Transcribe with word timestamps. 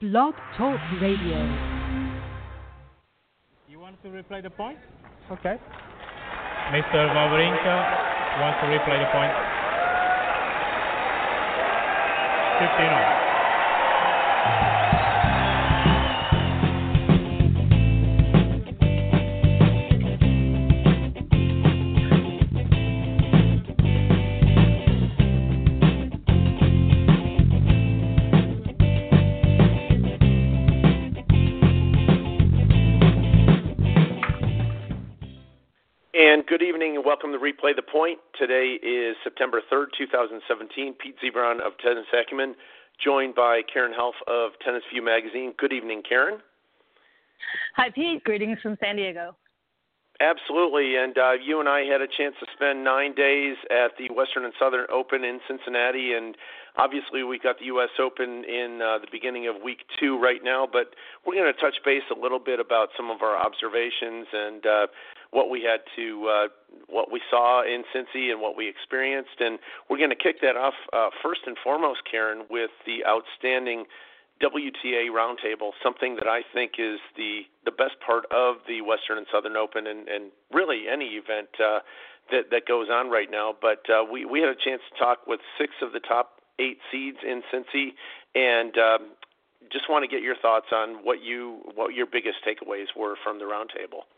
Blog 0.00 0.32
Talk 0.56 0.80
Radio. 1.02 1.36
You 3.68 3.78
want 3.78 4.02
to 4.02 4.08
replay 4.08 4.42
the 4.42 4.48
point? 4.48 4.78
Okay. 5.30 5.60
Mr. 6.72 7.04
Wawrinka 7.12 8.40
wants 8.40 8.60
to 8.60 8.66
replay 8.72 8.96
the 8.96 9.10
point. 9.12 9.32
15 12.64 12.86
on. 12.86 13.29
Replay 37.50 37.74
the 37.74 37.82
Point. 37.82 38.18
Today 38.38 38.78
is 38.82 39.16
September 39.24 39.60
3rd, 39.72 39.86
2017. 39.98 40.94
Pete 40.94 41.16
Ziebron 41.22 41.60
of 41.60 41.72
Tennis 41.82 42.06
Acumen, 42.14 42.54
joined 43.02 43.34
by 43.34 43.62
Karen 43.72 43.92
Helf 43.92 44.14
of 44.28 44.52
Tennis 44.64 44.82
View 44.92 45.02
Magazine. 45.02 45.52
Good 45.58 45.72
evening, 45.72 46.02
Karen. 46.08 46.38
Hi, 47.76 47.90
Pete. 47.92 48.22
Greetings 48.22 48.58
from 48.62 48.76
San 48.80 48.96
Diego. 48.96 49.34
Absolutely. 50.20 50.96
And 50.96 51.16
uh, 51.16 51.32
you 51.42 51.60
and 51.60 51.68
I 51.68 51.80
had 51.80 52.02
a 52.02 52.06
chance 52.06 52.36
to 52.40 52.46
spend 52.54 52.84
nine 52.84 53.14
days 53.14 53.56
at 53.70 53.96
the 53.98 54.12
Western 54.14 54.44
and 54.44 54.52
Southern 54.60 54.86
Open 54.92 55.24
in 55.24 55.40
Cincinnati. 55.48 56.12
And 56.12 56.36
obviously, 56.76 57.24
we 57.24 57.38
got 57.38 57.58
the 57.58 57.64
U.S. 57.66 57.88
Open 57.98 58.44
in 58.44 58.80
uh, 58.84 58.98
the 58.98 59.08
beginning 59.10 59.48
of 59.48 59.62
week 59.64 59.78
two 59.98 60.20
right 60.20 60.44
now. 60.44 60.68
But 60.70 60.94
we're 61.26 61.34
going 61.34 61.50
to 61.52 61.58
touch 61.58 61.76
base 61.84 62.04
a 62.14 62.20
little 62.20 62.38
bit 62.38 62.60
about 62.60 62.90
some 62.96 63.10
of 63.10 63.22
our 63.22 63.34
observations 63.34 64.28
and 64.30 64.66
uh, 64.66 64.86
what 65.32 65.48
we 65.50 65.62
had 65.62 65.80
to, 65.96 66.26
uh, 66.26 66.48
what 66.88 67.12
we 67.12 67.20
saw 67.30 67.62
in 67.62 67.84
Cincy 67.94 68.30
and 68.30 68.40
what 68.40 68.56
we 68.56 68.68
experienced. 68.68 69.38
And 69.38 69.58
we're 69.88 69.98
going 69.98 70.10
to 70.10 70.16
kick 70.16 70.40
that 70.42 70.56
off 70.56 70.74
uh, 70.92 71.10
first 71.22 71.42
and 71.46 71.56
foremost, 71.62 72.00
Karen, 72.10 72.44
with 72.50 72.70
the 72.86 73.04
outstanding 73.06 73.84
WTA 74.42 75.10
roundtable, 75.12 75.72
something 75.82 76.16
that 76.16 76.26
I 76.26 76.40
think 76.54 76.72
is 76.78 76.98
the 77.16 77.42
the 77.64 77.70
best 77.70 78.00
part 78.04 78.24
of 78.32 78.56
the 78.66 78.80
Western 78.80 79.18
and 79.18 79.26
Southern 79.30 79.56
Open, 79.56 79.86
and, 79.86 80.08
and 80.08 80.30
really 80.52 80.84
any 80.90 81.20
event 81.20 81.48
uh, 81.62 81.80
that 82.30 82.50
that 82.50 82.66
goes 82.66 82.88
on 82.90 83.10
right 83.10 83.30
now. 83.30 83.54
But 83.60 83.84
uh, 83.90 84.02
we 84.10 84.24
we 84.24 84.40
had 84.40 84.48
a 84.48 84.56
chance 84.56 84.80
to 84.90 84.98
talk 84.98 85.26
with 85.26 85.40
six 85.58 85.74
of 85.82 85.92
the 85.92 86.00
top 86.00 86.40
eight 86.58 86.78
seeds 86.90 87.18
in 87.22 87.42
Cincy, 87.52 87.92
and 88.34 88.76
um, 88.78 89.10
just 89.70 89.90
want 89.90 90.04
to 90.04 90.08
get 90.08 90.22
your 90.22 90.36
thoughts 90.36 90.72
on 90.72 91.04
what 91.04 91.22
you 91.22 91.60
what 91.74 91.94
your 91.94 92.06
biggest 92.06 92.38
takeaways 92.46 92.96
were 92.96 93.16
from 93.22 93.38
the 93.38 93.44
roundtable. 93.44 94.08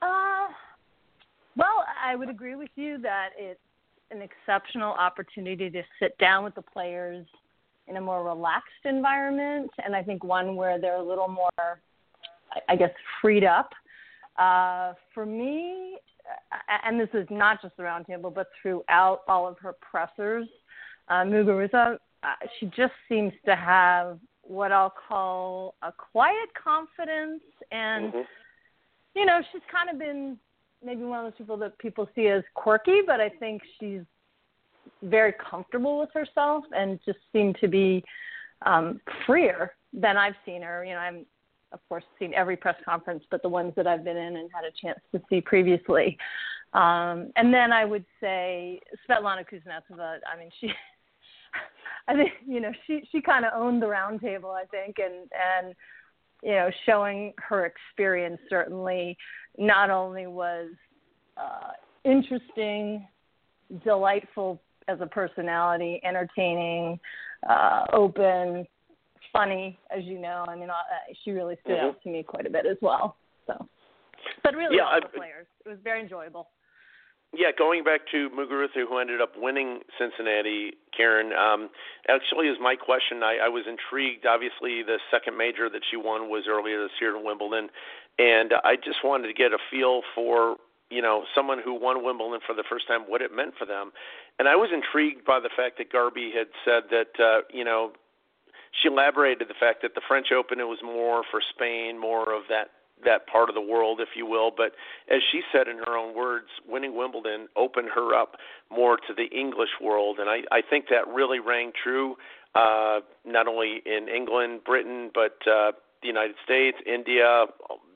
Uh, 0.00 0.48
well, 1.56 1.84
I 2.04 2.14
would 2.14 2.28
agree 2.28 2.54
with 2.54 2.70
you 2.76 2.98
that 2.98 3.30
it's 3.36 3.60
an 4.10 4.22
exceptional 4.22 4.92
opportunity 4.92 5.68
to 5.70 5.82
sit 6.00 6.16
down 6.18 6.44
with 6.44 6.54
the 6.54 6.62
players 6.62 7.26
in 7.88 7.96
a 7.96 8.00
more 8.00 8.22
relaxed 8.24 8.84
environment, 8.84 9.70
and 9.84 9.96
I 9.96 10.02
think 10.02 10.22
one 10.22 10.56
where 10.56 10.80
they're 10.80 10.96
a 10.96 11.02
little 11.02 11.28
more, 11.28 11.80
I 12.68 12.76
guess, 12.76 12.90
freed 13.20 13.44
up. 13.44 13.70
Uh, 14.38 14.92
for 15.12 15.26
me, 15.26 15.98
and 16.84 17.00
this 17.00 17.08
is 17.12 17.26
not 17.30 17.60
just 17.60 17.76
the 17.76 17.82
roundtable, 17.82 18.32
but 18.32 18.48
throughout 18.62 19.22
all 19.26 19.48
of 19.48 19.58
her 19.58 19.72
pressers, 19.72 20.46
uh, 21.08 21.24
Muguruza, 21.24 21.98
uh, 22.22 22.26
she 22.58 22.66
just 22.66 22.92
seems 23.08 23.32
to 23.44 23.56
have 23.56 24.18
what 24.42 24.70
I'll 24.70 24.94
call 25.08 25.74
a 25.82 25.92
quiet 25.92 26.54
confidence, 26.54 27.42
and 27.70 28.12
Mhm. 28.12 28.26
You 29.18 29.26
know, 29.26 29.40
she's 29.52 29.62
kind 29.70 29.90
of 29.90 29.98
been 29.98 30.38
maybe 30.84 31.02
one 31.02 31.24
of 31.24 31.32
those 31.32 31.38
people 31.38 31.56
that 31.58 31.78
people 31.78 32.08
see 32.14 32.28
as 32.28 32.42
quirky, 32.54 33.00
but 33.06 33.20
I 33.20 33.28
think 33.28 33.62
she's 33.78 34.02
very 35.02 35.34
comfortable 35.50 35.98
with 35.98 36.10
herself 36.14 36.64
and 36.72 36.98
just 37.04 37.18
seemed 37.32 37.56
to 37.60 37.68
be 37.68 38.04
um, 38.64 39.00
freer 39.26 39.72
than 39.92 40.16
I've 40.16 40.34
seen 40.44 40.62
her. 40.62 40.84
You 40.84 40.94
know, 40.94 41.00
I'm 41.00 41.26
of 41.72 41.80
course 41.88 42.04
seen 42.18 42.32
every 42.34 42.56
press 42.56 42.76
conference, 42.84 43.24
but 43.30 43.42
the 43.42 43.48
ones 43.48 43.72
that 43.76 43.86
I've 43.86 44.04
been 44.04 44.16
in 44.16 44.36
and 44.36 44.50
had 44.52 44.64
a 44.64 44.72
chance 44.80 45.00
to 45.12 45.20
see 45.28 45.40
previously. 45.40 46.16
Um, 46.72 47.30
and 47.36 47.52
then 47.52 47.72
I 47.72 47.84
would 47.84 48.04
say 48.20 48.80
Svetlana 49.08 49.44
Kuznetsova. 49.44 50.18
I 50.32 50.38
mean, 50.38 50.50
she. 50.60 50.70
I 52.08 52.14
think 52.14 52.30
you 52.46 52.60
know 52.60 52.72
she 52.86 53.06
she 53.12 53.20
kind 53.20 53.44
of 53.44 53.52
owned 53.54 53.82
the 53.82 53.86
roundtable. 53.86 54.54
I 54.54 54.64
think 54.64 54.96
and 54.98 55.30
and 55.32 55.74
you 56.42 56.52
know 56.52 56.70
showing 56.86 57.32
her 57.38 57.66
experience 57.66 58.40
certainly 58.48 59.16
not 59.56 59.90
only 59.90 60.26
was 60.26 60.70
uh, 61.36 61.72
interesting, 62.04 63.06
delightful 63.84 64.60
as 64.88 64.98
a 65.00 65.06
personality, 65.06 66.00
entertaining, 66.04 66.98
uh, 67.48 67.84
open, 67.92 68.66
funny, 69.32 69.78
as 69.96 70.04
you 70.04 70.18
know. 70.18 70.44
I 70.48 70.56
mean, 70.56 70.70
uh, 70.70 70.74
she 71.24 71.32
really 71.32 71.56
stood 71.64 71.78
out 71.78 72.02
to 72.02 72.08
me 72.08 72.22
quite 72.22 72.46
a 72.46 72.50
bit 72.50 72.66
as 72.66 72.76
well. 72.80 73.16
So, 73.46 73.68
but 74.42 74.54
really, 74.54 74.76
Yeah, 74.76 74.84
all 74.84 74.94
I- 74.94 75.00
the 75.00 75.08
players. 75.08 75.46
It 75.64 75.68
was 75.68 75.78
very 75.80 76.00
enjoyable. 76.00 76.48
Yeah, 77.34 77.52
going 77.56 77.84
back 77.84 78.00
to 78.12 78.30
Muguruza, 78.30 78.88
who 78.88 78.98
ended 78.98 79.20
up 79.20 79.32
winning 79.36 79.80
Cincinnati, 79.98 80.72
Karen, 80.96 81.32
um, 81.34 81.68
actually 82.08 82.48
is 82.48 82.56
my 82.60 82.74
question. 82.74 83.22
I, 83.22 83.36
I 83.44 83.48
was 83.48 83.64
intrigued. 83.68 84.24
Obviously, 84.24 84.82
the 84.82 84.96
second 85.10 85.36
major 85.36 85.68
that 85.68 85.82
she 85.90 85.96
won 85.96 86.30
was 86.30 86.44
earlier 86.48 86.82
this 86.82 86.96
year 87.00 87.14
in 87.14 87.24
Wimbledon, 87.24 87.68
and 88.18 88.52
I 88.64 88.76
just 88.76 89.04
wanted 89.04 89.28
to 89.28 89.34
get 89.34 89.52
a 89.52 89.58
feel 89.70 90.00
for 90.14 90.56
you 90.88 91.02
know 91.02 91.24
someone 91.34 91.60
who 91.62 91.78
won 91.78 92.02
Wimbledon 92.02 92.40
for 92.46 92.54
the 92.54 92.64
first 92.64 92.88
time, 92.88 93.02
what 93.02 93.20
it 93.20 93.30
meant 93.34 93.52
for 93.58 93.66
them. 93.66 93.92
And 94.38 94.48
I 94.48 94.56
was 94.56 94.70
intrigued 94.72 95.26
by 95.26 95.38
the 95.38 95.50
fact 95.54 95.76
that 95.78 95.92
Garbi 95.92 96.32
had 96.32 96.48
said 96.64 96.84
that 96.90 97.12
uh, 97.22 97.40
you 97.52 97.64
know 97.64 97.92
she 98.72 98.88
elaborated 98.88 99.48
the 99.48 99.58
fact 99.60 99.82
that 99.82 99.94
the 99.94 100.00
French 100.08 100.28
Open 100.32 100.60
it 100.60 100.64
was 100.64 100.80
more 100.82 101.22
for 101.30 101.42
Spain, 101.54 102.00
more 102.00 102.32
of 102.32 102.44
that 102.48 102.70
that 103.04 103.26
part 103.26 103.48
of 103.48 103.54
the 103.54 103.60
world, 103.60 104.00
if 104.00 104.08
you 104.16 104.26
will. 104.26 104.50
But 104.54 104.72
as 105.10 105.20
she 105.30 105.42
said 105.52 105.68
in 105.68 105.78
her 105.78 105.96
own 105.96 106.16
words, 106.16 106.48
winning 106.66 106.96
Wimbledon 106.96 107.48
opened 107.56 107.88
her 107.94 108.14
up 108.14 108.36
more 108.70 108.96
to 108.96 109.14
the 109.14 109.26
English 109.36 109.70
world, 109.80 110.18
and 110.18 110.28
I, 110.28 110.40
I 110.50 110.62
think 110.68 110.86
that 110.90 111.06
really 111.08 111.38
rang 111.40 111.72
true, 111.82 112.16
uh, 112.54 113.00
not 113.24 113.46
only 113.46 113.82
in 113.84 114.08
England, 114.08 114.60
Britain, 114.64 115.10
but 115.14 115.38
uh, 115.46 115.72
the 116.02 116.08
United 116.08 116.36
States, 116.44 116.78
India, 116.86 117.46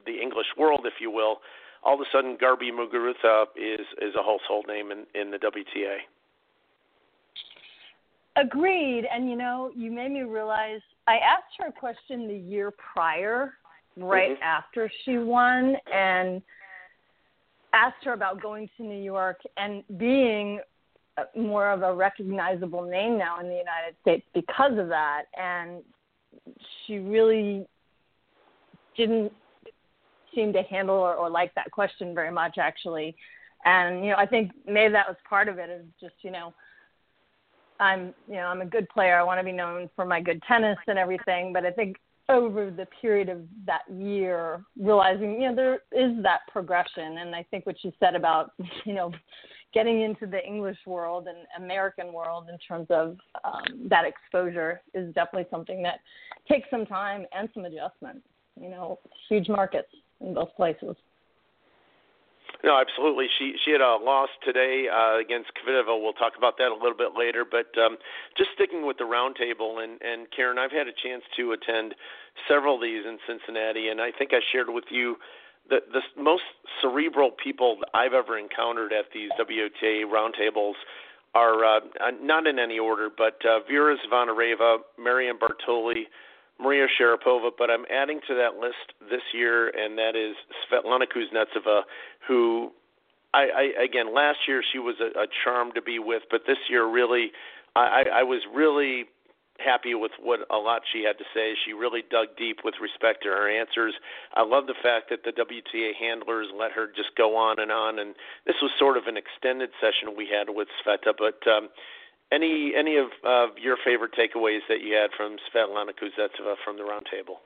the 0.06 0.20
English 0.20 0.48
world, 0.58 0.82
if 0.84 0.94
you 1.00 1.10
will. 1.10 1.38
All 1.84 1.94
of 1.94 2.00
a 2.00 2.04
sudden, 2.12 2.36
Garbi 2.36 2.70
Muguruza 2.70 3.46
is 3.56 3.86
is 4.00 4.14
a 4.14 4.22
household 4.22 4.66
name 4.68 4.92
in, 4.92 5.04
in 5.20 5.32
the 5.32 5.38
WTA. 5.38 5.98
Agreed. 8.36 9.04
And 9.12 9.28
you 9.28 9.36
know, 9.36 9.70
you 9.74 9.90
made 9.90 10.12
me 10.12 10.22
realize 10.22 10.80
I 11.06 11.16
asked 11.16 11.58
her 11.58 11.66
a 11.66 11.72
question 11.72 12.28
the 12.28 12.36
year 12.36 12.70
prior, 12.70 13.54
right 13.96 14.38
Mhm. 14.38 14.42
after 14.42 14.88
she 14.88 15.18
won, 15.18 15.76
and 15.92 16.42
asked 17.72 18.04
her 18.04 18.12
about 18.12 18.40
going 18.40 18.68
to 18.76 18.82
New 18.82 19.02
York 19.02 19.40
and 19.56 19.84
being 19.98 20.60
more 21.34 21.70
of 21.70 21.82
a 21.82 21.92
recognizable 21.92 22.82
name 22.82 23.18
now 23.18 23.38
in 23.40 23.48
the 23.48 23.54
United 23.54 23.96
States 24.00 24.26
because 24.32 24.76
of 24.78 24.88
that. 24.88 25.24
And 25.36 25.82
she 26.84 26.98
really 26.98 27.66
didn't 28.96 29.32
seem 30.34 30.52
to 30.52 30.62
handle 30.62 30.96
or, 30.96 31.14
or 31.14 31.28
like 31.28 31.54
that 31.54 31.70
question 31.70 32.14
very 32.14 32.30
much, 32.30 32.58
actually. 32.58 33.14
And 33.64 34.04
you 34.04 34.10
know, 34.10 34.16
I 34.16 34.26
think 34.26 34.52
maybe 34.66 34.92
that 34.92 35.08
was 35.08 35.16
part 35.28 35.48
of 35.48 35.58
it. 35.58 35.70
Is 35.70 35.84
just 36.00 36.14
you 36.22 36.30
know, 36.30 36.52
I'm 37.78 38.14
you 38.26 38.36
know 38.36 38.46
I'm 38.46 38.60
a 38.60 38.66
good 38.66 38.88
player. 38.88 39.18
I 39.18 39.22
want 39.22 39.38
to 39.38 39.44
be 39.44 39.52
known 39.52 39.88
for 39.94 40.04
my 40.04 40.20
good 40.20 40.42
tennis 40.48 40.78
and 40.88 40.98
everything. 40.98 41.52
But 41.52 41.64
I 41.64 41.70
think 41.70 41.96
over 42.28 42.70
the 42.70 42.86
period 43.00 43.28
of 43.28 43.40
that 43.66 43.82
year, 43.92 44.62
realizing 44.78 45.40
you 45.40 45.50
know 45.50 45.54
there 45.54 45.74
is 45.92 46.22
that 46.22 46.40
progression, 46.50 47.18
and 47.18 47.34
I 47.34 47.44
think 47.50 47.66
what 47.66 47.76
you 47.82 47.92
said 48.00 48.14
about 48.14 48.52
you 48.84 48.94
know 48.94 49.12
getting 49.74 50.02
into 50.02 50.26
the 50.26 50.44
English 50.46 50.78
world 50.86 51.26
and 51.26 51.38
American 51.62 52.12
world 52.12 52.48
in 52.52 52.58
terms 52.58 52.86
of 52.90 53.16
um, 53.44 53.88
that 53.88 54.04
exposure 54.04 54.82
is 54.94 55.14
definitely 55.14 55.46
something 55.50 55.82
that 55.82 56.00
takes 56.46 56.68
some 56.70 56.84
time 56.84 57.24
and 57.32 57.48
some 57.54 57.64
adjustment. 57.64 58.22
You 58.60 58.68
know, 58.68 58.98
huge 59.28 59.48
markets 59.48 59.88
in 60.20 60.34
both 60.34 60.54
places. 60.56 60.94
No, 62.64 62.78
absolutely. 62.78 63.26
She 63.38 63.54
she 63.64 63.72
had 63.72 63.80
a 63.80 63.96
loss 63.96 64.28
today 64.44 64.86
uh, 64.86 65.18
against 65.18 65.50
Kvitova. 65.58 66.00
We'll 66.00 66.12
talk 66.12 66.34
about 66.38 66.58
that 66.58 66.70
a 66.70 66.74
little 66.74 66.96
bit 66.96 67.18
later. 67.18 67.44
But 67.44 67.74
um, 67.80 67.98
just 68.36 68.50
sticking 68.54 68.86
with 68.86 68.98
the 68.98 69.04
roundtable, 69.04 69.82
and 69.82 70.00
and 70.00 70.28
Karen, 70.30 70.58
I've 70.58 70.70
had 70.70 70.86
a 70.86 70.94
chance 70.94 71.24
to 71.36 71.52
attend 71.52 71.94
several 72.46 72.76
of 72.76 72.82
these 72.82 73.04
in 73.04 73.18
Cincinnati, 73.26 73.88
and 73.88 74.00
I 74.00 74.10
think 74.16 74.30
I 74.32 74.38
shared 74.52 74.70
with 74.70 74.84
you 74.90 75.16
the 75.68 75.80
the 75.92 76.02
most 76.20 76.44
cerebral 76.80 77.32
people 77.32 77.78
I've 77.94 78.14
ever 78.14 78.38
encountered 78.38 78.92
at 78.92 79.06
these 79.12 79.30
WTA 79.40 80.04
roundtables 80.06 80.74
are 81.34 81.64
uh, 81.64 81.80
not 82.20 82.46
in 82.46 82.58
any 82.58 82.78
order, 82.78 83.08
but 83.10 83.38
uh, 83.44 83.60
Vera 83.68 83.96
Zvonareva, 84.06 84.78
Marion 84.98 85.38
Bartoli, 85.38 86.04
Maria 86.62 86.86
Sharapova, 87.00 87.50
but 87.56 87.70
I'm 87.70 87.84
adding 87.90 88.20
to 88.28 88.34
that 88.34 88.60
list 88.60 88.94
this 89.10 89.22
year, 89.34 89.68
and 89.68 89.98
that 89.98 90.14
is 90.16 90.36
Svetlana 90.64 91.06
Kuznetsova, 91.06 91.82
who 92.26 92.70
I, 93.34 93.72
I 93.78 93.84
again 93.84 94.14
last 94.14 94.38
year 94.46 94.62
she 94.72 94.78
was 94.78 94.96
a, 95.00 95.18
a 95.18 95.26
charm 95.44 95.72
to 95.74 95.82
be 95.82 95.98
with, 95.98 96.22
but 96.30 96.42
this 96.46 96.58
year 96.68 96.86
really 96.86 97.32
I, 97.74 98.04
I 98.12 98.22
was 98.22 98.42
really 98.52 99.06
happy 99.58 99.94
with 99.94 100.12
what 100.20 100.40
a 100.50 100.56
lot 100.56 100.82
she 100.92 101.04
had 101.04 101.18
to 101.18 101.24
say. 101.34 101.54
She 101.64 101.72
really 101.72 102.02
dug 102.10 102.28
deep 102.36 102.58
with 102.64 102.74
respect 102.80 103.22
to 103.22 103.28
her 103.28 103.48
answers. 103.48 103.94
I 104.34 104.42
love 104.42 104.66
the 104.66 104.74
fact 104.82 105.10
that 105.10 105.24
the 105.24 105.32
WTA 105.32 105.92
handlers 105.94 106.48
let 106.52 106.72
her 106.72 106.86
just 106.86 107.14
go 107.16 107.36
on 107.36 107.60
and 107.60 107.70
on, 107.70 107.98
and 107.98 108.14
this 108.46 108.56
was 108.60 108.70
sort 108.78 108.96
of 108.96 109.06
an 109.06 109.16
extended 109.16 109.70
session 109.80 110.16
we 110.16 110.28
had 110.28 110.52
with 110.52 110.68
Sveta. 110.82 111.14
But 111.16 111.40
um, 111.48 111.68
any 112.32 112.72
any 112.76 112.96
of 112.96 113.06
uh, 113.26 113.52
your 113.60 113.76
favorite 113.84 114.12
takeaways 114.18 114.60
that 114.68 114.80
you 114.80 114.94
had 114.94 115.10
from 115.16 115.36
Svetlana 115.54 115.90
Kuznetsova 115.90 116.54
from 116.64 116.76
the 116.76 116.82
roundtable? 116.82 117.36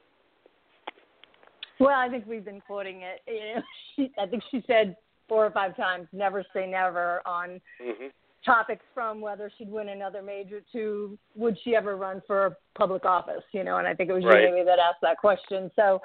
Well, 1.78 1.98
I 1.98 2.08
think 2.08 2.26
we've 2.26 2.44
been 2.44 2.60
quoting 2.60 3.02
it. 3.02 3.20
You 3.26 3.56
know, 3.56 3.62
she, 3.96 4.12
I 4.18 4.26
think 4.26 4.42
she 4.50 4.62
said 4.66 4.96
four 5.28 5.44
or 5.44 5.50
five 5.50 5.76
times, 5.76 6.08
"Never 6.12 6.44
say 6.54 6.66
never" 6.66 7.20
on 7.26 7.60
mm-hmm 7.82 8.06
topics 8.46 8.84
from 8.94 9.20
whether 9.20 9.50
she'd 9.58 9.70
win 9.70 9.90
another 9.90 10.22
major 10.22 10.62
to 10.72 11.18
would 11.34 11.58
she 11.64 11.74
ever 11.74 11.96
run 11.96 12.22
for 12.26 12.56
public 12.76 13.04
office, 13.04 13.42
you 13.52 13.64
know, 13.64 13.78
and 13.78 13.86
I 13.86 13.92
think 13.92 14.08
it 14.08 14.12
was 14.12 14.24
right. 14.24 14.46
Jamie 14.46 14.64
that 14.64 14.78
asked 14.78 15.02
that 15.02 15.18
question. 15.18 15.70
So, 15.74 16.00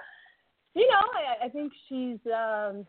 you 0.73 0.87
know, 0.89 0.97
I, 1.13 1.45
I 1.45 1.49
think 1.49 1.71
she's 1.87 2.17
um 2.33 2.85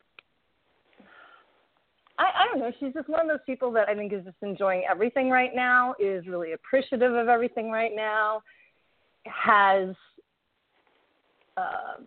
don't 2.52 2.60
know, 2.60 2.72
she's 2.80 2.94
just 2.94 3.08
one 3.08 3.20
of 3.20 3.28
those 3.28 3.44
people 3.46 3.70
that 3.72 3.88
I 3.88 3.94
think 3.94 4.12
is 4.12 4.24
just 4.24 4.36
enjoying 4.42 4.84
everything 4.90 5.30
right 5.30 5.50
now, 5.54 5.94
is 5.98 6.26
really 6.26 6.52
appreciative 6.52 7.14
of 7.14 7.28
everything 7.28 7.70
right 7.70 7.92
now, 7.94 8.42
has 9.26 9.94
um 11.56 12.06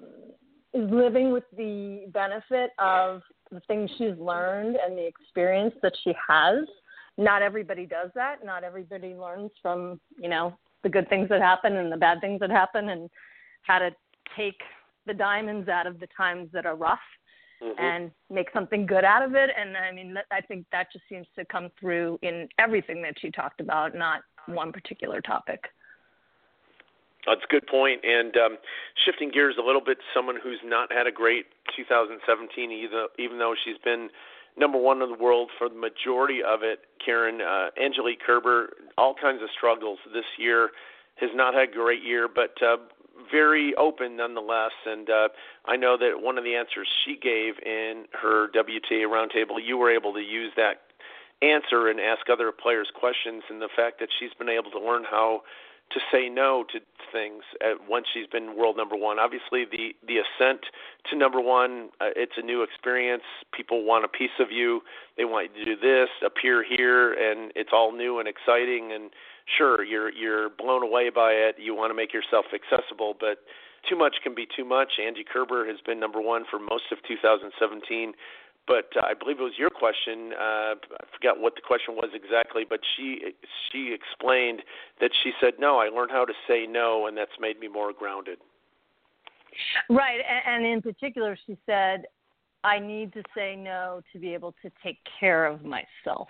is 0.74 0.92
living 0.92 1.31
with 1.31 1.45
the 1.56 2.06
benefit 2.13 2.71
of 2.80 3.21
the 3.50 3.62
things 3.62 3.89
she's 3.97 4.18
learned 4.19 4.75
and 4.75 4.97
the 4.97 5.07
experience 5.07 5.74
that 5.81 5.94
she 6.03 6.13
has. 6.27 6.68
Not 7.18 7.42
everybody 7.42 7.86
does 7.86 8.09
that. 8.15 8.44
Not 8.44 8.65
everybody 8.65 9.13
learns 9.13 9.51
from, 9.62 10.01
you 10.21 10.27
know, 10.27 10.57
the 10.83 10.89
good 10.89 11.07
things 11.07 11.30
that 11.30 11.42
happen 11.42 11.77
and 11.77 11.89
the 11.89 11.97
bad 11.97 12.19
things 12.19 12.42
that 12.42 12.50
happen 12.50 12.89
and 12.89 13.09
how 13.62 13.80
to 13.80 13.89
take 14.36 14.59
the 15.07 15.13
diamonds 15.13 15.69
out 15.69 15.88
of 15.88 16.00
the 16.01 16.07
times 16.18 16.50
that 16.51 16.65
are 16.65 16.75
rough 16.75 17.00
mm-hmm. 17.62 17.80
and 17.80 18.12
make 18.30 18.48
something 18.54 18.86
good 18.86 19.04
out 19.04 19.24
of 19.24 19.36
it. 19.36 19.50
And 19.57 19.75
I 19.78 19.92
mean, 19.92 20.16
I 20.31 20.42
think 20.42 20.66
that 20.72 20.92
just 20.92 21.06
seems 21.10 21.28
to 21.38 21.46
come 21.46 21.69
through 21.80 22.19
in 22.22 22.48
everything 22.60 23.02
that 23.04 23.16
she 23.19 23.31
talked 23.31 23.62
about, 23.62 23.96
not 23.96 24.22
one 24.48 24.72
particular 24.72 25.22
topic. 25.22 25.66
That's 27.25 27.42
a 27.44 27.52
good 27.52 27.66
point. 27.68 28.02
And 28.06 28.38
um, 28.38 28.57
shifting 29.04 29.31
gears 29.31 29.56
a 29.60 29.66
little 29.66 29.81
bit, 29.84 29.98
someone 30.13 30.38
who's 30.42 30.60
not 30.63 30.92
had 30.92 31.07
a 31.07 31.12
great 31.12 31.46
2017, 31.75 32.72
either, 32.72 33.07
even 33.18 33.40
though 33.40 33.56
she's 33.63 33.78
been 33.84 34.10
number 34.57 34.78
one 34.78 35.02
in 35.02 35.12
the 35.12 35.18
world 35.18 35.50
for 35.57 35.68
the 35.68 35.75
majority 35.75 36.40
of 36.44 36.63
it. 36.63 36.80
Karen 37.04 37.42
uh, 37.42 37.69
Angelique 37.81 38.22
Kerber, 38.25 38.74
all 38.98 39.16
kinds 39.19 39.42
of 39.42 39.50
struggles 39.56 40.00
this 40.13 40.25
year, 40.38 40.69
has 41.16 41.30
not 41.34 41.54
had 41.54 41.69
a 41.69 41.72
great 41.72 42.04
year, 42.04 42.28
but 42.34 42.54
uh, 42.62 42.78
very 43.32 43.74
open 43.76 44.18
nonetheless. 44.18 44.72
And 44.86 45.10
uh, 45.10 45.30
I 45.66 45.76
know 45.76 45.98
that 45.98 46.22
one 46.22 46.38
of 46.38 46.44
the 46.44 46.56
answers 46.56 46.88
she 47.06 47.18
gave 47.18 47.56
in 47.66 48.06
her 48.14 48.48
WTA 48.50 49.06
roundtable, 49.08 49.58
you 49.64 49.78
were 49.78 49.92
able 49.92 50.14
to 50.14 50.22
use 50.22 50.52
that 50.58 50.82
answer 51.42 51.88
and 51.88 52.00
ask 52.00 52.30
other 52.32 52.52
players 52.52 52.90
questions, 52.94 53.44
and 53.50 53.62
the 53.62 53.70
fact 53.76 54.00
that 54.00 54.10
she's 54.18 54.34
been 54.38 54.50
able 54.50 54.72
to 54.72 54.80
learn 54.80 55.04
how 55.04 55.42
to 55.92 56.00
say 56.12 56.30
no 56.30 56.66
to 56.72 56.80
things 57.12 57.44
once 57.88 58.08
she's 58.12 58.28
been 58.28 58.58
world 58.58 58.76
number 58.76 58.96
one. 58.96 59.20
Obviously, 59.20 59.66
the 59.66 59.94
the 60.08 60.18
ascent 60.18 60.62
to 61.10 61.16
number 61.16 61.40
one, 61.40 61.90
uh, 62.02 62.10
it's 62.16 62.34
a 62.38 62.42
new 62.42 62.64
experience. 62.64 63.24
People 63.54 63.84
want 63.84 64.04
a 64.04 64.08
piece 64.08 64.38
of 64.40 64.52
you. 64.52 64.82
They 65.18 65.26
want 65.26 65.52
you 65.56 65.66
to 65.66 65.76
do 65.76 65.82
this, 65.82 66.10
appear 66.26 66.64
here, 66.64 67.14
and 67.14 67.52
it's 67.56 67.70
all 67.72 67.92
new 67.92 68.20
and 68.20 68.28
exciting. 68.28 68.92
And 68.94 69.12
sure, 69.57 69.83
you're 69.83 70.12
you're 70.12 70.50
blown 70.50 70.83
away 70.83 71.09
by 71.09 71.31
it. 71.31 71.56
You 71.57 71.75
want 71.75 71.92
to 71.92 71.95
make 71.95 72.13
yourself 72.13 72.45
accessible, 72.53 73.15
but 73.19 73.39
too 73.89 73.97
much 73.97 74.15
can 74.24 74.33
be 74.33 74.47
too 74.56 74.65
much. 74.65 74.94
Andy 75.00 75.24
Kerber 75.24 75.65
has 75.68 75.77
been 75.86 76.00
number 76.00 76.21
one 76.21 76.44
for 76.50 76.59
most 76.59 76.86
of 76.92 76.97
2017 77.07 78.13
but 78.68 78.89
uh, 78.95 79.01
I 79.06 79.13
believe 79.13 79.39
it 79.39 79.44
was 79.44 79.57
your 79.57 79.69
question. 79.69 80.33
Uh, 80.33 80.75
I 80.75 81.06
forgot 81.15 81.39
what 81.39 81.56
the 81.56 81.62
question 81.62 81.95
was 81.95 82.09
exactly, 82.13 82.63
but 82.68 82.80
she 82.95 83.33
she 83.71 83.94
explained 83.94 84.62
that 85.00 85.12
she 85.24 85.31
said 85.39 85.53
no. 85.59 85.77
I 85.77 85.89
learned 85.89 86.12
how 86.12 86.25
to 86.25 86.33
say 86.47 86.65
no, 86.68 87.07
and 87.07 87.18
that's 87.18 87.31
made 87.39 87.59
me 87.59 87.68
more 87.68 87.94
grounded. 87.94 88.39
Right, 89.89 90.19
and, 90.27 90.65
and 90.65 90.74
in 90.74 90.81
particular, 90.81 91.38
she 91.45 91.57
said, 91.65 92.06
"I 92.63 92.80
need 92.80 93.13
to 93.13 93.24
say 93.36 93.56
no 93.56 94.01
to 94.12 94.19
be 94.19 94.33
able 94.33 94.53
to 94.63 94.71
take 94.83 94.97
care 95.19 95.45
of 95.45 95.63
myself." 95.63 96.27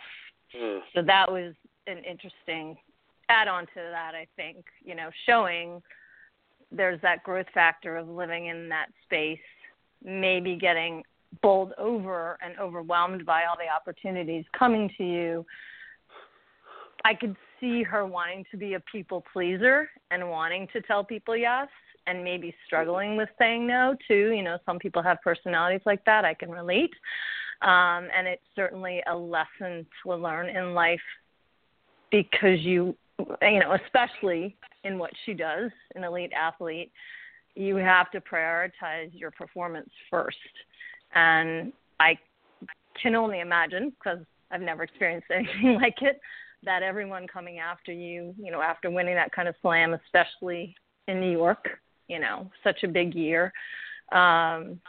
Mm. 0.55 0.79
So 0.93 1.01
that 1.03 1.31
was 1.31 1.53
an 1.87 1.99
interesting 1.99 2.77
add-on 3.29 3.65
to 3.67 3.75
that. 3.75 4.13
I 4.15 4.27
think 4.35 4.65
you 4.83 4.95
know, 4.95 5.09
showing 5.25 5.81
there's 6.71 7.01
that 7.01 7.23
growth 7.23 7.47
factor 7.53 7.97
of 7.97 8.07
living 8.09 8.47
in 8.47 8.69
that 8.69 8.87
space, 9.05 9.39
maybe 10.03 10.55
getting 10.55 11.03
bowled 11.41 11.73
over 11.77 12.37
and 12.43 12.57
overwhelmed 12.59 13.25
by 13.25 13.43
all 13.45 13.57
the 13.57 13.73
opportunities 13.73 14.45
coming 14.57 14.89
to 14.97 15.03
you, 15.03 15.45
I 17.03 17.13
could 17.13 17.35
see 17.59 17.83
her 17.83 18.05
wanting 18.05 18.45
to 18.51 18.57
be 18.57 18.73
a 18.73 18.79
people 18.79 19.23
pleaser 19.31 19.89
and 20.11 20.29
wanting 20.29 20.67
to 20.73 20.81
tell 20.81 21.03
people 21.03 21.35
yes 21.35 21.67
and 22.07 22.23
maybe 22.23 22.53
struggling 22.65 23.15
with 23.15 23.29
saying 23.37 23.67
no 23.67 23.95
too. 24.07 24.31
You 24.31 24.43
know, 24.43 24.57
some 24.65 24.79
people 24.79 25.01
have 25.01 25.17
personalities 25.23 25.81
like 25.85 26.03
that. 26.05 26.25
I 26.25 26.33
can 26.33 26.49
relate. 26.49 26.93
Um, 27.61 28.09
and 28.15 28.27
it's 28.27 28.43
certainly 28.55 29.01
a 29.07 29.15
lesson 29.15 29.85
to 30.03 30.15
learn 30.15 30.49
in 30.49 30.73
life 30.73 30.99
because 32.11 32.59
you, 32.61 32.95
you 33.19 33.59
know, 33.59 33.77
especially 33.85 34.55
in 34.83 34.97
what 34.97 35.11
she 35.25 35.33
does, 35.33 35.71
an 35.95 36.03
elite 36.03 36.31
athlete, 36.33 36.91
you 37.55 37.75
have 37.77 38.11
to 38.11 38.21
prioritize 38.21 39.09
your 39.13 39.31
performance 39.31 39.89
first. 40.09 40.37
And 41.13 41.71
I 41.99 42.17
can 43.01 43.15
only 43.15 43.39
imagine, 43.39 43.91
because 43.91 44.19
I've 44.51 44.61
never 44.61 44.83
experienced 44.83 45.27
anything 45.33 45.75
like 45.75 46.01
it, 46.01 46.19
that 46.63 46.83
everyone 46.83 47.27
coming 47.27 47.59
after 47.59 47.91
you, 47.91 48.33
you 48.37 48.51
know, 48.51 48.61
after 48.61 48.89
winning 48.89 49.15
that 49.15 49.31
kind 49.31 49.47
of 49.47 49.55
slam, 49.61 49.93
especially 49.93 50.75
in 51.07 51.19
New 51.19 51.31
York, 51.31 51.69
you 52.07 52.19
know, 52.19 52.49
such 52.63 52.83
a 52.83 52.87
big 52.87 53.13
year. 53.15 53.53
Um, 54.11 54.79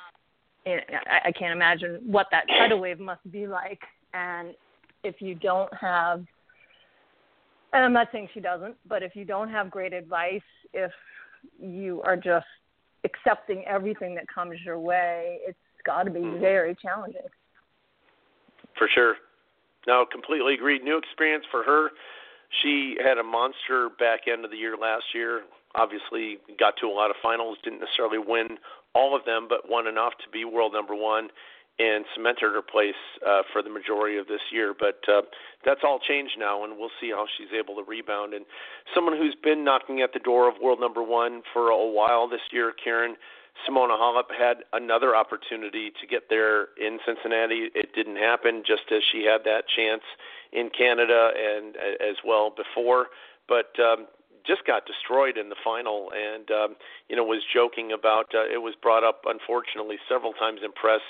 I, 0.67 0.81
I 1.27 1.33
can't 1.33 1.53
imagine 1.53 2.01
what 2.05 2.27
that 2.33 2.47
tidal 2.49 2.81
wave 2.81 2.99
must 2.99 3.31
be 3.31 3.47
like. 3.47 3.81
And 4.15 4.55
if 5.05 5.21
you 5.21 5.35
don't 5.35 5.73
have, 5.75 6.25
and 7.77 7.85
I'm 7.85 7.93
not 7.93 8.09
saying 8.11 8.29
she 8.33 8.41
doesn't, 8.41 8.75
but 8.89 9.03
if 9.03 9.15
you 9.15 9.27
don't 9.27 9.51
have 9.51 9.71
great 9.71 9.93
advice, 9.93 10.41
if 10.73 10.91
you 11.61 12.01
are 12.07 12.17
just 12.17 12.47
accepting 13.05 13.65
everything 13.67 14.15
that 14.15 14.25
comes 14.35 14.57
your 14.65 14.79
way, 14.79 15.41
it's 15.47 15.59
got 15.85 16.05
to 16.05 16.11
be 16.11 16.21
mm-hmm. 16.21 16.41
very 16.41 16.75
challenging. 16.81 17.21
For 18.79 18.89
sure. 18.95 19.17
No, 19.87 20.07
completely 20.11 20.55
agreed. 20.55 20.83
New 20.83 20.97
experience 20.97 21.45
for 21.51 21.63
her. 21.65 21.91
She 22.63 22.97
had 23.05 23.19
a 23.19 23.23
monster 23.23 23.91
back 23.99 24.21
end 24.27 24.47
of 24.47 24.51
the 24.51 24.57
year 24.57 24.77
last 24.81 25.05
year. 25.15 25.43
Obviously, 25.75 26.39
got 26.59 26.75
to 26.81 26.87
a 26.87 26.89
lot 26.89 27.11
of 27.11 27.17
finals, 27.23 27.59
didn't 27.63 27.81
necessarily 27.81 28.19
win 28.19 28.57
all 28.95 29.15
of 29.15 29.27
them, 29.27 29.47
but 29.49 29.69
won 29.69 29.87
enough 29.87 30.15
to 30.25 30.31
be 30.33 30.47
world 30.47 30.73
number 30.73 30.95
one 30.95 31.29
and 31.79 32.05
cemented 32.15 32.53
her 32.53 32.63
place 32.63 32.95
uh, 33.27 33.43
for 33.53 33.63
the 33.63 33.69
majority 33.69 34.17
of 34.17 34.27
this 34.27 34.41
year. 34.51 34.75
But 34.79 35.01
uh, 35.09 35.23
that's 35.65 35.81
all 35.85 35.99
changed 35.99 36.35
now, 36.39 36.65
and 36.65 36.79
we'll 36.79 36.95
see 37.01 37.11
how 37.11 37.27
she's 37.37 37.53
able 37.57 37.77
to 37.77 37.83
rebound. 37.83 38.33
And 38.33 38.47
someone 38.95 39.17
who's 39.17 39.35
been 39.35 39.65
knocking 39.65 40.01
at 40.01 40.13
the 40.13 40.19
door 40.19 40.49
of 40.49 40.55
world 40.63 40.81
number 40.81 41.03
one 41.03 41.43
for 41.53 41.69
a 41.69 41.87
while 41.87 42.29
this 42.29 42.41
year, 42.51 42.73
Karen, 42.73 43.17
Simona 43.69 43.97
Halep 43.99 44.33
had 44.37 44.59
another 44.73 45.17
opportunity 45.17 45.93
to 46.01 46.07
get 46.07 46.29
there 46.29 46.69
in 46.81 46.99
Cincinnati. 47.07 47.69
It 47.75 47.95
didn't 47.95 48.17
happen, 48.17 48.63
just 48.67 48.93
as 48.93 49.03
she 49.11 49.25
had 49.25 49.45
that 49.45 49.65
chance 49.69 50.03
in 50.53 50.71
Canada 50.77 51.31
and 51.37 51.77
as 51.77 52.17
well 52.25 52.51
before. 52.55 53.07
But 53.49 53.79
um, 53.81 54.07
just 54.47 54.65
got 54.67 54.87
destroyed 54.87 55.37
in 55.37 55.49
the 55.49 55.57
final, 55.63 56.11
and 56.15 56.51
um, 56.51 56.77
you 57.09 57.17
know 57.17 57.25
was 57.25 57.43
joking 57.53 57.93
about. 57.93 58.35
Uh, 58.35 58.45
it 58.45 58.63
was 58.63 58.75
brought 58.81 59.05
up, 59.05 59.23
unfortunately, 59.27 59.97
several 60.09 60.33
times 60.33 60.61
in 60.65 60.73
press. 60.73 61.01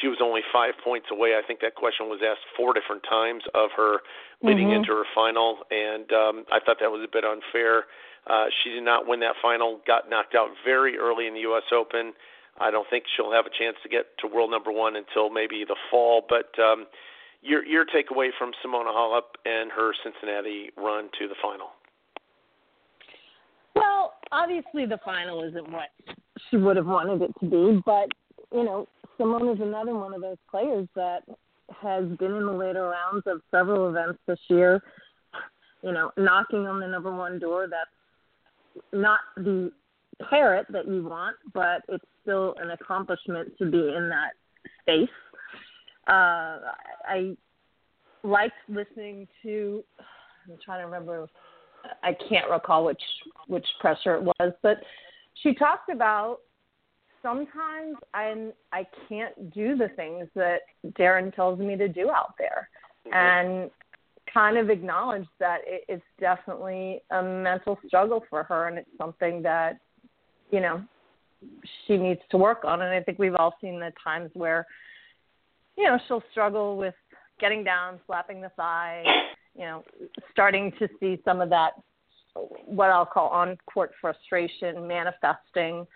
She 0.00 0.08
was 0.08 0.18
only 0.20 0.42
five 0.52 0.74
points 0.82 1.06
away. 1.10 1.38
I 1.38 1.46
think 1.46 1.60
that 1.60 1.76
question 1.76 2.08
was 2.10 2.20
asked 2.24 2.42
four 2.56 2.74
different 2.74 3.02
times 3.08 3.42
of 3.54 3.70
her 3.76 4.02
leading 4.42 4.68
mm-hmm. 4.68 4.82
into 4.82 4.90
her 4.90 5.06
final, 5.14 5.58
and 5.70 6.10
um, 6.12 6.44
I 6.50 6.58
thought 6.58 6.78
that 6.80 6.90
was 6.90 7.06
a 7.06 7.10
bit 7.10 7.24
unfair. 7.24 7.86
Uh, 8.26 8.46
she 8.62 8.70
did 8.70 8.82
not 8.82 9.06
win 9.06 9.20
that 9.20 9.36
final, 9.40 9.80
got 9.86 10.10
knocked 10.10 10.34
out 10.34 10.48
very 10.64 10.98
early 10.98 11.26
in 11.26 11.34
the 11.34 11.40
U.S. 11.40 11.64
Open. 11.70 12.12
I 12.58 12.70
don't 12.70 12.86
think 12.88 13.04
she'll 13.14 13.32
have 13.32 13.46
a 13.46 13.54
chance 13.54 13.76
to 13.82 13.88
get 13.88 14.06
to 14.20 14.26
world 14.26 14.50
number 14.50 14.72
one 14.72 14.96
until 14.96 15.30
maybe 15.30 15.64
the 15.66 15.76
fall. 15.90 16.24
But 16.26 16.50
um, 16.62 16.86
your 17.42 17.64
your 17.64 17.84
takeaway 17.84 18.30
from 18.38 18.52
Simona 18.64 18.94
Halep 18.94 19.36
and 19.44 19.70
her 19.72 19.92
Cincinnati 20.02 20.70
run 20.76 21.10
to 21.18 21.28
the 21.28 21.34
final. 21.42 21.68
Well, 23.74 24.14
obviously 24.32 24.86
the 24.86 24.98
final 25.04 25.42
isn't 25.44 25.70
what 25.70 25.90
she 26.50 26.56
would 26.56 26.76
have 26.76 26.86
wanted 26.86 27.22
it 27.22 27.32
to 27.40 27.46
be, 27.46 27.82
but 27.84 28.08
you 28.52 28.64
know, 28.64 28.88
Simone 29.16 29.48
is 29.48 29.60
another 29.60 29.94
one 29.94 30.14
of 30.14 30.20
those 30.20 30.36
players 30.50 30.88
that 30.94 31.20
has 31.80 32.04
been 32.18 32.34
in 32.34 32.46
the 32.46 32.52
later 32.52 32.88
rounds 32.88 33.24
of 33.26 33.40
several 33.50 33.88
events 33.88 34.18
this 34.26 34.38
year. 34.48 34.82
You 35.82 35.92
know, 35.92 36.10
knocking 36.16 36.66
on 36.66 36.80
the 36.80 36.86
number 36.86 37.14
one 37.14 37.38
door. 37.38 37.66
That's 37.68 38.84
not 38.92 39.20
the 39.36 39.70
parrot 40.30 40.66
that 40.70 40.88
you 40.88 41.04
want, 41.04 41.36
but 41.52 41.82
it's 41.88 42.04
still 42.22 42.54
an 42.58 42.70
accomplishment 42.70 43.52
to 43.58 43.70
be 43.70 43.78
in 43.94 44.08
that 44.08 44.32
space. 44.80 45.08
Uh, 46.06 46.60
I 47.08 47.36
liked 48.22 48.54
listening 48.68 49.28
to. 49.42 49.84
I'm 50.48 50.58
trying 50.64 50.80
to 50.80 50.86
remember. 50.86 51.28
I 52.02 52.16
can't 52.28 52.50
recall 52.50 52.84
which 52.84 53.02
which 53.46 53.66
presser 53.80 54.16
it 54.16 54.22
was, 54.22 54.52
but 54.62 54.78
she 55.42 55.54
talked 55.54 55.90
about 55.90 56.38
sometimes 57.24 57.96
I'm 58.12 58.52
I 58.72 58.86
can't 59.08 59.52
do 59.52 59.76
the 59.76 59.88
things 59.96 60.28
that 60.36 60.60
Darren 60.98 61.34
tells 61.34 61.58
me 61.58 61.76
to 61.76 61.88
do 61.88 62.10
out 62.10 62.34
there, 62.38 62.68
mm-hmm. 63.06 63.14
and 63.14 63.70
kind 64.32 64.58
of 64.58 64.70
acknowledge 64.70 65.26
that 65.40 65.58
it, 65.66 65.84
it's 65.88 66.02
definitely 66.20 67.00
a 67.10 67.22
mental 67.22 67.78
struggle 67.86 68.22
for 68.30 68.44
her, 68.44 68.68
and 68.68 68.78
it's 68.78 68.90
something 68.98 69.42
that 69.42 69.78
you 70.50 70.60
know 70.60 70.82
she 71.86 71.96
needs 71.96 72.20
to 72.30 72.36
work 72.36 72.64
on. 72.64 72.82
And 72.82 72.94
I 72.94 73.02
think 73.02 73.18
we've 73.18 73.34
all 73.34 73.54
seen 73.60 73.80
the 73.80 73.92
times 74.02 74.30
where 74.34 74.66
you 75.76 75.84
know 75.84 75.98
she'll 76.06 76.22
struggle 76.30 76.76
with 76.76 76.94
getting 77.40 77.64
down, 77.64 77.98
slapping 78.06 78.40
the 78.40 78.50
thigh, 78.50 79.02
you 79.58 79.64
know, 79.64 79.82
starting 80.30 80.72
to 80.78 80.88
see 81.00 81.18
some 81.24 81.40
of 81.40 81.48
that 81.50 81.72
what 82.66 82.90
I'll 82.90 83.06
call 83.06 83.28
on 83.28 83.56
court 83.72 83.92
frustration 84.00 84.88
manifesting 84.88 85.86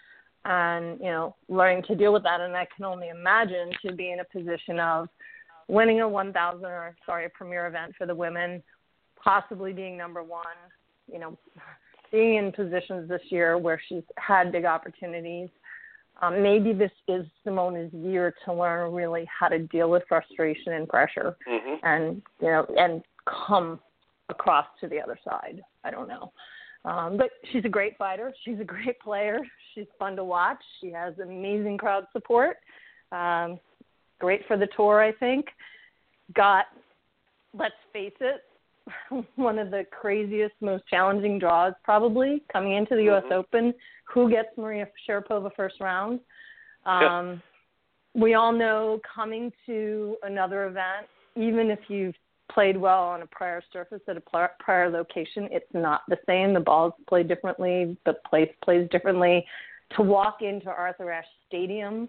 and 0.45 0.99
you 1.01 1.07
know 1.07 1.35
learning 1.49 1.83
to 1.87 1.95
deal 1.95 2.13
with 2.13 2.23
that 2.23 2.41
and 2.41 2.57
i 2.57 2.67
can 2.75 2.85
only 2.85 3.09
imagine 3.09 3.71
to 3.85 3.93
be 3.93 4.13
in 4.13 4.21
a 4.21 4.25
position 4.25 4.79
of 4.79 5.09
winning 5.69 6.01
a 6.01 6.09
1000 6.09 6.65
or 6.65 6.97
sorry 7.05 7.27
a 7.27 7.31
premier 7.31 7.67
event 7.67 7.93
for 7.97 8.07
the 8.07 8.15
women 8.15 8.63
possibly 9.23 9.73
being 9.73 9.97
number 9.97 10.23
one 10.23 10.45
you 11.13 11.19
know 11.19 11.37
being 12.11 12.37
in 12.37 12.53
positions 12.53 13.09
this 13.09 13.21
year 13.31 13.59
where 13.59 13.81
she's 13.89 14.05
had 14.17 14.51
big 14.53 14.65
opportunities 14.65 15.49
um, 16.21 16.43
maybe 16.43 16.73
this 16.73 16.91
is 17.07 17.25
Simona's 17.47 17.93
year 17.95 18.35
to 18.45 18.53
learn 18.53 18.93
really 18.93 19.25
how 19.27 19.49
to 19.49 19.61
deal 19.61 19.89
with 19.89 20.03
frustration 20.09 20.73
and 20.73 20.89
pressure, 20.89 21.37
mm-hmm. 21.49 21.75
and 21.85 22.23
you 22.41 22.49
know, 22.49 22.67
and 22.77 23.03
come 23.47 23.79
across 24.29 24.67
to 24.81 24.89
the 24.89 25.01
other 25.01 25.19
side. 25.25 25.63
I 25.85 25.91
don't 25.91 26.09
know. 26.09 26.33
Um, 26.85 27.17
but 27.17 27.31
she's 27.53 27.65
a 27.65 27.69
great 27.69 27.97
fighter. 27.99 28.33
She's 28.45 28.61
a 28.61 28.65
great 28.65 28.99
player. 29.01 29.39
She's 29.75 29.87
fun 29.99 30.17
to 30.17 30.25
watch. 30.25 30.59
She 30.81 30.91
has 30.91 31.15
amazing 31.19 31.79
crowd 31.79 32.05
support. 32.13 32.57
Um, 33.13 33.59
great 34.21 34.43
for 34.47 34.57
the 34.57 34.69
tour, 34.77 35.03
I 35.03 35.13
think. 35.13 35.47
Got, 36.35 36.67
let's 37.55 37.75
face 37.93 38.13
it, 38.21 38.43
one 39.37 39.59
of 39.59 39.71
the 39.71 39.85
craziest, 39.91 40.55
most 40.61 40.85
challenging 40.89 41.39
draws 41.39 41.73
probably 41.85 42.43
coming 42.53 42.75
into 42.75 42.95
the 42.95 43.05
U.S. 43.05 43.23
Mm-hmm. 43.25 43.33
Open. 43.33 43.75
Who 44.13 44.31
gets 44.31 44.49
Maria 44.57 44.87
Sharapova 45.09 45.51
first 45.57 45.81
round? 45.81 46.21
Um, 46.87 47.03
yeah. 47.03 47.37
We 48.15 48.35
all 48.35 48.53
know 48.53 49.01
coming 49.15 49.53
to 49.67 50.17
another 50.23 50.67
event, 50.67 51.07
even 51.37 51.71
if 51.71 51.79
you've 51.89 52.15
played 52.59 52.77
well 52.77 53.05
on 53.05 53.23
a 53.23 53.27
prior 53.27 53.63
surface 53.73 54.01
at 54.09 54.17
a 54.17 54.49
prior 54.59 54.91
location. 54.91 55.49
It's 55.53 55.73
not 55.73 56.01
the 56.09 56.17
same. 56.27 56.53
The 56.53 56.59
balls 56.59 56.93
play 57.09 57.23
differently. 57.23 57.97
The 58.05 58.15
place 58.29 58.51
plays 58.65 58.89
differently. 58.91 59.47
To 59.95 60.03
walk 60.03 60.39
into 60.43 60.69
Arthur 60.69 61.13
Ashe 61.13 61.29
Stadium 61.47 62.09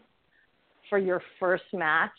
for 0.89 0.97
your 0.97 1.21
first 1.39 1.65
match, 1.71 2.09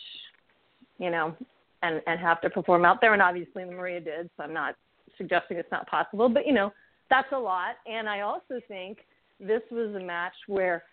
you 0.98 1.10
know, 1.10 1.34
and 1.82 2.00
and 2.06 2.20
have 2.20 2.40
to 2.42 2.50
perform 2.50 2.84
out 2.84 3.00
there, 3.00 3.14
and 3.14 3.20
obviously 3.20 3.64
Maria 3.64 3.98
did. 3.98 4.30
So 4.36 4.44
I'm 4.44 4.54
not 4.54 4.76
suggesting 5.18 5.56
it's 5.56 5.72
not 5.72 5.88
possible, 5.88 6.28
but 6.28 6.46
you 6.46 6.52
know, 6.52 6.72
that's 7.10 7.32
a 7.32 7.38
lot. 7.38 7.78
And 7.86 8.08
I 8.08 8.20
also 8.20 8.60
think 8.68 8.98
this 9.40 9.62
was 9.72 9.92
a 9.96 10.04
match 10.04 10.34
where 10.46 10.84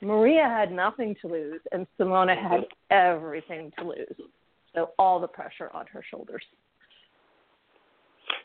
Maria 0.00 0.44
had 0.44 0.72
nothing 0.72 1.16
to 1.20 1.28
lose, 1.28 1.60
and 1.70 1.86
Simona 2.00 2.34
had 2.34 2.62
everything 2.90 3.70
to 3.78 3.88
lose. 3.88 4.16
So 4.74 4.92
all 4.98 5.20
the 5.20 5.28
pressure 5.28 5.70
on 5.74 5.84
her 5.92 6.02
shoulders. 6.10 6.42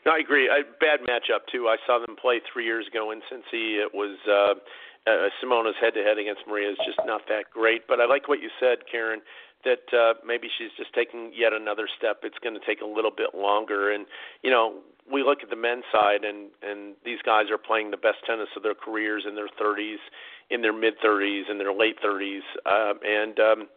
No, 0.06 0.12
I 0.12 0.18
agree. 0.18 0.48
I, 0.48 0.62
bad 0.80 1.00
matchup 1.08 1.46
too. 1.50 1.68
I 1.68 1.76
saw 1.86 1.98
them 1.98 2.16
play 2.16 2.40
three 2.52 2.64
years 2.64 2.86
ago 2.86 3.10
in 3.10 3.20
Cincy. 3.30 3.82
It 3.82 3.92
was 3.94 4.16
uh, 4.28 4.54
uh, 5.08 5.28
Simona's 5.42 5.76
head-to-head 5.80 6.18
against 6.18 6.42
Maria 6.46 6.70
is 6.70 6.78
just 6.86 7.00
not 7.04 7.22
that 7.28 7.50
great. 7.52 7.86
But 7.88 8.00
I 8.00 8.06
like 8.06 8.28
what 8.28 8.40
you 8.40 8.50
said, 8.60 8.78
Karen. 8.90 9.20
That 9.64 9.90
uh, 9.92 10.14
maybe 10.24 10.48
she's 10.56 10.70
just 10.76 10.94
taking 10.94 11.32
yet 11.34 11.52
another 11.52 11.88
step. 11.98 12.20
It's 12.22 12.38
going 12.38 12.54
to 12.54 12.64
take 12.64 12.80
a 12.80 12.86
little 12.86 13.10
bit 13.10 13.34
longer, 13.34 13.90
and 13.90 14.06
you 14.42 14.50
know 14.50 14.78
we 15.10 15.24
look 15.24 15.42
at 15.42 15.50
the 15.50 15.56
men's 15.56 15.82
side, 15.90 16.22
and 16.22 16.50
and 16.62 16.94
these 17.04 17.18
guys 17.26 17.50
are 17.50 17.58
playing 17.58 17.90
the 17.90 17.96
best 17.96 18.18
tennis 18.24 18.48
of 18.56 18.62
their 18.62 18.76
careers 18.76 19.24
in 19.26 19.34
their 19.34 19.48
30s, 19.60 19.98
in 20.50 20.62
their 20.62 20.72
mid 20.72 20.94
30s, 21.04 21.50
in 21.50 21.58
their 21.58 21.74
late 21.74 21.96
30s, 22.00 22.46
uh, 22.66 22.94
and 23.04 23.40
um, 23.40 23.68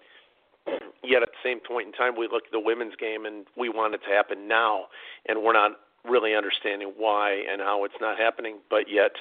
Yet 1.04 1.24
at 1.24 1.30
the 1.30 1.42
same 1.44 1.60
point 1.60 1.88
in 1.88 1.94
time, 1.94 2.14
we 2.16 2.28
look 2.32 2.46
at 2.46 2.52
the 2.52 2.60
women's 2.60 2.96
game 2.96 3.26
and 3.26 3.46
we 3.58 3.70
want 3.70 3.96
it 3.96 4.02
to 4.06 4.14
happen 4.14 4.48
now, 4.48 4.86
and 5.28 5.42
we're 5.42 5.54
not 5.54 5.72
really 6.08 6.36
understanding 6.36 6.94
why 6.98 7.44
and 7.52 7.62
how 7.62 7.84
it's 7.86 8.00
not 8.02 8.18
happening. 8.18 8.58
But 8.70 8.90
yet, 8.90 9.12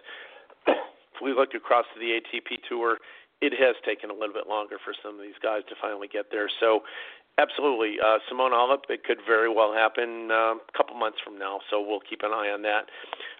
if 0.66 1.20
we 1.22 1.32
look 1.32 1.54
across 1.54 1.84
to 1.94 2.00
the 2.00 2.20
ATP 2.20 2.68
tour, 2.68 2.98
it 3.40 3.52
has 3.52 3.76
taken 3.84 4.10
a 4.10 4.12
little 4.12 4.34
bit 4.34 4.48
longer 4.48 4.76
for 4.84 4.94
some 5.02 5.16
of 5.16 5.22
these 5.22 5.38
guys 5.42 5.62
to 5.68 5.74
finally 5.80 6.08
get 6.08 6.26
there. 6.30 6.48
So, 6.60 6.80
absolutely, 7.38 7.96
uh, 8.04 8.18
Simone 8.28 8.52
Halep, 8.52 8.84
it 8.88 9.04
could 9.04 9.18
very 9.26 9.52
well 9.52 9.72
happen 9.72 10.28
uh, 10.30 10.54
a 10.60 10.72
couple 10.76 10.94
months 10.96 11.18
from 11.24 11.38
now. 11.38 11.60
So 11.70 11.80
we'll 11.80 12.00
keep 12.00 12.20
an 12.22 12.32
eye 12.32 12.50
on 12.52 12.62
that. 12.62 12.86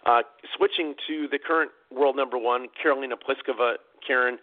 Uh, 0.06 0.22
switching 0.56 0.94
to 1.06 1.28
the 1.30 1.38
current 1.38 1.70
world 1.90 2.16
number 2.16 2.38
one, 2.38 2.68
Karolina 2.82 3.14
Pliskova, 3.14 3.74
Karen. 4.06 4.38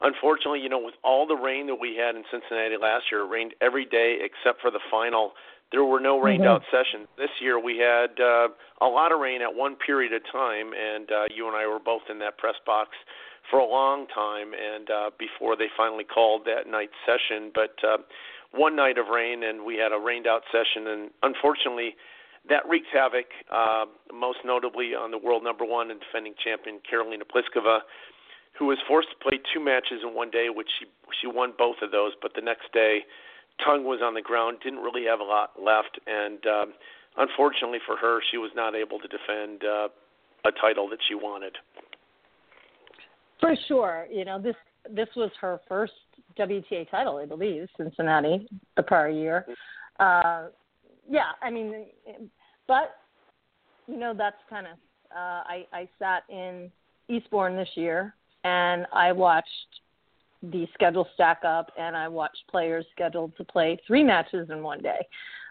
Unfortunately, 0.00 0.60
you 0.60 0.68
know, 0.68 0.78
with 0.78 0.94
all 1.02 1.26
the 1.26 1.36
rain 1.36 1.66
that 1.68 1.76
we 1.76 1.96
had 1.96 2.16
in 2.16 2.24
Cincinnati 2.30 2.76
last 2.80 3.04
year, 3.10 3.22
it 3.22 3.30
rained 3.30 3.54
every 3.62 3.86
day 3.86 4.18
except 4.20 4.60
for 4.60 4.70
the 4.70 4.80
final. 4.90 5.32
There 5.72 5.84
were 5.84 6.00
no 6.00 6.20
rained 6.20 6.44
mm-hmm. 6.44 6.50
out 6.50 6.62
sessions. 6.70 7.08
This 7.18 7.30
year 7.40 7.58
we 7.58 7.78
had 7.78 8.20
uh, 8.20 8.48
a 8.80 8.86
lot 8.86 9.12
of 9.12 9.20
rain 9.20 9.42
at 9.42 9.54
one 9.54 9.76
period 9.76 10.12
of 10.12 10.22
time, 10.30 10.70
and 10.72 11.10
uh, 11.10 11.24
you 11.34 11.46
and 11.48 11.56
I 11.56 11.66
were 11.66 11.80
both 11.80 12.02
in 12.08 12.18
that 12.20 12.38
press 12.38 12.54
box 12.64 12.90
for 13.50 13.58
a 13.58 13.66
long 13.66 14.06
time, 14.14 14.52
and 14.54 14.90
uh, 14.90 15.10
before 15.18 15.56
they 15.56 15.66
finally 15.76 16.04
called 16.04 16.42
that 16.46 16.70
night 16.70 16.90
session. 17.04 17.50
But 17.54 17.74
uh, 17.82 17.98
one 18.52 18.76
night 18.76 18.98
of 18.98 19.08
rain, 19.08 19.42
and 19.42 19.64
we 19.64 19.76
had 19.76 19.92
a 19.92 19.98
rained 19.98 20.26
out 20.26 20.42
session, 20.52 20.86
and 20.86 21.10
unfortunately, 21.22 21.96
that 22.48 22.62
wreaked 22.68 22.88
havoc, 22.92 23.26
uh, 23.52 23.86
most 24.14 24.38
notably 24.44 24.94
on 24.94 25.10
the 25.10 25.18
world 25.18 25.42
number 25.42 25.64
one 25.64 25.90
and 25.90 25.98
defending 25.98 26.34
champion 26.42 26.78
Karolina 26.86 27.26
Pliskova 27.26 27.80
who 28.58 28.66
was 28.66 28.78
forced 28.88 29.08
to 29.10 29.16
play 29.16 29.38
two 29.52 29.60
matches 29.60 30.00
in 30.02 30.14
one 30.14 30.30
day, 30.30 30.48
which 30.48 30.68
she 30.78 30.86
she 31.20 31.26
won 31.26 31.52
both 31.56 31.76
of 31.82 31.90
those. 31.90 32.12
But 32.20 32.32
the 32.34 32.40
next 32.40 32.72
day, 32.72 33.04
tongue 33.64 33.84
was 33.84 34.00
on 34.02 34.14
the 34.14 34.22
ground, 34.22 34.58
didn't 34.62 34.80
really 34.80 35.04
have 35.04 35.20
a 35.20 35.24
lot 35.24 35.52
left, 35.62 35.98
and 36.06 36.44
um, 36.46 36.72
unfortunately 37.16 37.78
for 37.86 37.96
her, 37.96 38.20
she 38.30 38.38
was 38.38 38.50
not 38.54 38.74
able 38.74 38.98
to 38.98 39.08
defend 39.08 39.64
uh, 39.64 39.88
a 40.46 40.52
title 40.60 40.88
that 40.90 40.98
she 41.08 41.14
wanted. 41.14 41.56
For 43.40 43.54
sure, 43.68 44.06
you 44.10 44.24
know 44.24 44.40
this 44.40 44.56
this 44.90 45.08
was 45.16 45.30
her 45.40 45.60
first 45.68 45.92
WTA 46.38 46.90
title, 46.90 47.16
I 47.18 47.26
believe, 47.26 47.68
Cincinnati 47.76 48.48
the 48.76 48.82
prior 48.82 49.08
year. 49.08 49.46
Uh, 49.98 50.46
yeah, 51.08 51.32
I 51.42 51.50
mean, 51.50 51.86
but 52.66 52.96
you 53.86 53.96
know 53.96 54.14
that's 54.16 54.36
kind 54.48 54.66
of 54.66 54.74
uh, 55.14 55.42
I 55.46 55.66
I 55.72 55.88
sat 55.98 56.24
in 56.28 56.70
Eastbourne 57.08 57.56
this 57.56 57.68
year 57.74 58.14
and 58.44 58.86
I 58.92 59.12
watched 59.12 59.80
the 60.50 60.66
schedule 60.74 61.08
stack 61.14 61.42
up 61.44 61.70
and 61.78 61.96
I 61.96 62.08
watch 62.08 62.36
players 62.50 62.84
scheduled 62.92 63.36
to 63.36 63.44
play 63.44 63.78
three 63.86 64.04
matches 64.04 64.48
in 64.50 64.62
one 64.62 64.82
day. 64.82 65.06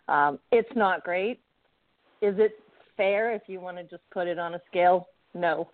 Um, 0.08 0.40
it's 0.52 0.70
not 0.76 1.04
great. 1.04 1.40
Is 2.22 2.36
it 2.38 2.60
fair 2.96 3.34
if 3.34 3.44
you 3.48 3.60
want 3.60 3.78
to 3.78 3.84
just 3.84 4.04
put 4.12 4.28
it 4.28 4.40
on 4.40 4.56
a 4.56 4.62
scale? 4.68 5.08
No. 5.34 5.70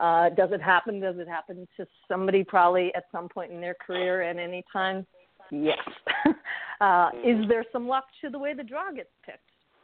Uh, 0.00 0.30
does 0.30 0.50
it 0.52 0.60
happen? 0.60 1.00
Does 1.00 1.16
it 1.18 1.28
happen 1.28 1.68
to 1.76 1.86
somebody 2.08 2.42
probably 2.42 2.92
at 2.94 3.04
some 3.12 3.28
point 3.28 3.52
in 3.52 3.60
their 3.60 3.74
career 3.74 4.22
at 4.22 4.38
any 4.38 4.64
time? 4.72 5.06
Yes. 5.50 5.78
uh, 6.80 7.10
is 7.24 7.46
there 7.48 7.64
some 7.72 7.86
luck 7.86 8.04
to 8.22 8.30
the 8.30 8.38
way 8.38 8.54
the 8.54 8.64
draw 8.64 8.90
gets 8.90 9.10
picked 9.24 9.38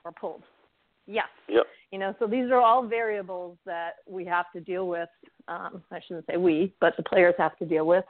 or 0.04 0.12
pulled? 0.12 0.42
Yes. 1.06 1.28
Yep. 1.48 1.64
You 1.92 1.98
know, 1.98 2.14
so 2.18 2.26
these 2.26 2.50
are 2.50 2.60
all 2.60 2.86
variables 2.86 3.56
that 3.66 3.96
we 4.08 4.24
have 4.24 4.46
to 4.52 4.60
deal 4.60 4.88
with. 4.88 5.08
Um, 5.48 5.82
I 5.90 6.00
shouldn't 6.06 6.26
say 6.26 6.36
we, 6.36 6.72
but 6.80 6.96
the 6.96 7.02
players 7.02 7.34
have 7.38 7.56
to 7.58 7.66
deal 7.66 7.86
with. 7.86 8.04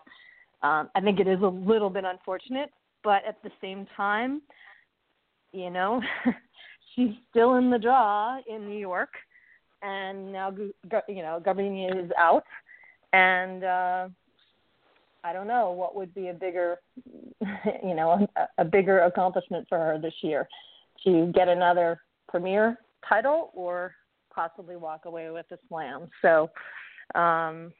Um, 0.62 0.90
I 0.94 1.00
think 1.00 1.20
it 1.20 1.28
is 1.28 1.40
a 1.42 1.46
little 1.46 1.90
bit 1.90 2.04
unfortunate, 2.04 2.70
but 3.02 3.24
at 3.26 3.42
the 3.42 3.50
same 3.60 3.86
time, 3.96 4.42
you 5.52 5.70
know, 5.70 6.02
she's 6.94 7.10
still 7.30 7.54
in 7.54 7.70
the 7.70 7.78
draw 7.78 8.38
in 8.46 8.68
New 8.68 8.78
York, 8.78 9.10
and 9.82 10.32
now 10.32 10.54
you 11.08 11.22
know 11.22 11.42
Garbiñe 11.44 12.04
is 12.04 12.10
out, 12.18 12.44
and 13.12 13.64
uh, 13.64 14.08
I 15.24 15.32
don't 15.32 15.46
know 15.46 15.70
what 15.70 15.96
would 15.96 16.14
be 16.14 16.28
a 16.28 16.34
bigger, 16.34 16.78
you 17.82 17.94
know, 17.94 18.26
a, 18.36 18.46
a 18.58 18.64
bigger 18.64 19.00
accomplishment 19.00 19.66
for 19.68 19.78
her 19.78 19.98
this 19.98 20.14
year, 20.22 20.46
to 21.04 21.32
get 21.34 21.48
another 21.48 22.02
premier 22.28 22.78
title 23.08 23.50
or 23.54 23.94
possibly 24.32 24.76
walk 24.76 25.06
away 25.06 25.30
with 25.30 25.46
a 25.52 25.58
slam. 25.68 26.08
So. 26.22 26.50
Um, 27.14 27.72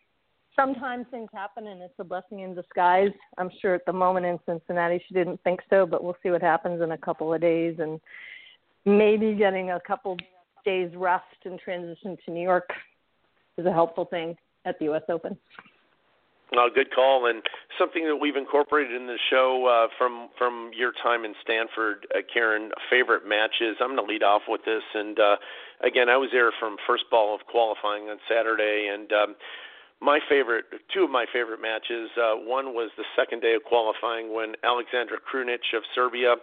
sometimes 0.61 1.07
things 1.11 1.29
happen 1.33 1.67
and 1.67 1.81
it's 1.81 1.95
a 1.99 2.05
blessing 2.05 2.41
in 2.41 2.55
disguise. 2.55 3.11
I'm 3.39 3.51
sure 3.61 3.75
at 3.75 3.87
the 3.87 3.93
moment 3.93 4.27
in 4.27 4.39
Cincinnati 4.47 5.03
she 5.09 5.15
didn't 5.15 5.41
think 5.43 5.61
so, 5.71 5.87
but 5.87 6.05
we'll 6.05 6.17
see 6.23 6.31
what 6.31 6.43
happens 6.43 6.83
in 6.83 6.93
a 6.93 6.99
couple 6.99 7.33
of 7.33 7.41
days 7.41 7.77
and 7.79 8.01
maybe 8.85 9.35
getting 9.35 9.71
a 9.71 9.81
couple 9.87 10.17
days 10.65 10.91
rest 10.95 11.25
and 11.45 11.59
transition 11.59 12.17
to 12.25 12.33
New 12.33 12.43
York 12.43 12.69
is 13.57 13.67
a 13.67 13.73
helpful 13.73 14.05
thing 14.05 14.37
at 14.67 14.79
the 14.79 14.93
US 14.93 15.03
Open. 15.09 15.37
Uh, 16.53 16.67
good 16.75 16.93
call, 16.93 17.27
and 17.31 17.43
something 17.79 18.05
that 18.07 18.17
we've 18.17 18.35
incorporated 18.35 19.01
in 19.01 19.07
the 19.07 19.19
show 19.31 19.67
uh, 19.71 19.87
from 19.97 20.31
from 20.37 20.73
your 20.77 20.91
time 21.01 21.25
in 21.25 21.33
Stanford, 21.45 22.09
uh, 22.13 22.23
Karen. 22.27 22.73
Favorite 22.91 23.23
matches. 23.25 23.77
I'm 23.81 23.95
going 23.95 24.05
to 24.05 24.13
lead 24.13 24.25
off 24.25 24.43
with 24.49 24.65
this, 24.65 24.83
and 24.93 25.17
uh, 25.21 25.37
again, 25.87 26.09
I 26.09 26.17
was 26.17 26.31
there 26.33 26.51
from 26.59 26.77
first 26.89 27.05
ball 27.09 27.37
of 27.37 27.47
qualifying 27.47 28.09
on 28.11 28.19
Saturday, 28.29 28.91
and 28.93 29.13
um, 29.13 29.37
my 30.01 30.19
favorite, 30.29 30.65
two 30.93 31.05
of 31.05 31.11
my 31.11 31.27
favorite 31.33 31.61
matches. 31.61 32.11
Uh, 32.17 32.37
one 32.37 32.73
was 32.73 32.91
the 32.97 33.05
second 33.17 33.41
day 33.41 33.55
of 33.55 33.65
qualifying 33.65 34.35
when 34.35 34.55
Alexandra 34.65 35.19
Krunic 35.21 35.61
of 35.77 35.83
Serbia 35.95 36.37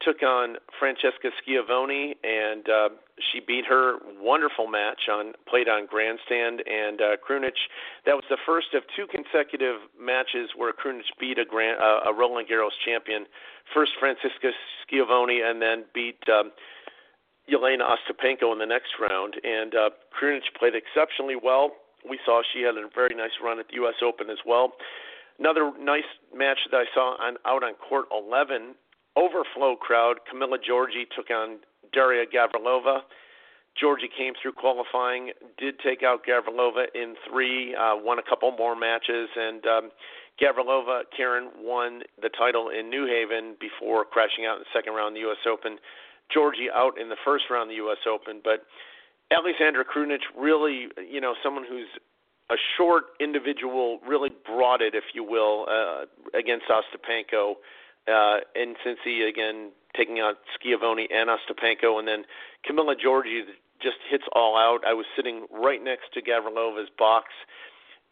took 0.00 0.22
on 0.22 0.56
Francesca 0.78 1.30
Schiavone, 1.42 2.14
and 2.22 2.68
uh, 2.68 2.88
she 3.32 3.40
beat 3.40 3.64
her. 3.66 3.98
Wonderful 4.20 4.66
match 4.66 5.08
on 5.10 5.32
played 5.48 5.68
on 5.68 5.86
grandstand, 5.86 6.62
and 6.66 7.00
uh, 7.00 7.16
Krunic. 7.18 7.58
That 8.06 8.14
was 8.14 8.24
the 8.30 8.38
first 8.46 8.74
of 8.74 8.82
two 8.94 9.06
consecutive 9.06 9.82
matches 9.98 10.50
where 10.56 10.72
Krunic 10.72 11.02
beat 11.18 11.38
a 11.38 11.44
grand, 11.44 11.80
uh, 11.80 12.10
a 12.10 12.14
Roland 12.14 12.48
Garros 12.48 12.76
champion. 12.84 13.26
First 13.74 13.92
Francesca 13.98 14.50
Schiavone, 14.86 15.40
and 15.42 15.60
then 15.60 15.84
beat. 15.94 16.18
Um, 16.28 16.52
Jelena 17.44 17.84
Ostapenko 17.84 18.54
in 18.54 18.58
the 18.58 18.64
next 18.64 18.96
round, 18.98 19.34
and 19.44 19.74
uh, 19.74 19.90
Krunic 20.18 20.40
played 20.58 20.72
exceptionally 20.74 21.36
well 21.36 21.72
we 22.08 22.18
saw 22.24 22.42
she 22.52 22.62
had 22.62 22.76
a 22.76 22.88
very 22.94 23.14
nice 23.14 23.36
run 23.42 23.58
at 23.58 23.68
the 23.68 23.74
U.S. 23.74 23.94
Open 24.04 24.30
as 24.30 24.38
well. 24.46 24.72
Another 25.38 25.72
nice 25.80 26.08
match 26.34 26.58
that 26.70 26.76
I 26.76 26.84
saw 26.94 27.16
on 27.20 27.36
out 27.46 27.64
on 27.64 27.74
court 27.74 28.06
11, 28.12 28.74
overflow 29.16 29.76
crowd. 29.76 30.18
Camila 30.30 30.58
Giorgi 30.58 31.04
took 31.14 31.30
on 31.30 31.58
Daria 31.92 32.24
Gavrilova. 32.26 33.00
Giorgi 33.82 34.06
came 34.16 34.34
through 34.40 34.52
qualifying, 34.52 35.32
did 35.58 35.80
take 35.80 36.04
out 36.04 36.24
Gavrilova 36.24 36.86
in 36.94 37.16
three, 37.28 37.74
uh, 37.74 37.96
won 37.96 38.20
a 38.20 38.22
couple 38.22 38.52
more 38.52 38.76
matches, 38.76 39.28
and 39.34 39.66
um, 39.66 39.90
Gavrilova, 40.40 41.02
Karen, 41.16 41.50
won 41.58 42.02
the 42.22 42.28
title 42.28 42.68
in 42.68 42.88
New 42.88 43.06
Haven 43.06 43.56
before 43.60 44.04
crashing 44.04 44.46
out 44.46 44.56
in 44.56 44.60
the 44.60 44.72
second 44.72 44.94
round 44.94 45.08
of 45.08 45.14
the 45.14 45.26
U.S. 45.26 45.42
Open. 45.50 45.78
Giorgi 46.34 46.70
out 46.72 47.00
in 47.00 47.08
the 47.08 47.18
first 47.24 47.44
round 47.50 47.70
of 47.70 47.74
the 47.74 47.82
U.S. 47.82 47.98
Open, 48.06 48.40
but 48.42 48.62
Alexandra 49.30 49.84
Krunic 49.84 50.20
really, 50.36 50.88
you 51.10 51.20
know, 51.20 51.34
someone 51.42 51.64
who's 51.68 51.88
a 52.50 52.56
short 52.76 53.04
individual, 53.20 54.00
really 54.06 54.30
brought 54.44 54.82
it, 54.82 54.94
if 54.94 55.04
you 55.14 55.24
will, 55.24 55.66
uh, 55.68 56.04
against 56.38 56.66
Ostapenko. 56.68 57.54
Uh, 58.06 58.44
and 58.54 58.76
Cincy 58.84 59.26
again 59.26 59.70
taking 59.96 60.20
out 60.20 60.36
Schiavone 60.54 61.08
and 61.10 61.30
Ostapenko, 61.30 61.98
and 61.98 62.06
then 62.06 62.24
Camila 62.68 62.94
Giorgi 62.94 63.44
just 63.80 63.96
hits 64.10 64.24
all 64.34 64.58
out. 64.58 64.80
I 64.86 64.92
was 64.92 65.06
sitting 65.16 65.46
right 65.50 65.82
next 65.82 66.12
to 66.12 66.20
Gavrilova's 66.20 66.90
box, 66.98 67.28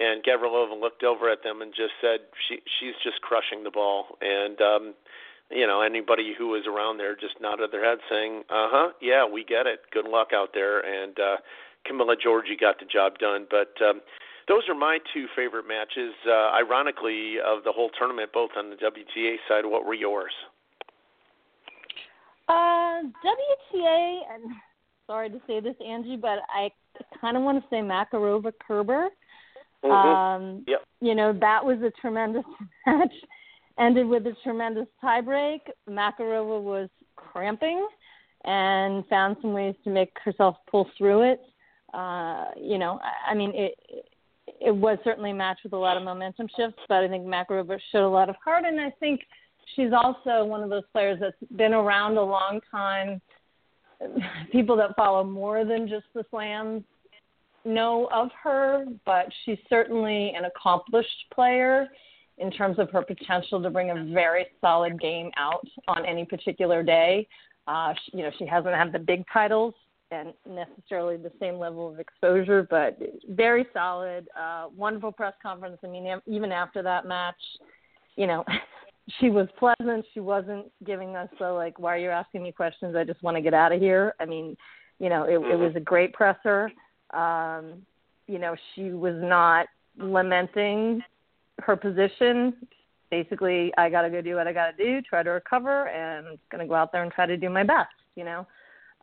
and 0.00 0.24
Gavrilova 0.24 0.78
looked 0.80 1.02
over 1.04 1.28
at 1.28 1.42
them 1.42 1.60
and 1.60 1.74
just 1.74 1.92
said, 2.00 2.20
"She 2.48 2.62
she's 2.64 2.94
just 3.04 3.20
crushing 3.20 3.64
the 3.64 3.70
ball." 3.70 4.16
And 4.22 4.60
um, 4.62 4.94
you 5.54 5.66
know, 5.66 5.82
anybody 5.82 6.34
who 6.36 6.48
was 6.48 6.64
around 6.66 6.98
there 6.98 7.14
just 7.14 7.40
nodded 7.40 7.70
their 7.72 7.84
head 7.84 7.98
saying, 8.10 8.42
"Uh 8.50 8.68
huh, 8.70 8.88
yeah, 9.00 9.24
we 9.26 9.44
get 9.44 9.66
it. 9.66 9.80
Good 9.92 10.06
luck 10.06 10.28
out 10.34 10.50
there." 10.54 10.80
And 10.80 11.18
uh, 11.18 11.36
Camila 11.86 12.14
Giorgi 12.16 12.58
got 12.58 12.78
the 12.78 12.86
job 12.86 13.18
done. 13.18 13.46
But 13.50 13.72
um, 13.84 14.00
those 14.48 14.62
are 14.68 14.74
my 14.74 14.98
two 15.12 15.26
favorite 15.36 15.66
matches. 15.66 16.14
Uh, 16.26 16.50
ironically, 16.56 17.36
of 17.44 17.64
the 17.64 17.72
whole 17.72 17.90
tournament, 17.98 18.30
both 18.32 18.50
on 18.56 18.70
the 18.70 18.76
WTA 18.76 19.36
side. 19.48 19.64
What 19.66 19.84
were 19.84 19.94
yours? 19.94 20.32
Uh, 22.48 23.02
WTA, 23.24 24.20
and 24.32 24.52
sorry 25.06 25.30
to 25.30 25.40
say 25.46 25.60
this, 25.60 25.76
Angie, 25.86 26.16
but 26.16 26.40
I 26.48 26.70
kind 27.20 27.36
of 27.36 27.42
want 27.42 27.62
to 27.62 27.68
say 27.70 27.76
Makarova 27.76 28.52
Kerber. 28.66 29.08
Mm-hmm. 29.84 29.90
Um, 29.90 30.64
yep. 30.66 30.80
You 31.00 31.14
know, 31.14 31.32
that 31.40 31.64
was 31.64 31.78
a 31.82 31.90
tremendous 32.00 32.44
match 32.86 33.12
ended 33.78 34.06
with 34.06 34.26
a 34.26 34.34
tremendous 34.42 34.86
tiebreak. 35.02 35.60
Makarova 35.88 36.60
was 36.62 36.88
cramping 37.16 37.86
and 38.44 39.06
found 39.08 39.36
some 39.40 39.52
ways 39.52 39.74
to 39.84 39.90
make 39.90 40.10
herself 40.24 40.56
pull 40.70 40.88
through 40.98 41.32
it. 41.32 41.40
Uh, 41.94 42.46
you 42.56 42.78
know, 42.78 42.98
I, 43.28 43.34
mean, 43.34 43.52
it 43.54 43.74
it 44.60 44.74
was 44.74 44.98
certainly 45.04 45.30
a 45.30 45.34
match 45.34 45.58
with 45.62 45.72
a 45.72 45.76
lot 45.76 45.96
of 45.96 46.02
momentum 46.02 46.48
shifts, 46.56 46.80
but 46.88 47.04
I 47.04 47.08
think 47.08 47.24
Makarova 47.24 47.78
showed 47.90 48.06
a 48.06 48.08
lot 48.08 48.28
of 48.28 48.36
heart, 48.42 48.64
and 48.66 48.80
I 48.80 48.90
think 48.98 49.20
she's 49.74 49.92
also 49.92 50.44
one 50.44 50.62
of 50.62 50.70
those 50.70 50.84
players 50.92 51.18
that's 51.20 51.36
been 51.56 51.74
around 51.74 52.16
a 52.16 52.22
long 52.22 52.60
time. 52.70 53.20
People 54.52 54.76
that 54.76 54.96
follow 54.96 55.22
more 55.22 55.64
than 55.64 55.88
just 55.88 56.06
the 56.14 56.24
slams 56.30 56.82
know 57.64 58.08
of 58.12 58.30
her, 58.42 58.84
but 59.04 59.26
she's 59.44 59.58
certainly 59.68 60.32
an 60.36 60.44
accomplished 60.46 61.26
player 61.32 61.88
in 62.42 62.50
terms 62.50 62.78
of 62.78 62.90
her 62.90 63.02
potential 63.02 63.62
to 63.62 63.70
bring 63.70 63.90
a 63.90 64.04
very 64.12 64.46
solid 64.60 65.00
game 65.00 65.30
out 65.38 65.66
on 65.88 66.04
any 66.04 66.24
particular 66.24 66.82
day. 66.82 67.26
Uh, 67.68 67.94
she, 68.04 68.18
you 68.18 68.24
know, 68.24 68.30
she 68.38 68.44
hasn't 68.44 68.74
had 68.74 68.92
the 68.92 68.98
big 68.98 69.24
titles 69.32 69.74
and 70.10 70.34
necessarily 70.46 71.16
the 71.16 71.32
same 71.40 71.58
level 71.58 71.88
of 71.88 71.98
exposure, 71.98 72.66
but 72.68 72.98
very 73.30 73.64
solid. 73.72 74.28
Uh, 74.38 74.66
wonderful 74.76 75.12
press 75.12 75.32
conference. 75.42 75.78
I 75.82 75.86
mean, 75.86 76.20
even 76.26 76.52
after 76.52 76.82
that 76.82 77.06
match, 77.06 77.36
you 78.16 78.26
know, 78.26 78.44
she 79.20 79.30
was 79.30 79.48
pleasant. 79.58 80.04
She 80.12 80.20
wasn't 80.20 80.66
giving 80.84 81.16
us 81.16 81.28
the 81.38 81.50
like, 81.50 81.78
"Why 81.78 81.94
are 81.94 81.98
you 81.98 82.10
asking 82.10 82.42
me 82.42 82.52
questions? 82.52 82.94
I 82.94 83.04
just 83.04 83.22
want 83.22 83.36
to 83.36 83.40
get 83.40 83.54
out 83.54 83.72
of 83.72 83.80
here." 83.80 84.14
I 84.20 84.26
mean, 84.26 84.56
you 84.98 85.08
know, 85.08 85.22
it, 85.24 85.34
it 85.34 85.56
was 85.56 85.72
a 85.76 85.80
great 85.80 86.12
presser. 86.12 86.70
Um, 87.14 87.82
you 88.26 88.38
know, 88.38 88.54
she 88.74 88.90
was 88.90 89.14
not 89.16 89.66
lamenting 89.96 91.02
her 91.60 91.76
position 91.76 92.54
basically 93.12 93.70
I 93.76 93.90
got 93.90 94.02
to 94.02 94.10
go 94.10 94.22
do 94.22 94.36
what 94.36 94.48
I 94.48 94.52
got 94.54 94.74
to 94.74 94.84
do, 94.84 95.02
try 95.02 95.22
to 95.22 95.30
recover, 95.30 95.88
and 95.88 96.38
going 96.50 96.62
to 96.62 96.66
go 96.66 96.74
out 96.74 96.90
there 96.92 97.02
and 97.02 97.12
try 97.12 97.26
to 97.26 97.36
do 97.36 97.50
my 97.50 97.62
best, 97.62 97.94
you 98.16 98.24
know. 98.24 98.46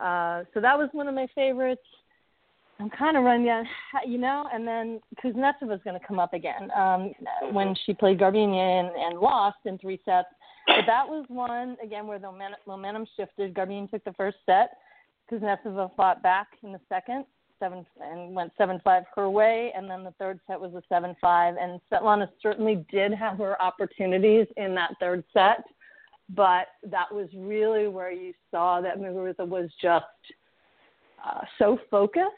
Uh, 0.01 0.43
so 0.53 0.59
that 0.59 0.77
was 0.77 0.89
one 0.91 1.07
of 1.07 1.13
my 1.13 1.27
favorites. 1.35 1.83
I'm 2.79 2.89
kind 2.89 3.17
of 3.17 3.23
running 3.23 3.45
down, 3.45 3.65
you 4.07 4.17
know, 4.17 4.45
and 4.51 4.67
then 4.67 4.99
Kuznetsova 5.23 5.75
is 5.75 5.81
going 5.83 5.99
to 5.99 6.05
come 6.05 6.17
up 6.17 6.33
again 6.33 6.71
um, 6.75 7.12
when 7.51 7.75
she 7.85 7.93
played 7.93 8.19
Garbiñe 8.19 8.55
and, 8.55 8.89
and 8.95 9.19
lost 9.19 9.57
in 9.65 9.77
three 9.77 10.01
sets. 10.05 10.29
But 10.65 10.85
that 10.88 11.07
was 11.07 11.25
one 11.27 11.77
again 11.83 12.07
where 12.07 12.19
the 12.19 12.31
momentum 12.65 13.05
shifted. 13.15 13.53
Garbiñe 13.53 13.91
took 13.91 14.03
the 14.05 14.13
first 14.13 14.38
set. 14.45 14.77
Kuznetsova 15.31 15.95
fought 15.95 16.23
back 16.23 16.47
in 16.63 16.71
the 16.71 16.79
second, 16.89 17.25
seven 17.59 17.85
and 18.01 18.33
went 18.33 18.51
seven 18.57 18.79
five 18.83 19.03
her 19.15 19.29
way, 19.29 19.71
and 19.75 19.89
then 19.89 20.03
the 20.03 20.13
third 20.19 20.39
set 20.47 20.59
was 20.59 20.73
a 20.73 20.81
seven 20.89 21.15
five. 21.21 21.55
And 21.59 21.79
Svetlana 21.91 22.27
certainly 22.41 22.85
did 22.91 23.13
have 23.13 23.37
her 23.37 23.61
opportunities 23.61 24.47
in 24.57 24.73
that 24.75 24.91
third 24.99 25.23
set, 25.33 25.63
but 26.29 26.67
that 26.83 27.11
was 27.11 27.27
really 27.35 27.87
where 27.87 28.11
you 28.11 28.33
saw 28.51 28.81
that 28.81 28.99
Muguruza 28.99 29.47
was 29.47 29.69
just 29.81 30.05
uh, 31.25 31.41
so 31.57 31.77
focused 31.91 32.33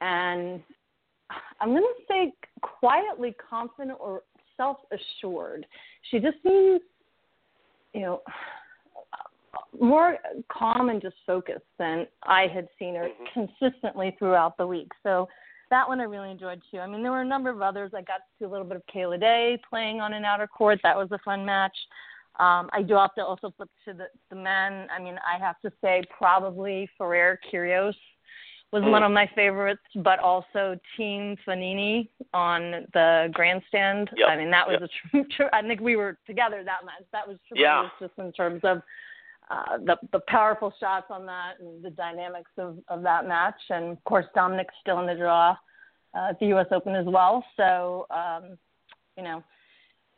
and 0.00 0.62
I'm 1.60 1.70
going 1.70 1.82
to 1.82 2.04
say 2.08 2.32
quietly 2.60 3.34
confident 3.48 3.98
or 4.00 4.22
self 4.56 4.78
assured. 4.92 5.66
She 6.10 6.18
just 6.18 6.36
seems, 6.42 6.80
you 7.92 8.00
know 8.02 8.20
more 9.80 10.18
calm 10.50 10.88
and 10.88 11.00
just 11.00 11.16
focused 11.26 11.64
than 11.78 12.06
I 12.24 12.46
had 12.46 12.68
seen 12.78 12.94
her 12.94 13.08
mm-hmm. 13.08 13.46
consistently 13.58 14.14
throughout 14.18 14.56
the 14.56 14.66
week. 14.66 14.90
So 15.02 15.28
that 15.70 15.88
one 15.88 16.00
I 16.00 16.04
really 16.04 16.30
enjoyed 16.30 16.62
too. 16.70 16.78
I 16.78 16.86
mean, 16.86 17.02
there 17.02 17.12
were 17.12 17.22
a 17.22 17.26
number 17.26 17.50
of 17.50 17.62
others. 17.62 17.92
I 17.94 18.02
got 18.02 18.18
to 18.18 18.24
see 18.38 18.44
a 18.44 18.48
little 18.48 18.66
bit 18.66 18.76
of 18.76 18.82
Kayla 18.94 19.20
Day 19.20 19.58
playing 19.68 20.00
on 20.00 20.12
an 20.12 20.24
outer 20.24 20.46
court. 20.46 20.78
That 20.82 20.96
was 20.96 21.08
a 21.12 21.18
fun 21.24 21.44
match. 21.44 21.76
Um, 22.38 22.68
I 22.72 22.82
do 22.82 22.94
have 22.94 23.14
to 23.14 23.24
also 23.24 23.52
flip 23.56 23.70
to 23.86 23.94
the, 23.94 24.06
the 24.30 24.36
men. 24.36 24.86
I 24.94 25.00
mean, 25.02 25.16
I 25.26 25.42
have 25.42 25.60
to 25.62 25.72
say 25.80 26.02
probably 26.16 26.88
Ferrer 26.98 27.38
Kyrgios 27.50 27.94
was 28.72 28.82
mm. 28.82 28.90
one 28.90 29.02
of 29.02 29.12
my 29.12 29.28
favorites, 29.34 29.82
but 29.96 30.18
also 30.18 30.78
Thiem 30.98 31.36
Fognini 31.46 32.08
on 32.34 32.86
the 32.92 33.30
grandstand. 33.32 34.10
Yep. 34.16 34.28
I 34.28 34.36
mean, 34.36 34.50
that 34.50 34.66
was 34.66 34.78
yep. 34.80 34.90
a 34.90 35.10
true. 35.10 35.24
Tr- 35.36 35.54
I 35.54 35.62
think 35.62 35.80
we 35.80 35.96
were 35.96 36.18
together 36.26 36.62
that 36.64 36.84
match. 36.84 37.04
That 37.12 37.26
was 37.26 37.38
tremendous 37.48 37.92
yeah. 38.00 38.06
just 38.06 38.18
in 38.18 38.32
terms 38.32 38.60
of 38.64 38.82
uh, 39.50 39.78
the 39.78 39.96
the 40.12 40.20
powerful 40.28 40.72
shots 40.80 41.06
on 41.10 41.26
that 41.26 41.54
and 41.60 41.82
the 41.84 41.90
dynamics 41.90 42.50
of 42.58 42.78
of 42.88 43.02
that 43.02 43.26
match. 43.26 43.60
And 43.70 43.92
of 43.92 44.04
course, 44.04 44.26
Dominic's 44.34 44.74
still 44.80 45.00
in 45.00 45.06
the 45.06 45.14
draw 45.14 45.50
uh, 46.14 46.30
at 46.30 46.40
the 46.40 46.46
U.S. 46.46 46.66
Open 46.72 46.94
as 46.94 47.06
well. 47.06 47.44
So 47.56 48.06
um, 48.10 48.58
you 49.16 49.24
know. 49.24 49.42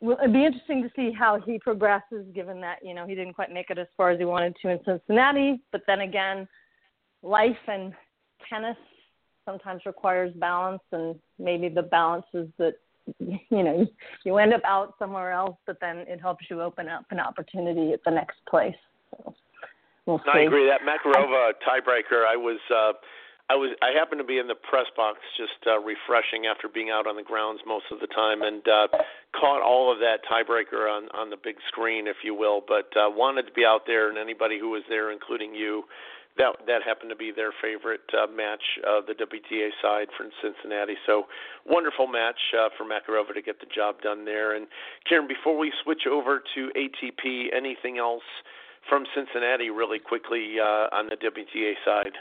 It'd 0.00 0.32
be 0.32 0.44
interesting 0.44 0.84
to 0.84 0.90
see 0.94 1.10
how 1.10 1.40
he 1.40 1.58
progresses, 1.58 2.24
given 2.32 2.60
that 2.60 2.76
you 2.84 2.94
know 2.94 3.04
he 3.04 3.16
didn't 3.16 3.34
quite 3.34 3.52
make 3.52 3.68
it 3.70 3.78
as 3.78 3.88
far 3.96 4.10
as 4.10 4.18
he 4.20 4.24
wanted 4.24 4.54
to 4.62 4.68
in 4.68 4.78
Cincinnati. 4.84 5.60
But 5.72 5.82
then 5.88 6.02
again, 6.02 6.46
life 7.24 7.56
and 7.66 7.92
tennis 8.48 8.76
sometimes 9.44 9.82
requires 9.86 10.32
balance, 10.34 10.82
and 10.92 11.16
maybe 11.40 11.68
the 11.68 11.82
balance 11.82 12.26
is 12.32 12.46
that 12.58 12.74
you 13.18 13.62
know 13.64 13.86
you 14.24 14.36
end 14.36 14.52
up 14.52 14.62
out 14.64 14.94
somewhere 14.98 15.32
else, 15.32 15.56
but 15.66 15.78
then 15.80 15.98
it 16.06 16.20
helps 16.20 16.44
you 16.50 16.62
open 16.62 16.88
up 16.88 17.04
an 17.10 17.18
opportunity 17.18 17.92
at 17.92 18.00
the 18.04 18.10
next 18.10 18.36
place. 18.48 18.76
So 19.16 19.34
we'll 20.06 20.18
see. 20.18 20.30
I 20.32 20.40
agree. 20.40 20.66
That 20.68 20.82
Makarova 20.82 21.52
tiebreaker, 21.66 22.26
I 22.26 22.36
was. 22.36 22.58
uh 22.74 22.92
I 23.50 23.56
was 23.56 23.72
I 23.80 23.96
happened 23.96 24.20
to 24.20 24.28
be 24.28 24.36
in 24.36 24.46
the 24.46 24.54
press 24.54 24.86
box 24.94 25.20
just 25.38 25.56
uh, 25.66 25.80
refreshing 25.80 26.44
after 26.44 26.68
being 26.68 26.90
out 26.90 27.06
on 27.06 27.16
the 27.16 27.22
grounds 27.22 27.60
most 27.66 27.86
of 27.90 27.98
the 27.98 28.06
time 28.06 28.42
and 28.42 28.60
uh, 28.68 28.88
caught 29.32 29.62
all 29.62 29.90
of 29.90 29.98
that 30.00 30.20
tiebreaker 30.28 30.84
on 30.84 31.08
on 31.16 31.30
the 31.30 31.40
big 31.42 31.56
screen, 31.66 32.06
if 32.06 32.16
you 32.22 32.34
will. 32.34 32.60
But 32.60 32.92
uh, 32.92 33.08
wanted 33.08 33.46
to 33.46 33.52
be 33.52 33.64
out 33.64 33.86
there, 33.86 34.10
and 34.10 34.18
anybody 34.18 34.58
who 34.60 34.68
was 34.68 34.82
there, 34.90 35.10
including 35.10 35.54
you, 35.54 35.84
that 36.36 36.60
that 36.66 36.82
happened 36.84 37.08
to 37.08 37.16
be 37.16 37.32
their 37.32 37.52
favorite 37.62 38.04
uh, 38.12 38.30
match 38.30 38.62
of 38.86 39.06
the 39.06 39.14
WTA 39.14 39.70
side 39.80 40.08
from 40.16 40.28
Cincinnati. 40.44 41.00
So 41.06 41.24
wonderful 41.64 42.06
match 42.06 42.52
uh, 42.52 42.68
for 42.76 42.84
Makarova 42.84 43.32
to 43.32 43.40
get 43.40 43.60
the 43.60 43.70
job 43.74 44.02
done 44.02 44.26
there. 44.26 44.56
And 44.56 44.66
Karen, 45.08 45.26
before 45.26 45.56
we 45.56 45.72
switch 45.82 46.04
over 46.04 46.42
to 46.54 46.70
ATP, 46.76 47.46
anything 47.56 47.96
else 47.96 48.28
from 48.88 49.04
Cincinnati 49.14 49.70
really 49.70 49.98
quickly 49.98 50.56
uh, 50.60 50.88
on 50.92 51.08
the 51.08 51.16
WTA 51.16 51.72
side? 51.84 52.12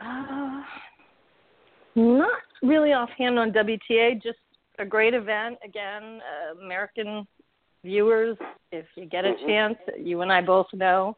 Uh, 0.00 0.62
not 1.94 2.40
really 2.62 2.92
offhand 2.92 3.38
on 3.38 3.52
WTA. 3.52 4.22
Just 4.22 4.38
a 4.78 4.84
great 4.84 5.14
event 5.14 5.58
again. 5.64 6.20
Uh, 6.22 6.60
American 6.64 7.26
viewers, 7.84 8.36
if 8.70 8.86
you 8.96 9.06
get 9.06 9.24
a 9.24 9.28
mm-hmm. 9.28 9.46
chance, 9.46 9.78
you 9.98 10.20
and 10.22 10.32
I 10.32 10.40
both 10.40 10.66
know 10.72 11.16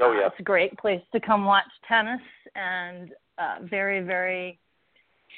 Oh 0.00 0.12
yeah, 0.12 0.24
uh, 0.24 0.28
it's 0.28 0.40
a 0.40 0.42
great 0.42 0.76
place 0.78 1.02
to 1.12 1.20
come 1.20 1.44
watch 1.44 1.64
tennis 1.86 2.20
and 2.54 3.12
uh, 3.38 3.56
very 3.62 4.00
very 4.00 4.58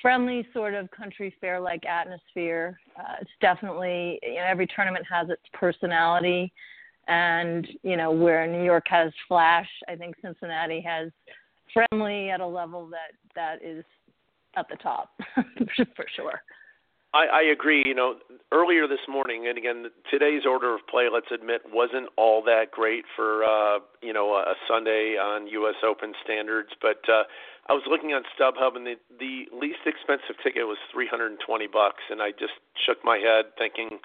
friendly 0.03 0.47
sort 0.53 0.75
of 0.75 0.91
country 0.91 1.35
fair 1.41 1.61
like 1.61 1.85
atmosphere. 1.87 2.79
Uh, 2.99 3.15
it's 3.21 3.31
definitely 3.41 4.19
you 4.23 4.35
know 4.35 4.47
every 4.47 4.67
tournament 4.75 5.05
has 5.11 5.31
its 5.31 5.43
personality, 5.53 6.53
and 7.09 7.67
you 7.83 7.97
know 7.97 8.11
where 8.11 8.47
New 8.47 8.65
York 8.65 8.85
has 8.89 9.13
flash, 9.27 9.69
I 9.89 9.97
think 9.97 10.15
Cincinnati 10.23 10.81
has 10.83 11.11
friendly 11.73 12.31
at 12.31 12.41
a 12.41 12.47
level 12.47 12.89
that 12.89 13.13
that 13.35 13.65
is 13.67 13.85
at 14.57 14.69
the 14.69 14.77
top 14.77 15.11
for 15.97 16.07
sure. 16.15 16.41
I, 17.15 17.25
I 17.27 17.43
agree. 17.53 17.83
You 17.87 17.95
know, 17.95 18.17
earlier 18.53 18.87
this 18.87 19.01
morning, 19.09 19.49
and 19.49 19.57
again, 19.57 19.87
today's 20.11 20.43
order 20.45 20.75
of 20.75 20.81
play, 20.91 21.09
let's 21.11 21.33
admit, 21.33 21.63
wasn't 21.73 22.09
all 22.17 22.43
that 22.45 22.71
great 22.71 23.05
for 23.17 23.45
uh, 23.45 23.79
you 24.03 24.13
know 24.13 24.35
a 24.35 24.55
Sunday 24.69 25.17
on 25.21 25.47
U.S. 25.47 25.77
Open 25.83 26.13
standards. 26.23 26.69
But 26.83 27.01
uh, 27.09 27.25
I 27.69 27.73
was 27.73 27.83
looking 27.89 28.13
on 28.13 28.23
StubHub, 28.37 28.77
and 28.77 28.87
the 28.87 28.97
the 29.19 29.47
least 29.57 29.81
expensive 29.87 30.37
ticket 30.45 30.67
was 30.67 30.77
320 30.93 31.41
bucks, 31.69 32.05
and 32.11 32.21
I 32.21 32.31
just 32.33 32.61
shook 32.87 32.99
my 33.05 33.17
head, 33.17 33.57
thinking, 33.57 33.99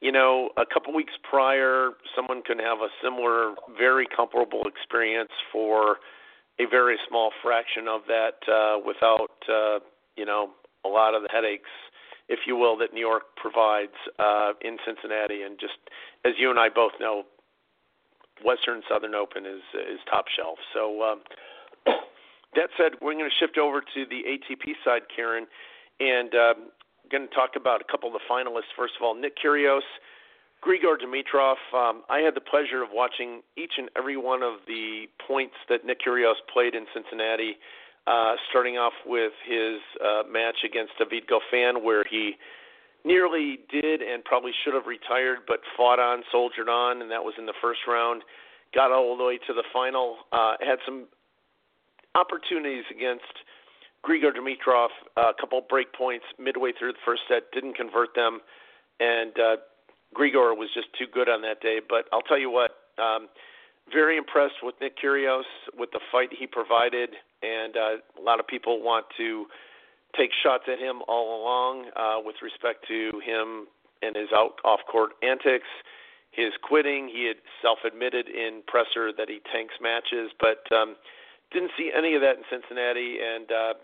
you 0.00 0.12
know, 0.12 0.50
a 0.56 0.64
couple 0.66 0.94
weeks 0.94 1.14
prior, 1.28 1.90
someone 2.14 2.42
can 2.42 2.58
have 2.58 2.78
a 2.78 2.88
similar, 3.02 3.54
very 3.78 4.06
comparable 4.06 4.62
experience 4.66 5.32
for 5.50 5.96
a 6.58 6.66
very 6.70 6.96
small 7.08 7.30
fraction 7.42 7.88
of 7.88 8.02
that 8.08 8.36
uh, 8.50 8.78
without 8.84 9.36
uh, 9.48 9.78
you 10.16 10.24
know 10.24 10.50
a 10.84 10.88
lot 10.88 11.14
of 11.14 11.22
the 11.22 11.28
headaches 11.30 11.70
if 12.28 12.40
you 12.46 12.56
will, 12.56 12.76
that 12.78 12.92
New 12.92 13.00
York 13.00 13.22
provides 13.36 13.94
uh, 14.18 14.52
in 14.60 14.78
Cincinnati. 14.84 15.42
And 15.42 15.58
just 15.58 15.78
as 16.24 16.32
you 16.38 16.50
and 16.50 16.58
I 16.58 16.68
both 16.68 16.92
know, 16.98 17.24
Western 18.44 18.82
Southern 18.88 19.14
Open 19.14 19.46
is 19.46 19.62
is 19.74 19.98
top 20.10 20.26
shelf. 20.34 20.58
So 20.74 21.02
um, 21.02 21.20
that 22.54 22.68
said, 22.76 22.92
we're 23.00 23.14
going 23.14 23.30
to 23.30 23.36
shift 23.38 23.58
over 23.58 23.80
to 23.80 24.04
the 24.10 24.22
ATP 24.26 24.74
side, 24.84 25.02
Karen, 25.14 25.46
and 26.00 26.34
um, 26.34 26.56
going 27.10 27.28
to 27.28 27.34
talk 27.34 27.50
about 27.56 27.80
a 27.80 27.84
couple 27.90 28.08
of 28.08 28.14
the 28.14 28.24
finalists. 28.30 28.72
First 28.76 28.94
of 28.98 29.04
all, 29.04 29.14
Nick 29.14 29.34
Kyrgios. 29.38 29.86
Grigor 30.64 30.96
Dimitrov, 30.96 31.60
um, 31.74 32.02
I 32.08 32.20
had 32.20 32.34
the 32.34 32.40
pleasure 32.40 32.82
of 32.82 32.88
watching 32.90 33.42
each 33.56 33.74
and 33.76 33.88
every 33.96 34.16
one 34.16 34.42
of 34.42 34.54
the 34.66 35.04
points 35.28 35.54
that 35.68 35.84
Nick 35.84 36.00
Kyrgios 36.00 36.34
played 36.52 36.74
in 36.74 36.86
Cincinnati 36.94 37.56
uh, 38.06 38.34
starting 38.50 38.76
off 38.76 38.92
with 39.04 39.32
his 39.44 39.80
uh, 39.98 40.22
match 40.30 40.62
against 40.64 40.92
David 40.98 41.24
Goffin, 41.28 41.82
where 41.82 42.04
he 42.08 42.36
nearly 43.04 43.58
did 43.70 44.00
and 44.00 44.24
probably 44.24 44.52
should 44.64 44.74
have 44.74 44.86
retired, 44.86 45.38
but 45.46 45.60
fought 45.76 45.98
on, 45.98 46.22
soldiered 46.30 46.68
on, 46.68 47.02
and 47.02 47.10
that 47.10 47.22
was 47.22 47.34
in 47.38 47.46
the 47.46 47.54
first 47.60 47.80
round. 47.86 48.22
Got 48.74 48.92
all 48.92 49.16
the 49.16 49.24
way 49.24 49.38
to 49.46 49.52
the 49.52 49.64
final. 49.72 50.18
Uh, 50.32 50.54
had 50.60 50.78
some 50.84 51.06
opportunities 52.14 52.84
against 52.90 53.24
Grigor 54.06 54.32
Dimitrov, 54.32 54.88
a 55.16 55.32
couple 55.38 55.60
break 55.68 55.92
points 55.92 56.24
midway 56.38 56.72
through 56.78 56.92
the 56.92 56.98
first 57.04 57.22
set, 57.28 57.50
didn't 57.52 57.74
convert 57.74 58.14
them, 58.14 58.40
and 59.00 59.32
uh, 59.38 59.56
Grigor 60.14 60.56
was 60.56 60.68
just 60.72 60.88
too 60.98 61.06
good 61.12 61.28
on 61.28 61.42
that 61.42 61.60
day. 61.60 61.80
But 61.86 62.06
I'll 62.12 62.22
tell 62.22 62.38
you 62.38 62.50
what. 62.50 62.72
Um, 62.98 63.28
very 63.92 64.16
impressed 64.16 64.62
with 64.62 64.74
Nick 64.80 64.98
Kyrgios 64.98 65.44
with 65.78 65.90
the 65.92 66.00
fight 66.10 66.30
he 66.36 66.46
provided, 66.46 67.10
and 67.42 67.76
uh, 67.76 68.20
a 68.20 68.22
lot 68.22 68.40
of 68.40 68.46
people 68.46 68.82
want 68.82 69.06
to 69.16 69.46
take 70.16 70.30
shots 70.42 70.64
at 70.66 70.78
him 70.78 71.02
all 71.06 71.40
along 71.40 71.86
uh, 71.94 72.16
with 72.24 72.36
respect 72.42 72.86
to 72.88 73.20
him 73.24 73.66
and 74.02 74.16
his 74.16 74.28
out 74.34 74.58
off 74.64 74.80
court 74.90 75.10
antics, 75.22 75.68
his 76.30 76.52
quitting. 76.62 77.08
He 77.08 77.26
had 77.26 77.36
self 77.62 77.78
admitted 77.86 78.28
in 78.28 78.62
presser 78.66 79.12
that 79.16 79.28
he 79.28 79.40
tanks 79.52 79.74
matches, 79.80 80.30
but 80.40 80.64
um, 80.74 80.96
didn't 81.56 81.72
see 81.78 81.90
any 81.96 82.14
of 82.14 82.20
that 82.20 82.36
in 82.36 82.44
Cincinnati. 82.50 83.16
And 83.24 83.50
uh, 83.50 83.74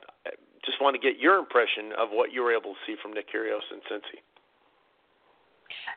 just 0.64 0.80
want 0.80 0.94
to 0.94 1.00
get 1.00 1.18
your 1.18 1.38
impression 1.38 1.92
of 1.98 2.11
what 2.11 2.32
you 2.32 2.42
were 2.42 2.52
able 2.52 2.74
to 2.74 2.80
see 2.87 2.96
from 3.02 3.14
Nick 3.14 3.32
Kyrgios 3.32 3.64
in 3.72 3.80
Cincy. 3.90 4.20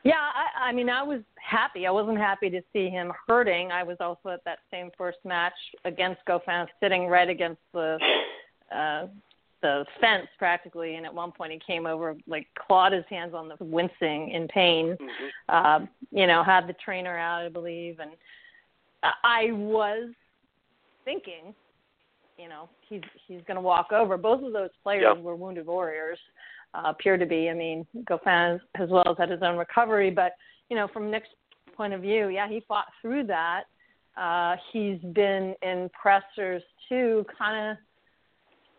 Yeah, 0.04 0.14
I, 0.14 0.70
I 0.70 0.72
mean, 0.72 0.88
I 0.88 1.02
was 1.02 1.20
happy. 1.36 1.86
I 1.86 1.90
wasn't 1.90 2.16
happy 2.16 2.48
to 2.48 2.62
see 2.72 2.88
him 2.88 3.12
hurting. 3.26 3.70
I 3.70 3.82
was 3.82 3.98
also 4.00 4.30
at 4.30 4.42
that 4.44 4.60
same 4.70 4.90
first 4.96 5.18
match 5.24 5.52
against 5.84 6.20
Goffin, 6.26 6.66
sitting 6.80 7.06
right 7.08 7.28
against 7.28 7.60
the 7.74 7.98
uh, 8.74 9.06
the 9.62 9.84
fence 10.00 10.26
practically, 10.38 10.96
and 10.96 11.06
at 11.06 11.14
one 11.14 11.32
point 11.32 11.52
he 11.52 11.60
came 11.66 11.86
over, 11.86 12.14
like 12.26 12.46
clawed 12.66 12.92
his 12.92 13.04
hands 13.08 13.34
on 13.34 13.48
the 13.48 13.56
wincing 13.60 14.30
in 14.30 14.48
pain. 14.48 14.96
Mm-hmm. 15.00 15.26
Uh, 15.48 15.86
you 16.10 16.26
know, 16.26 16.42
had 16.42 16.66
the 16.66 16.74
trainer 16.84 17.16
out, 17.16 17.44
I 17.44 17.48
believe, 17.48 17.98
and 17.98 18.10
I 19.02 19.52
was 19.52 20.10
thinking, 21.04 21.54
you 22.38 22.48
know, 22.48 22.68
he's 22.88 23.02
he's 23.26 23.40
going 23.46 23.56
to 23.56 23.60
walk 23.60 23.92
over. 23.92 24.16
Both 24.16 24.42
of 24.42 24.52
those 24.52 24.70
players 24.82 25.04
yep. 25.14 25.22
were 25.22 25.36
wounded 25.36 25.66
warriors 25.66 26.18
uh, 26.74 26.82
appear 26.86 27.16
to 27.16 27.26
be. 27.26 27.48
I 27.48 27.54
mean, 27.54 27.86
Goffin 28.04 28.60
as 28.80 28.88
well 28.90 29.04
has 29.06 29.16
had 29.18 29.30
his 29.30 29.42
own 29.42 29.56
recovery, 29.56 30.10
but 30.10 30.32
you 30.68 30.76
know, 30.76 30.88
from 30.92 31.10
Nick's 31.10 31.28
point 31.76 31.92
of 31.92 32.00
view, 32.00 32.28
yeah, 32.28 32.48
he 32.48 32.62
fought 32.66 32.86
through 33.00 33.26
that. 33.26 33.64
Uh, 34.16 34.56
he's 34.72 34.98
been 35.12 35.54
in 35.62 35.90
pressers 36.00 36.62
too, 36.88 37.24
kind 37.38 37.76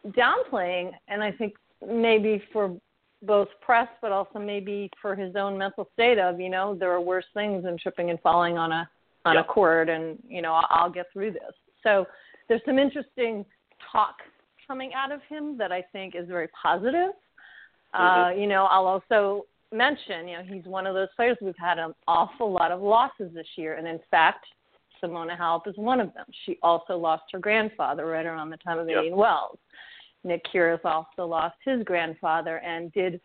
of 0.05 0.13
downplaying, 0.13 0.91
and 1.07 1.23
I 1.23 1.31
think 1.31 1.53
maybe 1.87 2.41
for 2.51 2.75
both 3.23 3.47
press, 3.61 3.87
but 4.01 4.11
also 4.11 4.39
maybe 4.39 4.89
for 5.01 5.15
his 5.15 5.35
own 5.35 5.57
mental 5.57 5.87
state 5.93 6.19
of, 6.19 6.39
you 6.39 6.49
know, 6.49 6.75
there 6.75 6.91
are 6.91 7.01
worse 7.01 7.25
things 7.33 7.63
than 7.63 7.77
tripping 7.77 8.09
and 8.09 8.19
falling 8.21 8.57
on 8.57 8.71
a 8.71 8.89
on 9.25 9.35
yeah. 9.35 9.41
a 9.41 9.43
court, 9.43 9.89
and 9.89 10.17
you 10.27 10.41
know, 10.41 10.61
I'll 10.69 10.89
get 10.89 11.07
through 11.11 11.31
this. 11.31 11.53
So 11.83 12.05
there's 12.47 12.61
some 12.65 12.79
interesting 12.79 13.45
talk 13.91 14.15
coming 14.67 14.91
out 14.93 15.11
of 15.11 15.21
him 15.29 15.57
that 15.57 15.71
I 15.71 15.81
think 15.91 16.15
is 16.15 16.27
very 16.27 16.49
positive. 16.49 17.11
Mm-hmm. 17.95 18.03
Uh, 18.03 18.29
you 18.31 18.47
know, 18.47 18.65
I'll 18.65 18.85
also 18.85 19.45
mention, 19.71 20.27
you 20.27 20.37
know, 20.37 20.43
he's 20.45 20.65
one 20.65 20.85
of 20.87 20.93
those 20.93 21.09
players 21.15 21.37
we've 21.41 21.53
had 21.57 21.77
an 21.77 21.93
awful 22.07 22.51
lot 22.51 22.71
of 22.71 22.81
losses 22.81 23.33
this 23.33 23.47
year, 23.55 23.75
and 23.75 23.87
in 23.87 23.99
fact, 24.11 24.45
Simona 25.01 25.37
Halep 25.37 25.67
is 25.67 25.75
one 25.77 25.99
of 25.99 26.13
them. 26.13 26.25
She 26.45 26.57
also 26.63 26.97
lost 26.97 27.23
her 27.31 27.39
grandfather 27.39 28.05
right 28.05 28.25
around 28.25 28.49
the 28.49 28.57
time 28.57 28.79
of 28.79 28.87
Indian 28.87 29.05
yep. 29.05 29.15
Wells. 29.15 29.57
Nick 30.23 30.43
Kyrgios 30.53 30.83
also 30.83 31.25
lost 31.25 31.55
his 31.63 31.83
grandfather 31.83 32.57
and 32.57 32.91
did 32.93 33.21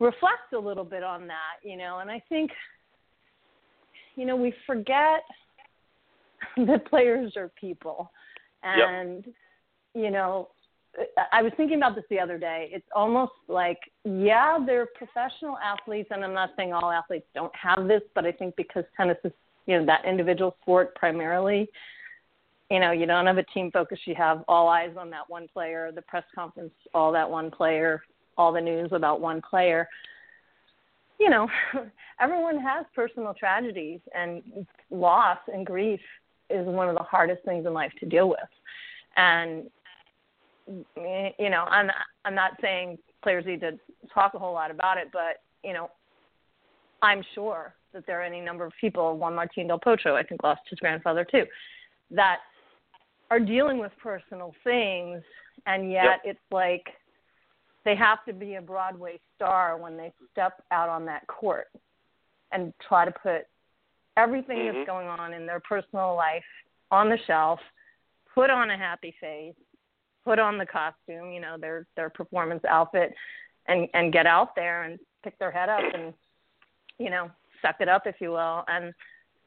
reflect 0.00 0.52
a 0.54 0.58
little 0.58 0.84
bit 0.84 1.02
on 1.02 1.26
that, 1.28 1.56
you 1.62 1.76
know, 1.76 1.98
and 1.98 2.10
I 2.10 2.22
think, 2.28 2.50
you 4.16 4.26
know, 4.26 4.36
we 4.36 4.52
forget 4.66 5.22
that 6.66 6.86
players 6.88 7.36
are 7.36 7.50
people, 7.60 8.10
and 8.62 9.24
yep. 9.26 9.34
you 9.94 10.10
know, 10.10 10.48
I 11.32 11.42
was 11.42 11.52
thinking 11.56 11.78
about 11.78 11.94
this 11.94 12.04
the 12.10 12.20
other 12.20 12.38
day. 12.38 12.68
It's 12.70 12.86
almost 12.94 13.32
like, 13.48 13.78
yeah, 14.04 14.58
they're 14.64 14.86
professional 14.94 15.56
athletes, 15.58 16.08
and 16.10 16.22
I'm 16.22 16.34
not 16.34 16.50
saying 16.56 16.72
all 16.72 16.90
athletes 16.90 17.26
don't 17.34 17.54
have 17.56 17.88
this, 17.88 18.02
but 18.14 18.26
I 18.26 18.32
think 18.32 18.56
because 18.56 18.84
tennis 18.96 19.16
is 19.24 19.32
you 19.66 19.78
know 19.78 19.86
that 19.86 20.04
individual 20.04 20.56
sport 20.62 20.94
primarily. 20.94 21.68
You 22.70 22.80
know, 22.80 22.92
you 22.92 23.06
don't 23.06 23.26
have 23.26 23.38
a 23.38 23.42
team 23.44 23.70
focus. 23.70 23.98
You 24.06 24.14
have 24.16 24.44
all 24.48 24.68
eyes 24.68 24.94
on 24.98 25.10
that 25.10 25.28
one 25.28 25.46
player. 25.52 25.92
The 25.94 26.02
press 26.02 26.24
conference, 26.34 26.72
all 26.94 27.12
that 27.12 27.28
one 27.28 27.50
player. 27.50 28.02
All 28.36 28.52
the 28.52 28.60
news 28.60 28.90
about 28.92 29.20
one 29.20 29.40
player. 29.48 29.88
You 31.20 31.30
know, 31.30 31.48
everyone 32.20 32.58
has 32.58 32.84
personal 32.94 33.34
tragedies, 33.34 34.00
and 34.14 34.42
loss 34.90 35.38
and 35.52 35.64
grief 35.64 36.00
is 36.52 36.66
one 36.66 36.88
of 36.88 36.96
the 36.96 37.02
hardest 37.02 37.44
things 37.44 37.66
in 37.66 37.72
life 37.72 37.92
to 38.00 38.06
deal 38.06 38.28
with. 38.28 38.38
And 39.16 39.64
you 40.68 41.50
know, 41.50 41.64
I'm 41.68 41.90
I'm 42.24 42.34
not 42.34 42.52
saying 42.60 42.98
players 43.22 43.44
need 43.46 43.60
to 43.60 43.78
talk 44.12 44.34
a 44.34 44.38
whole 44.38 44.52
lot 44.52 44.70
about 44.70 44.96
it, 44.96 45.08
but 45.12 45.42
you 45.64 45.72
know, 45.72 45.90
I'm 47.02 47.22
sure 47.34 47.74
that 47.92 48.06
there 48.06 48.20
are 48.20 48.24
any 48.24 48.40
number 48.40 48.64
of 48.64 48.72
people, 48.80 49.16
Juan 49.16 49.34
Martin 49.34 49.68
Del 49.68 49.78
Potro, 49.78 50.14
I 50.14 50.22
think 50.22 50.42
lost 50.42 50.62
his 50.70 50.78
grandfather 50.78 51.26
too, 51.30 51.44
that 52.10 52.38
are 53.30 53.40
dealing 53.40 53.78
with 53.78 53.92
personal 54.02 54.54
things, 54.64 55.22
and 55.66 55.90
yet 55.90 56.04
yep. 56.04 56.20
it's 56.24 56.40
like 56.50 56.86
they 57.84 57.96
have 57.96 58.24
to 58.26 58.32
be 58.32 58.54
a 58.54 58.62
Broadway 58.62 59.18
star 59.34 59.76
when 59.76 59.96
they 59.96 60.12
step 60.30 60.62
out 60.70 60.88
on 60.88 61.04
that 61.06 61.26
court 61.26 61.68
and 62.52 62.72
try 62.86 63.04
to 63.04 63.10
put 63.10 63.46
everything 64.16 64.58
mm-hmm. 64.58 64.78
that's 64.78 64.86
going 64.86 65.06
on 65.06 65.32
in 65.32 65.46
their 65.46 65.60
personal 65.60 66.14
life 66.14 66.42
on 66.90 67.08
the 67.08 67.18
shelf, 67.26 67.58
put 68.34 68.50
on 68.50 68.70
a 68.70 68.76
happy 68.76 69.14
face, 69.20 69.54
put 70.24 70.38
on 70.38 70.58
the 70.58 70.66
costume, 70.66 71.30
you 71.32 71.40
know, 71.40 71.56
their 71.58 71.86
their 71.96 72.10
performance 72.10 72.62
outfit 72.68 73.12
and 73.66 73.88
and 73.94 74.12
get 74.12 74.26
out 74.26 74.54
there 74.54 74.84
and 74.84 74.98
pick 75.24 75.38
their 75.38 75.50
head 75.50 75.68
up 75.68 75.80
and 75.94 76.12
you 76.98 77.10
know, 77.10 77.30
suck 77.60 77.76
it 77.80 77.88
up 77.88 78.02
if 78.06 78.16
you 78.20 78.30
will 78.30 78.64
and 78.68 78.92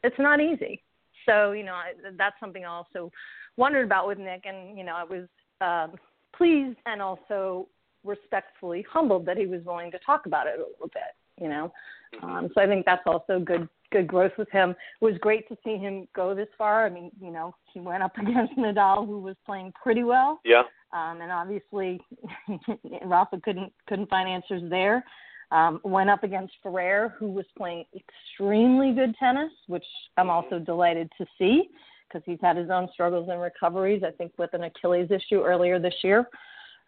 it's 0.03 0.19
not 0.19 0.39
easy. 0.39 0.81
So, 1.25 1.53
you 1.53 1.63
know, 1.63 1.73
I, 1.73 1.93
that's 2.17 2.35
something 2.39 2.65
I 2.65 2.69
also 2.69 3.11
wondered 3.57 3.85
about 3.85 4.07
with 4.07 4.19
Nick 4.19 4.43
and, 4.45 4.77
you 4.77 4.83
know, 4.83 4.95
I 4.95 5.03
was 5.03 5.27
um 5.61 5.97
pleased 6.35 6.77
and 6.85 7.01
also 7.01 7.67
respectfully 8.03 8.85
humbled 8.91 9.25
that 9.25 9.37
he 9.37 9.45
was 9.45 9.61
willing 9.65 9.91
to 9.91 9.99
talk 9.99 10.25
about 10.25 10.47
it 10.47 10.55
a 10.59 10.63
little 10.63 10.89
bit, 10.93 11.15
you 11.39 11.49
know. 11.49 11.71
Mm-hmm. 12.15 12.25
Um 12.25 12.49
so 12.53 12.61
I 12.61 12.67
think 12.67 12.85
that's 12.85 13.03
also 13.05 13.39
good 13.39 13.67
good 13.91 14.07
growth 14.07 14.33
with 14.37 14.49
him. 14.51 14.71
It 14.71 15.05
was 15.05 15.15
great 15.21 15.47
to 15.47 15.57
see 15.63 15.77
him 15.77 16.07
go 16.15 16.35
this 16.35 16.47
far. 16.57 16.85
I 16.85 16.89
mean, 16.89 17.11
you 17.21 17.31
know, 17.31 17.55
he 17.73 17.79
went 17.79 18.03
up 18.03 18.17
against 18.21 18.57
Nadal, 18.57 19.05
who 19.05 19.19
was 19.19 19.35
playing 19.45 19.73
pretty 19.81 20.03
well. 20.03 20.41
Yeah. 20.43 20.63
Um, 20.93 21.21
and 21.21 21.31
obviously, 21.31 21.99
Rafa 23.05 23.39
couldn't 23.43 23.71
couldn't 23.87 24.09
find 24.09 24.29
answers 24.29 24.63
there. 24.69 25.03
Um, 25.51 25.79
went 25.83 26.09
up 26.09 26.23
against 26.23 26.53
Ferrer, 26.63 27.13
who 27.19 27.27
was 27.27 27.45
playing 27.55 27.85
extremely 27.95 28.93
good 28.93 29.15
tennis, 29.17 29.51
which 29.67 29.85
I'm 30.17 30.29
also 30.29 30.57
delighted 30.57 31.11
to 31.19 31.25
see 31.37 31.69
because 32.07 32.23
he's 32.25 32.39
had 32.41 32.57
his 32.57 32.69
own 32.69 32.89
struggles 32.93 33.29
and 33.29 33.39
recoveries. 33.39 34.03
I 34.03 34.11
think 34.11 34.31
with 34.37 34.53
an 34.53 34.63
Achilles 34.63 35.11
issue 35.11 35.43
earlier 35.43 35.79
this 35.79 35.93
year. 36.03 36.27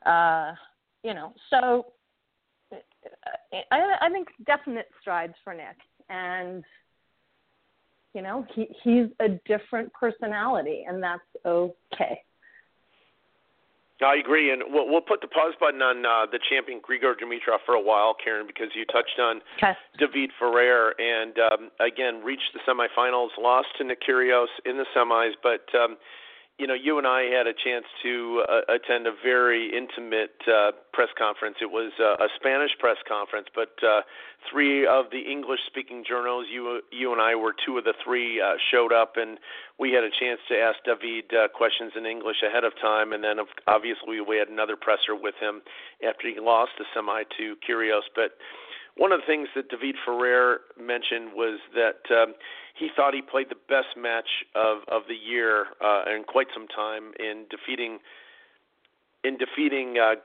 Uh, 0.06 0.54
you 1.04 1.14
know, 1.14 1.34
so 1.50 1.86
I, 3.72 3.96
I 4.02 4.10
think 4.10 4.28
definite 4.46 4.88
strides 5.02 5.34
for 5.44 5.54
Nick, 5.54 5.78
and 6.10 6.64
you 8.14 8.22
know, 8.22 8.46
he 8.54 8.68
he's 8.84 9.08
a 9.20 9.30
different 9.46 9.92
personality, 9.94 10.86
and 10.88 11.02
that's 11.02 11.22
okay. 11.46 12.22
I 14.00 14.18
agree, 14.18 14.52
and 14.52 14.62
we'll, 14.68 14.88
we'll 14.88 15.02
put 15.02 15.22
the 15.22 15.28
pause 15.28 15.54
button 15.60 15.82
on 15.82 16.06
uh, 16.06 16.30
the 16.32 16.40
champion 16.50 16.80
Grigor 16.82 17.14
Dimitrov 17.18 17.66
for 17.66 17.74
a 17.74 17.82
while, 17.82 18.14
Karen, 18.14 18.46
because 18.46 18.68
you 18.76 18.86
touched 18.86 19.18
on 19.20 19.42
okay. 19.58 19.74
David 19.98 20.30
Ferrer, 20.38 20.94
and 21.00 21.34
um, 21.40 21.72
again 21.80 22.24
reached 22.24 22.54
the 22.54 22.60
semifinals, 22.68 23.30
lost 23.42 23.70
to 23.80 23.84
Nick 23.84 24.02
Kyrgios 24.08 24.54
in 24.66 24.78
the 24.78 24.86
semis, 24.96 25.32
but 25.42 25.66
um, 25.76 25.98
you 26.58 26.66
know, 26.66 26.74
you 26.74 26.98
and 26.98 27.06
I 27.06 27.24
had 27.30 27.46
a 27.46 27.54
chance 27.54 27.86
to 28.02 28.44
uh, 28.50 28.74
attend 28.74 29.06
a 29.06 29.12
very 29.24 29.70
intimate 29.78 30.42
uh, 30.48 30.72
press 30.92 31.10
conference. 31.16 31.58
It 31.62 31.70
was 31.70 31.92
uh, 32.00 32.18
a 32.18 32.28
Spanish 32.36 32.72
press 32.80 32.98
conference, 33.08 33.48
but 33.54 33.78
uh, 33.86 34.02
three 34.50 34.88
of 34.88 35.06
the 35.12 35.20
English-speaking 35.20 36.04
journals, 36.08 36.48
you 36.52 36.82
you 36.92 37.12
and 37.12 37.22
I 37.22 37.36
were 37.36 37.54
two 37.54 37.78
of 37.78 37.84
the 37.84 37.94
three, 38.04 38.42
uh, 38.42 38.56
showed 38.72 38.92
up, 38.92 39.18
and 39.18 39.38
we 39.78 39.92
had 39.92 40.04
a 40.04 40.10
chance 40.10 40.40
to 40.50 40.58
ask 40.58 40.78
David 40.84 41.30
uh, 41.30 41.48
questions 41.50 41.94
in 41.96 42.08
English 42.08 42.42
ahead 42.42 42.64
of 42.64 42.74
time, 42.82 43.14
and 43.14 43.24
then 43.24 43.38
obviously 43.68 44.20
we 44.20 44.38
had 44.38 44.50
another 44.50 44.76
presser 44.76 45.14
with 45.14 45.36
him 45.40 45.62
after 46.02 46.28
he 46.28 46.40
lost 46.42 46.72
the 46.80 46.86
semi 46.96 47.22
to 47.38 47.56
Kyrgios, 47.62 48.10
but 48.16 48.34
one 48.98 49.12
of 49.12 49.22
the 49.22 49.26
things 49.26 49.48
that 49.56 49.70
David 49.70 49.96
Ferrer 50.04 50.62
mentioned 50.80 51.34
was 51.34 51.60
that 51.74 52.02
um, 52.14 52.34
he 52.76 52.90
thought 52.96 53.14
he 53.14 53.22
played 53.22 53.48
the 53.50 53.62
best 53.70 53.98
match 53.98 54.46
of 54.56 54.80
of 54.88 55.04
the 55.08 55.16
year 55.16 55.68
uh, 55.82 56.04
in 56.14 56.24
quite 56.24 56.48
some 56.54 56.68
time 56.68 57.14
in 57.20 57.46
defeating 57.50 58.00
in 59.24 59.38
defeating 59.38 59.98
uh, 59.98 60.16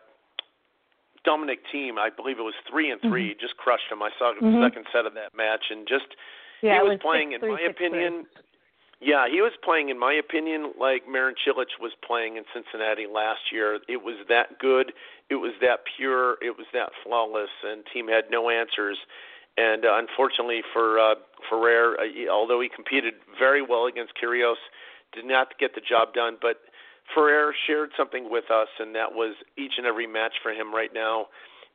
Dominic 1.25 1.61
Thiem. 1.73 1.99
I 1.99 2.11
believe 2.11 2.39
it 2.39 2.43
was 2.43 2.55
three 2.69 2.91
and 2.91 3.01
3 3.01 3.09
mm-hmm. 3.09 3.41
Just 3.41 3.57
crushed 3.57 3.91
him. 3.91 4.03
I 4.03 4.11
saw 4.19 4.33
the 4.39 4.45
mm-hmm. 4.45 4.63
second 4.63 4.87
set 4.93 5.07
of 5.07 5.15
that 5.15 5.35
match, 5.37 5.67
and 5.71 5.87
just 5.87 6.17
yeah, 6.63 6.77
he 6.77 6.89
was, 6.89 6.97
was 6.97 7.01
playing, 7.03 7.33
six, 7.33 7.43
in 7.43 7.49
three, 7.49 7.55
my 7.55 7.71
opinion. 7.71 8.13
Three. 8.33 8.43
Yeah, 9.03 9.27
he 9.27 9.43
was 9.43 9.51
playing, 9.65 9.89
in 9.89 9.99
my 9.99 10.15
opinion, 10.15 10.79
like 10.79 11.11
Marin 11.11 11.35
Cilic 11.35 11.75
was 11.81 11.91
playing 12.07 12.37
in 12.37 12.45
Cincinnati 12.55 13.07
last 13.11 13.51
year. 13.51 13.81
It 13.89 14.05
was 14.05 14.15
that 14.29 14.61
good. 14.61 14.93
It 15.33 15.41
was 15.41 15.57
that 15.63 15.81
pure. 15.97 16.37
It 16.45 16.59
was 16.59 16.67
that 16.75 16.91
flawless, 17.03 17.49
and 17.65 17.85
Thiem 17.89 18.13
had 18.13 18.25
no 18.31 18.51
answers. 18.51 18.99
And 19.57 19.87
uh, 19.87 19.97
unfortunately 19.97 20.61
for 20.75 21.01
uh, 21.01 21.15
Ferrer, 21.49 21.97
uh, 21.99 22.05
he, 22.05 22.29
although 22.29 22.61
he 22.61 22.69
competed 22.69 23.15
very 23.39 23.63
well 23.63 23.87
against 23.87 24.13
Kyrgios, 24.21 24.61
did 25.15 25.25
not 25.25 25.59
get 25.59 25.75
the 25.75 25.81
job 25.81 26.13
done. 26.13 26.37
But 26.37 26.61
Ferrer 27.15 27.55
shared 27.67 27.93
something 27.97 28.29
with 28.31 28.51
us, 28.51 28.69
and 28.79 28.95
that 28.95 29.13
was 29.13 29.35
each 29.57 29.73
and 29.79 29.87
every 29.87 30.07
match 30.07 30.35
for 30.43 30.53
him 30.53 30.75
right 30.75 30.93
now 30.93 31.29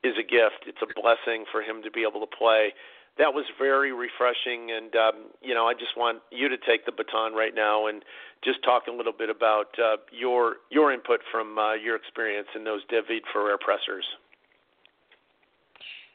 is 0.03 0.13
a 0.19 0.23
gift. 0.23 0.69
It's 0.69 0.81
a 0.85 1.01
blessing 1.01 1.45
for 1.51 1.63
him 1.63 1.81
to 1.81 1.89
be 1.89 2.05
able 2.07 2.21
to 2.21 2.29
play. 2.29 2.73
That 3.17 3.33
was 3.33 3.45
very 3.57 3.91
refreshing, 3.91 4.69
and 4.71 4.95
um, 4.95 5.15
you 5.41 5.55
know, 5.55 5.65
I 5.65 5.73
just 5.73 5.97
want 5.97 6.19
you 6.31 6.49
to 6.49 6.57
take 6.57 6.85
the 6.85 6.91
baton 6.91 7.33
right 7.33 7.55
now 7.55 7.87
and 7.87 8.03
just 8.43 8.63
talk 8.63 8.83
a 8.87 8.91
little 8.91 9.13
bit 9.13 9.29
about 9.29 9.73
uh, 9.79 9.97
your 10.11 10.57
your 10.69 10.93
input 10.93 11.21
from 11.31 11.57
uh, 11.57 11.73
your 11.73 11.95
experience 11.95 12.47
in 12.55 12.63
those 12.63 12.81
David 12.89 13.23
Ferrer 13.33 13.57
pressers. 13.57 14.05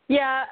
Yeah, 0.07 0.45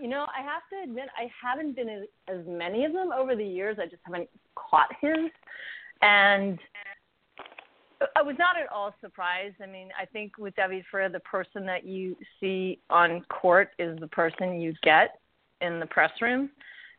you 0.00 0.08
know, 0.08 0.26
I 0.36 0.42
have 0.42 0.62
to 0.72 0.82
admit 0.82 1.08
I 1.16 1.28
haven't 1.42 1.76
been 1.76 1.88
in 1.88 2.06
as 2.28 2.46
many 2.46 2.84
of 2.84 2.92
them 2.92 3.10
over 3.12 3.36
the 3.36 3.44
years. 3.44 3.76
I 3.80 3.84
just 3.84 4.02
haven't 4.04 4.30
caught 4.54 4.88
his, 5.00 5.30
and 6.00 6.58
I 8.16 8.22
was 8.22 8.36
not 8.38 8.56
at 8.56 8.70
all 8.72 8.94
surprised. 9.00 9.56
I 9.62 9.66
mean, 9.66 9.88
I 10.00 10.06
think 10.06 10.38
with 10.38 10.56
David 10.56 10.84
Ferrer, 10.90 11.08
the 11.08 11.20
person 11.20 11.66
that 11.66 11.84
you 11.84 12.16
see 12.40 12.80
on 12.90 13.22
court 13.28 13.70
is 13.78 13.98
the 13.98 14.08
person 14.08 14.60
you 14.60 14.74
get 14.82 15.20
in 15.62 15.80
the 15.80 15.86
press 15.86 16.10
room. 16.20 16.50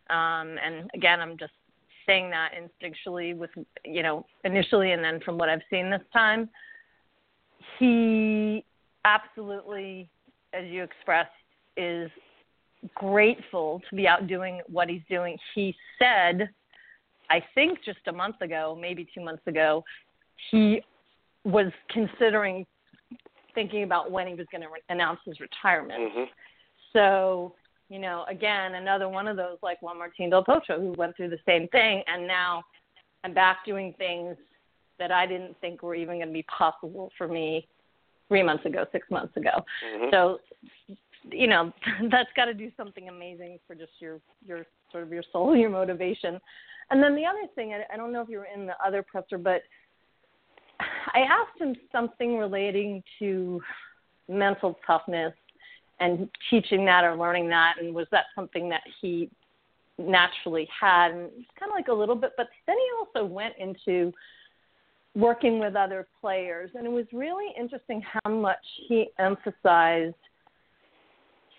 Um, 0.10 0.58
and 0.64 0.90
again, 0.94 1.20
I'm 1.22 1.38
just 1.38 1.54
saying 2.06 2.30
that 2.32 2.52
instinctually 2.54 3.36
with, 3.36 3.52
you 3.86 4.04
know, 4.04 4.26
initially 4.44 4.92
and 4.92 5.04
then 5.04 5.20
from 5.22 5.38
what 5.38 5.50
I've 5.50 5.62
seen 5.70 5.90
this 5.90 6.02
time. 6.12 6.50
He 7.80 8.66
absolutely, 9.06 10.10
as 10.54 10.66
you 10.66 10.84
expressed, 10.84 11.30
is 11.78 12.10
grateful 12.96 13.82
to 13.90 13.96
be 13.96 14.08
out 14.08 14.28
doing 14.28 14.62
what 14.68 14.90
he's 14.90 15.02
doing. 15.10 15.38
He 15.56 15.76
said, 15.98 16.50
I 17.30 17.42
think 17.56 17.80
just 17.86 18.00
a 18.08 18.12
month 18.12 18.42
ago, 18.42 18.78
maybe 18.80 19.08
two 19.14 19.24
months 19.24 19.44
ago, 19.48 19.84
he 20.52 20.82
was 21.46 21.72
considering 21.90 22.66
thinking 23.56 23.84
about 23.84 24.12
when 24.12 24.28
he 24.28 24.34
was 24.34 24.46
going 24.52 24.62
to 24.62 24.68
re- 24.68 24.82
announce 24.90 25.20
his 25.26 25.40
retirement. 25.40 26.02
Mm-hmm. 26.02 26.24
So, 26.92 27.56
you 27.90 28.00
know, 28.00 28.26
again, 28.30 28.76
another 28.76 29.10
one 29.10 29.28
of 29.28 29.38
those 29.38 29.58
like 29.62 29.82
Juan 29.82 29.98
Martin 29.98 30.30
Del 30.30 30.44
Potro 30.44 30.80
who 30.80 30.94
went 30.98 31.16
through 31.16 31.30
the 31.30 31.40
same 31.46 31.68
thing, 31.70 32.04
and 32.08 32.28
now 32.28 32.64
I'm 33.24 33.34
back 33.34 33.66
doing 33.66 33.94
things 33.98 34.36
that 35.00 35.12
I 35.12 35.26
didn't 35.26 35.60
think 35.62 35.84
were 35.84 35.96
even 35.96 36.18
going 36.18 36.28
to 36.28 36.34
be 36.34 36.44
possible 36.44 37.12
for 37.18 37.28
me 37.28 37.68
three 38.28 38.44
months 38.44 38.66
ago, 38.66 38.86
six 38.92 39.10
months 39.10 39.36
ago. 39.38 39.52
Mm-hmm. 39.52 40.06
So, 40.12 40.40
you 41.30 41.48
know, 41.48 41.72
that's 42.12 42.30
got 42.36 42.46
to 42.46 42.54
do 42.54 42.72
something 42.78 43.10
amazing 43.10 43.60
for 43.68 43.76
just 43.76 43.92
your 44.00 44.20
your 44.46 44.66
sort 44.92 45.04
of 45.04 45.12
your 45.12 45.24
soul, 45.32 45.56
your 45.56 45.70
motivation. 45.70 46.40
And 46.90 47.02
then 47.02 47.16
the 47.16 47.26
other 47.26 47.48
thing, 47.56 47.74
I, 47.74 47.94
I 47.94 47.98
don't 47.98 48.14
know 48.14 48.22
if 48.22 48.30
you 48.30 48.38
were 48.38 48.48
in 48.54 48.66
the 48.66 48.76
other 48.86 49.04
presser, 49.04 49.38
but 49.38 49.62
I 50.80 51.20
asked 51.20 51.60
him 51.60 51.76
something 51.92 52.38
relating 52.38 53.04
to 53.20 53.62
mental 54.28 54.80
toughness 54.86 55.34
and 56.00 56.30
teaching 56.50 56.86
that 56.86 57.04
or 57.04 57.16
learning 57.16 57.50
that, 57.50 57.76
and 57.80 57.94
was 57.94 58.08
that 58.12 58.26
something 58.36 58.70
that 58.70 58.82
he 59.02 59.30
naturally 59.98 60.68
had? 60.80 61.12
And 61.12 61.30
it's 61.38 61.50
kind 61.60 61.72
of 61.72 61.76
like 61.76 61.88
a 61.88 61.94
little 61.94 62.16
bit, 62.16 62.32
but 62.38 62.48
then 62.68 62.76
he 62.78 62.88
also 63.00 63.26
went 63.26 63.54
into 63.60 64.12
working 65.16 65.60
with 65.60 65.76
other 65.76 66.08
players, 66.20 66.72
and 66.74 66.86
it 66.86 66.92
was 66.92 67.06
really 67.14 67.54
interesting 67.58 68.02
how 68.02 68.32
much 68.32 68.58
he 68.88 69.10
emphasized 69.20 70.16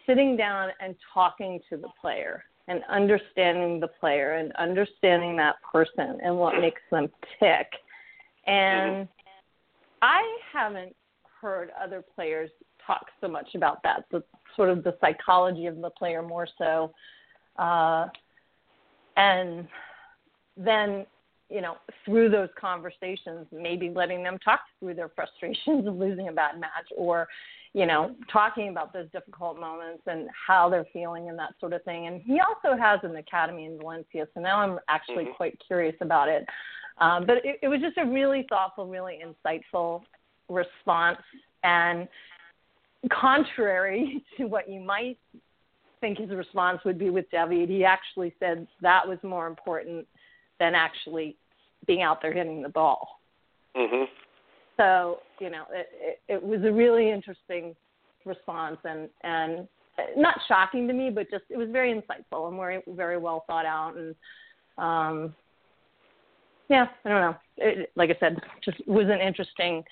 sitting 0.06 0.36
down 0.36 0.70
and 0.80 0.94
talking 1.12 1.60
to 1.70 1.76
the 1.76 1.88
player 2.00 2.44
and 2.66 2.82
understanding 2.90 3.78
the 3.78 3.88
player 3.88 4.34
and 4.34 4.52
understanding 4.56 5.36
that 5.36 5.56
person 5.70 6.18
and 6.22 6.36
what 6.36 6.60
makes 6.60 6.80
them 6.90 7.08
tick. 7.38 7.66
And 8.46 8.90
mm-hmm. 8.90 9.10
I 10.02 10.38
haven't 10.52 10.94
heard 11.40 11.70
other 11.82 12.02
players 12.14 12.50
talk 12.86 13.06
so 13.20 13.28
much 13.28 13.54
about 13.54 13.82
that, 13.82 14.04
the 14.10 14.22
sort 14.56 14.70
of 14.70 14.84
the 14.84 14.96
psychology 15.00 15.66
of 15.66 15.80
the 15.80 15.90
player 15.90 16.22
more 16.22 16.48
so. 16.58 16.92
Uh, 17.56 18.06
and 19.16 19.66
then, 20.56 21.06
you 21.50 21.60
know, 21.60 21.76
through 22.04 22.30
those 22.30 22.48
conversations, 22.60 23.46
maybe 23.52 23.90
letting 23.90 24.22
them 24.22 24.38
talk 24.44 24.60
through 24.78 24.94
their 24.94 25.10
frustrations 25.10 25.86
of 25.86 25.96
losing 25.96 26.28
a 26.28 26.32
bad 26.32 26.58
match 26.58 26.88
or, 26.96 27.28
you 27.74 27.86
know, 27.86 28.14
talking 28.32 28.68
about 28.68 28.92
those 28.92 29.08
difficult 29.12 29.58
moments 29.58 30.02
and 30.06 30.28
how 30.46 30.68
they're 30.68 30.86
feeling 30.92 31.28
and 31.28 31.38
that 31.38 31.54
sort 31.60 31.72
of 31.72 31.82
thing. 31.84 32.06
And 32.06 32.22
he 32.22 32.40
also 32.40 32.76
has 32.80 33.00
an 33.02 33.16
academy 33.16 33.64
in 33.66 33.78
Valencia, 33.78 34.26
so 34.34 34.40
now 34.40 34.60
I'm 34.60 34.78
actually 34.88 35.24
mm-hmm. 35.24 35.34
quite 35.34 35.60
curious 35.66 35.96
about 36.00 36.28
it. 36.28 36.46
Um, 36.98 37.26
but 37.26 37.38
it, 37.38 37.58
it 37.62 37.68
was 37.68 37.80
just 37.80 37.98
a 37.98 38.04
really 38.04 38.46
thoughtful, 38.48 38.86
really 38.86 39.20
insightful 39.24 40.02
response. 40.48 41.18
And 41.64 42.08
contrary 43.08 44.24
to 44.36 44.44
what 44.44 44.68
you 44.68 44.80
might 44.80 45.18
think 46.00 46.18
his 46.18 46.30
response 46.30 46.80
would 46.84 46.98
be 46.98 47.10
with 47.10 47.30
David, 47.30 47.68
he 47.68 47.84
actually 47.84 48.34
said 48.38 48.66
that 48.82 49.06
was 49.06 49.18
more 49.22 49.46
important 49.46 50.06
than 50.60 50.74
actually 50.74 51.36
being 51.86 52.02
out 52.02 52.20
there 52.20 52.32
hitting 52.32 52.62
the 52.62 52.68
ball. 52.68 53.20
Mm-hmm. 53.76 54.04
So 54.76 55.20
you 55.40 55.50
know, 55.50 55.64
it, 55.72 55.88
it, 56.28 56.34
it 56.34 56.42
was 56.42 56.60
a 56.64 56.72
really 56.72 57.10
interesting 57.10 57.74
response 58.24 58.78
and 58.84 59.08
and 59.22 59.68
not 60.16 60.38
shocking 60.48 60.86
to 60.88 60.92
me, 60.92 61.10
but 61.10 61.30
just 61.30 61.44
it 61.50 61.56
was 61.56 61.68
very 61.70 61.92
insightful 61.92 62.48
and 62.48 62.56
very 62.56 62.82
very 62.88 63.16
well 63.16 63.44
thought 63.46 63.66
out 63.66 63.94
and 63.96 64.14
um 64.78 65.34
yeah, 66.68 66.86
I 67.04 67.08
don't 67.08 67.20
know. 67.20 67.36
It, 67.58 67.90
like 67.94 68.10
I 68.10 68.16
said, 68.18 68.38
just 68.64 68.86
was 68.88 69.06
an 69.10 69.20
interesting 69.20 69.84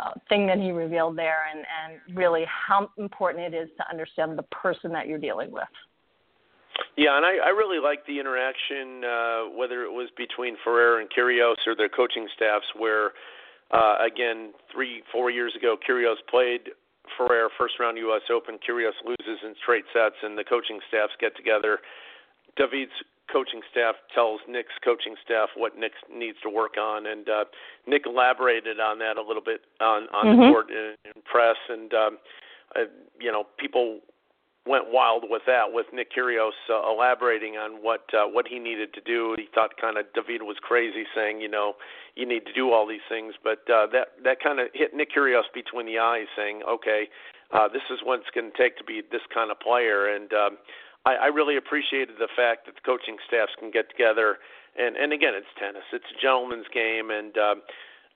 uh, 0.00 0.10
thing 0.28 0.46
that 0.46 0.58
he 0.58 0.70
revealed 0.70 1.16
there, 1.16 1.46
and 1.52 1.60
and 1.60 2.16
really 2.16 2.44
how 2.46 2.90
important 2.98 3.54
it 3.54 3.56
is 3.56 3.68
to 3.76 3.84
understand 3.90 4.38
the 4.38 4.42
person 4.44 4.92
that 4.92 5.06
you're 5.06 5.18
dealing 5.18 5.50
with. 5.50 5.68
Yeah, 6.96 7.16
and 7.16 7.24
I, 7.24 7.38
I 7.46 7.50
really 7.50 7.80
liked 7.80 8.06
the 8.06 8.18
interaction, 8.18 9.04
uh, 9.04 9.56
whether 9.56 9.82
it 9.82 9.90
was 9.90 10.10
between 10.16 10.56
Ferrer 10.64 11.00
and 11.00 11.08
Kyrgios 11.10 11.56
or 11.66 11.74
their 11.74 11.88
coaching 11.88 12.28
staffs, 12.36 12.66
where 12.76 13.12
uh, 13.70 13.98
again 14.04 14.52
three 14.72 15.02
four 15.12 15.30
years 15.30 15.54
ago 15.56 15.76
Kyrgios 15.76 16.18
played 16.30 16.70
Ferrer 17.16 17.48
first 17.58 17.74
round 17.80 17.98
U.S. 17.98 18.22
Open. 18.30 18.58
Kyrgios 18.58 18.98
loses 19.04 19.38
in 19.44 19.54
straight 19.62 19.84
sets, 19.92 20.16
and 20.22 20.36
the 20.36 20.44
coaching 20.44 20.80
staffs 20.88 21.12
get 21.20 21.36
together. 21.36 21.78
David's 22.56 22.92
coaching 23.30 23.60
staff 23.70 23.94
tells 24.14 24.40
Nick's 24.48 24.76
coaching 24.84 25.14
staff 25.24 25.48
what 25.56 25.78
Nick 25.78 25.92
needs 26.12 26.38
to 26.42 26.50
work 26.50 26.76
on, 26.80 27.06
and 27.06 27.28
uh, 27.28 27.44
Nick 27.86 28.02
elaborated 28.06 28.80
on 28.80 28.98
that 28.98 29.16
a 29.16 29.22
little 29.22 29.42
bit 29.44 29.60
on 29.80 30.08
on 30.14 30.26
mm-hmm. 30.26 30.40
the 30.40 30.48
court 30.48 30.70
in, 30.70 30.94
in 31.04 31.22
press, 31.24 31.56
and 31.68 31.92
um, 31.94 32.18
uh, 32.76 32.80
you 33.20 33.30
know 33.30 33.44
people 33.58 34.00
went 34.66 34.84
wild 34.92 35.24
with 35.28 35.42
that, 35.46 35.72
with 35.72 35.86
Nick 35.92 36.12
Kyrgios 36.12 36.52
uh, 36.68 36.90
elaborating 36.90 37.56
on 37.56 37.82
what 37.82 38.04
uh, 38.12 38.26
what 38.26 38.46
he 38.46 38.58
needed 38.58 38.92
to 38.94 39.00
do. 39.00 39.34
He 39.38 39.48
thought 39.54 39.70
kind 39.80 39.96
of 39.96 40.06
David 40.14 40.42
was 40.42 40.56
crazy, 40.60 41.04
saying 41.14 41.40
you 41.40 41.48
know 41.48 41.74
you 42.16 42.26
need 42.26 42.44
to 42.46 42.52
do 42.52 42.72
all 42.72 42.86
these 42.86 43.04
things, 43.08 43.34
but 43.42 43.60
uh, 43.72 43.86
that 43.92 44.08
that 44.24 44.40
kind 44.42 44.60
of 44.60 44.68
hit 44.74 44.94
Nick 44.94 45.12
Kyrgios 45.12 45.48
between 45.54 45.86
the 45.86 45.98
eyes, 45.98 46.26
saying 46.36 46.62
okay. 46.68 47.08
Uh, 47.50 47.66
this 47.66 47.80
is 47.88 47.98
what 48.04 48.20
it's 48.20 48.28
going 48.34 48.52
to 48.52 48.58
take 48.58 48.76
to 48.76 48.84
be 48.84 49.00
this 49.10 49.22
kind 49.32 49.50
of 49.50 49.58
player, 49.58 50.04
and 50.04 50.30
um, 50.34 50.58
I, 51.08 51.14
I 51.14 51.26
really 51.26 51.56
appreciated 51.56 52.16
the 52.18 52.28
fact 52.36 52.66
that 52.66 52.74
the 52.74 52.84
coaching 52.84 53.16
staffs 53.26 53.52
can 53.58 53.70
get 53.70 53.88
together. 53.88 54.36
And 54.76 54.96
and 54.96 55.12
again, 55.12 55.32
it's 55.34 55.48
tennis. 55.58 55.84
It's 55.92 56.04
a 56.12 56.20
gentleman's 56.20 56.68
game, 56.72 57.10
and 57.10 57.32
uh, 57.36 57.54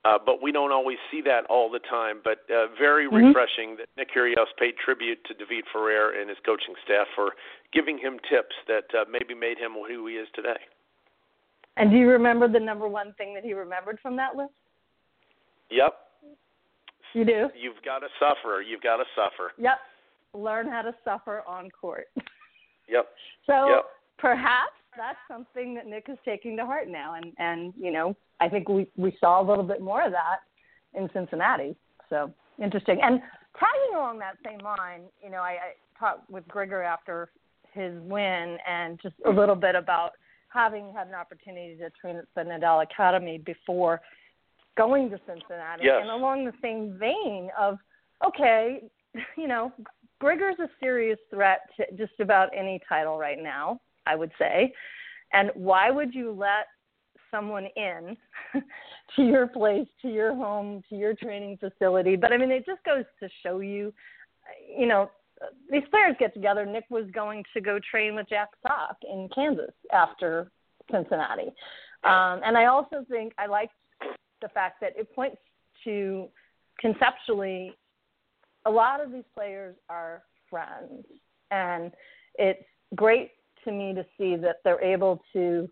uh, 0.05 0.19
but 0.23 0.41
we 0.41 0.51
don't 0.51 0.71
always 0.71 0.97
see 1.09 1.21
that 1.25 1.45
all 1.49 1.71
the 1.71 1.79
time. 1.79 2.21
But 2.23 2.45
uh, 2.53 2.67
very 2.77 3.07
mm-hmm. 3.07 3.33
refreshing 3.33 3.77
that 3.81 3.89
Nick 3.97 4.13
Kyrgios 4.13 4.53
paid 4.59 4.75
tribute 4.77 5.25
to 5.25 5.33
David 5.33 5.65
Ferrer 5.73 6.13
and 6.13 6.29
his 6.29 6.37
coaching 6.45 6.75
staff 6.85 7.07
for 7.15 7.33
giving 7.73 7.97
him 7.97 8.19
tips 8.29 8.55
that 8.67 8.85
uh, 8.93 9.05
maybe 9.09 9.33
made 9.33 9.57
him 9.57 9.73
who 9.73 10.05
he 10.07 10.15
is 10.15 10.27
today. 10.35 10.61
And 11.75 11.89
do 11.89 11.97
you 11.97 12.07
remember 12.07 12.47
the 12.47 12.59
number 12.59 12.87
one 12.87 13.13
thing 13.17 13.33
that 13.33 13.43
he 13.43 13.53
remembered 13.53 13.97
from 14.01 14.15
that 14.17 14.35
list? 14.35 14.53
Yep. 15.71 15.93
You 17.13 17.25
do. 17.25 17.49
You've 17.57 17.81
got 17.83 17.99
to 17.99 18.07
suffer. 18.19 18.61
You've 18.61 18.81
got 18.81 18.97
to 18.97 19.05
suffer. 19.15 19.51
Yep. 19.57 19.77
Learn 20.35 20.67
how 20.67 20.83
to 20.83 20.93
suffer 21.03 21.41
on 21.47 21.69
court. 21.71 22.07
Yep. 22.87 23.07
So 23.45 23.69
yep. 23.69 23.85
perhaps 24.17 24.73
that's 24.97 25.17
something 25.27 25.73
that 25.75 25.87
Nick 25.87 26.05
is 26.09 26.17
taking 26.23 26.55
to 26.57 26.65
heart 26.65 26.87
now, 26.87 27.15
and 27.15 27.33
and 27.37 27.73
you 27.79 27.91
know 27.91 28.15
I 28.39 28.49
think 28.49 28.69
we 28.69 28.87
we 28.97 29.15
saw 29.19 29.41
a 29.41 29.45
little 29.47 29.63
bit 29.63 29.81
more 29.81 30.05
of 30.05 30.11
that 30.11 30.39
in 30.93 31.09
Cincinnati. 31.13 31.75
So 32.09 32.31
interesting. 32.61 32.99
And 33.01 33.19
tagging 33.59 33.95
along 33.95 34.19
that 34.19 34.37
same 34.45 34.59
line, 34.59 35.03
you 35.23 35.29
know, 35.29 35.39
I, 35.39 35.49
I 35.51 35.99
talked 35.99 36.29
with 36.29 36.47
Grigor 36.47 36.85
after 36.85 37.29
his 37.73 37.93
win, 38.01 38.57
and 38.69 38.99
just 39.01 39.15
a 39.25 39.31
little 39.31 39.55
bit 39.55 39.75
about 39.75 40.11
having 40.49 40.93
had 40.95 41.07
an 41.07 41.15
opportunity 41.15 41.75
to 41.77 41.89
train 41.89 42.17
at 42.17 42.25
the 42.35 42.41
Nadal 42.41 42.83
Academy 42.83 43.39
before 43.39 43.99
going 44.77 45.09
to 45.09 45.19
Cincinnati, 45.27 45.85
yes. 45.85 45.99
and 46.01 46.11
along 46.11 46.45
the 46.45 46.53
same 46.61 46.97
vein 46.99 47.49
of 47.59 47.79
okay, 48.25 48.83
you 49.37 49.47
know, 49.47 49.71
Grigor's 50.23 50.55
a 50.59 50.69
serious 50.79 51.19
threat 51.29 51.59
to 51.75 51.85
just 51.97 52.17
about 52.21 52.49
any 52.57 52.79
title 52.87 53.17
right 53.17 53.43
now, 53.43 53.81
I 54.05 54.15
would 54.15 54.31
say. 54.39 54.71
And 55.33 55.51
why 55.53 55.91
would 55.91 56.15
you 56.15 56.31
let 56.31 56.67
someone 57.29 57.67
in 57.75 58.15
to 59.17 59.21
your 59.21 59.47
place, 59.47 59.85
to 60.01 60.07
your 60.07 60.33
home, 60.33 60.81
to 60.87 60.95
your 60.95 61.13
training 61.13 61.57
facility? 61.57 62.15
But 62.15 62.31
I 62.31 62.37
mean, 62.37 62.51
it 62.51 62.65
just 62.65 62.81
goes 62.85 63.03
to 63.19 63.27
show 63.43 63.59
you, 63.59 63.93
you 64.79 64.85
know, 64.85 65.11
these 65.69 65.83
players 65.91 66.15
get 66.19 66.33
together. 66.33 66.65
Nick 66.65 66.85
was 66.89 67.11
going 67.13 67.43
to 67.53 67.59
go 67.59 67.77
train 67.91 68.15
with 68.15 68.29
Jack 68.29 68.47
Sock 68.61 68.95
in 69.03 69.27
Kansas 69.35 69.73
after 69.91 70.49
Cincinnati. 70.89 71.51
Um, 72.05 72.39
and 72.45 72.57
I 72.57 72.67
also 72.67 73.03
think 73.09 73.33
I 73.37 73.47
like 73.47 73.71
the 74.41 74.47
fact 74.47 74.79
that 74.79 74.93
it 74.95 75.13
points 75.13 75.41
to 75.83 76.29
conceptually 76.79 77.73
a 78.65 78.71
lot 78.71 79.03
of 79.03 79.11
these 79.11 79.23
players 79.33 79.75
are 79.89 80.23
friends, 80.49 81.05
and 81.51 81.91
it's 82.35 82.63
great 82.95 83.31
to 83.63 83.71
me 83.71 83.93
to 83.93 84.05
see 84.17 84.35
that 84.35 84.57
they're 84.63 84.83
able 84.83 85.21
to 85.33 85.69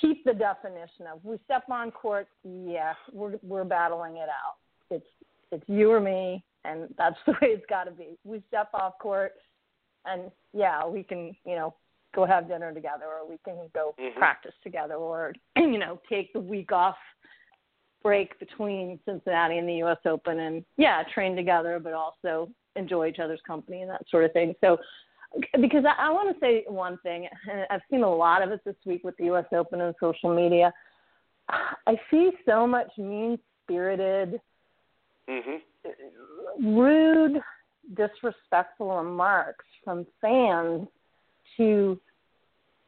keep 0.00 0.24
the 0.24 0.34
definition 0.34 1.06
of 1.12 1.24
we 1.24 1.38
step 1.44 1.64
on 1.70 1.90
court, 1.90 2.28
yes, 2.44 2.96
we're 3.12 3.34
we're 3.42 3.64
battling 3.64 4.16
it 4.16 4.28
out. 4.28 4.56
It's 4.90 5.06
it's 5.50 5.64
you 5.68 5.90
or 5.90 6.00
me, 6.00 6.44
and 6.64 6.88
that's 6.98 7.16
the 7.26 7.32
way 7.32 7.48
it's 7.48 7.66
got 7.68 7.84
to 7.84 7.92
be. 7.92 8.18
We 8.24 8.42
step 8.48 8.68
off 8.74 8.98
court, 8.98 9.32
and 10.04 10.30
yeah, 10.52 10.86
we 10.86 11.02
can 11.02 11.34
you 11.46 11.56
know 11.56 11.74
go 12.14 12.26
have 12.26 12.48
dinner 12.48 12.72
together, 12.74 13.04
or 13.04 13.28
we 13.28 13.38
can 13.44 13.56
go 13.74 13.94
mm-hmm. 13.98 14.18
practice 14.18 14.54
together, 14.62 14.94
or 14.94 15.32
you 15.56 15.78
know 15.78 16.00
take 16.08 16.32
the 16.32 16.40
week 16.40 16.72
off 16.72 16.96
break 18.02 18.38
between 18.38 18.98
Cincinnati 19.04 19.58
and 19.58 19.68
the 19.68 19.74
U.S. 19.74 19.98
Open, 20.06 20.40
and 20.40 20.64
yeah, 20.76 21.02
train 21.14 21.36
together, 21.36 21.80
but 21.82 21.92
also 21.92 22.50
enjoy 22.76 23.08
each 23.08 23.18
other's 23.18 23.40
company 23.46 23.82
and 23.82 23.90
that 23.90 24.02
sort 24.10 24.24
of 24.24 24.32
thing. 24.32 24.54
So, 24.60 24.78
because 25.60 25.84
I, 25.86 26.08
I 26.08 26.10
want 26.10 26.34
to 26.34 26.40
say 26.40 26.64
one 26.68 26.98
thing, 27.02 27.28
and 27.50 27.66
I've 27.70 27.80
seen 27.90 28.02
a 28.02 28.14
lot 28.14 28.42
of 28.42 28.50
it 28.50 28.60
this 28.64 28.76
week 28.84 29.04
with 29.04 29.16
the 29.16 29.24
U.S. 29.26 29.46
Open 29.52 29.80
and 29.80 29.94
social 30.00 30.34
media. 30.34 30.72
I 31.48 31.96
see 32.10 32.30
so 32.46 32.66
much 32.66 32.90
mean 32.96 33.38
spirited, 33.64 34.40
mm-hmm. 35.28 36.76
rude, 36.76 37.40
disrespectful 37.96 38.96
remarks 38.96 39.64
from 39.84 40.06
fans 40.20 40.86
to 41.56 42.00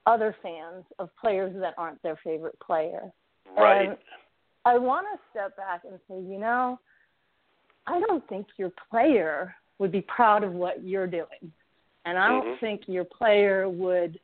other 0.06 0.36
fans 0.42 0.84
of 0.98 1.10
players 1.20 1.54
that 1.60 1.74
aren't 1.78 2.02
their 2.02 2.18
favorite 2.22 2.58
player. 2.60 3.10
Right. 3.56 3.88
And 3.88 3.98
I 4.64 4.78
want 4.78 5.06
to 5.12 5.20
step 5.30 5.56
back 5.56 5.82
and 5.88 5.98
say, 6.08 6.14
you 6.14 6.38
know, 6.38 6.78
I 7.86 8.00
don't 8.00 8.26
think 8.28 8.46
your 8.56 8.72
player 8.90 9.54
would 9.78 9.92
be 9.92 10.00
proud 10.02 10.42
of 10.44 10.52
what 10.52 10.82
you're 10.82 11.06
doing. 11.06 11.52
And 12.06 12.18
I 12.18 12.28
don't 12.28 12.44
mm-hmm. 12.44 12.60
think 12.60 12.82
your 12.86 13.04
player 13.04 13.68
would 13.68 14.18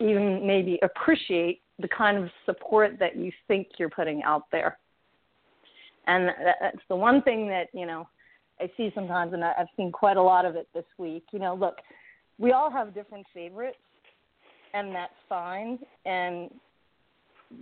even 0.00 0.46
maybe 0.46 0.78
appreciate 0.82 1.60
the 1.78 1.88
kind 1.88 2.18
of 2.18 2.30
support 2.46 2.98
that 2.98 3.16
you 3.16 3.32
think 3.48 3.68
you're 3.78 3.90
putting 3.90 4.22
out 4.22 4.44
there. 4.52 4.78
And 6.06 6.28
that's 6.60 6.82
the 6.88 6.96
one 6.96 7.22
thing 7.22 7.48
that, 7.48 7.68
you 7.72 7.86
know, 7.86 8.08
I 8.60 8.70
see 8.76 8.92
sometimes, 8.94 9.32
and 9.32 9.44
I've 9.44 9.66
seen 9.76 9.90
quite 9.90 10.16
a 10.16 10.22
lot 10.22 10.44
of 10.44 10.54
it 10.54 10.68
this 10.74 10.84
week. 10.98 11.24
You 11.32 11.40
know, 11.40 11.54
look, 11.54 11.76
we 12.38 12.52
all 12.52 12.70
have 12.70 12.94
different 12.94 13.26
favorites, 13.34 13.78
and 14.74 14.94
that's 14.94 15.12
fine. 15.28 15.78
And 16.04 16.50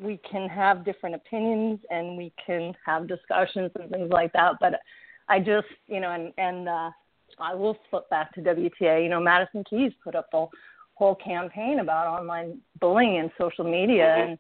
we 0.01 0.21
can 0.29 0.49
have 0.49 0.85
different 0.85 1.15
opinions 1.15 1.81
and 1.91 2.17
we 2.17 2.33
can 2.45 2.75
have 2.85 3.09
discussions 3.09 3.71
and 3.79 3.91
things 3.91 4.11
like 4.11 4.33
that. 4.33 4.57
But 4.61 4.81
I 5.29 5.39
just, 5.39 5.67
you 5.87 6.01
know, 6.01 6.11
and 6.11 6.33
and 6.39 6.69
uh, 6.69 6.91
I 7.39 7.55
will 7.55 7.77
flip 7.91 8.09
back 8.11 8.33
to 8.35 8.41
WTA. 8.41 9.03
You 9.03 9.09
know, 9.09 9.21
Madison 9.21 9.65
Keys 9.69 9.93
put 10.03 10.15
up 10.15 10.29
a 10.33 10.47
whole 10.95 11.15
campaign 11.15 11.81
about 11.81 12.07
online 12.07 12.61
bullying 12.81 13.19
and 13.19 13.31
social 13.39 13.65
media 13.65 14.05
mm-hmm. 14.05 14.31
and 14.31 14.39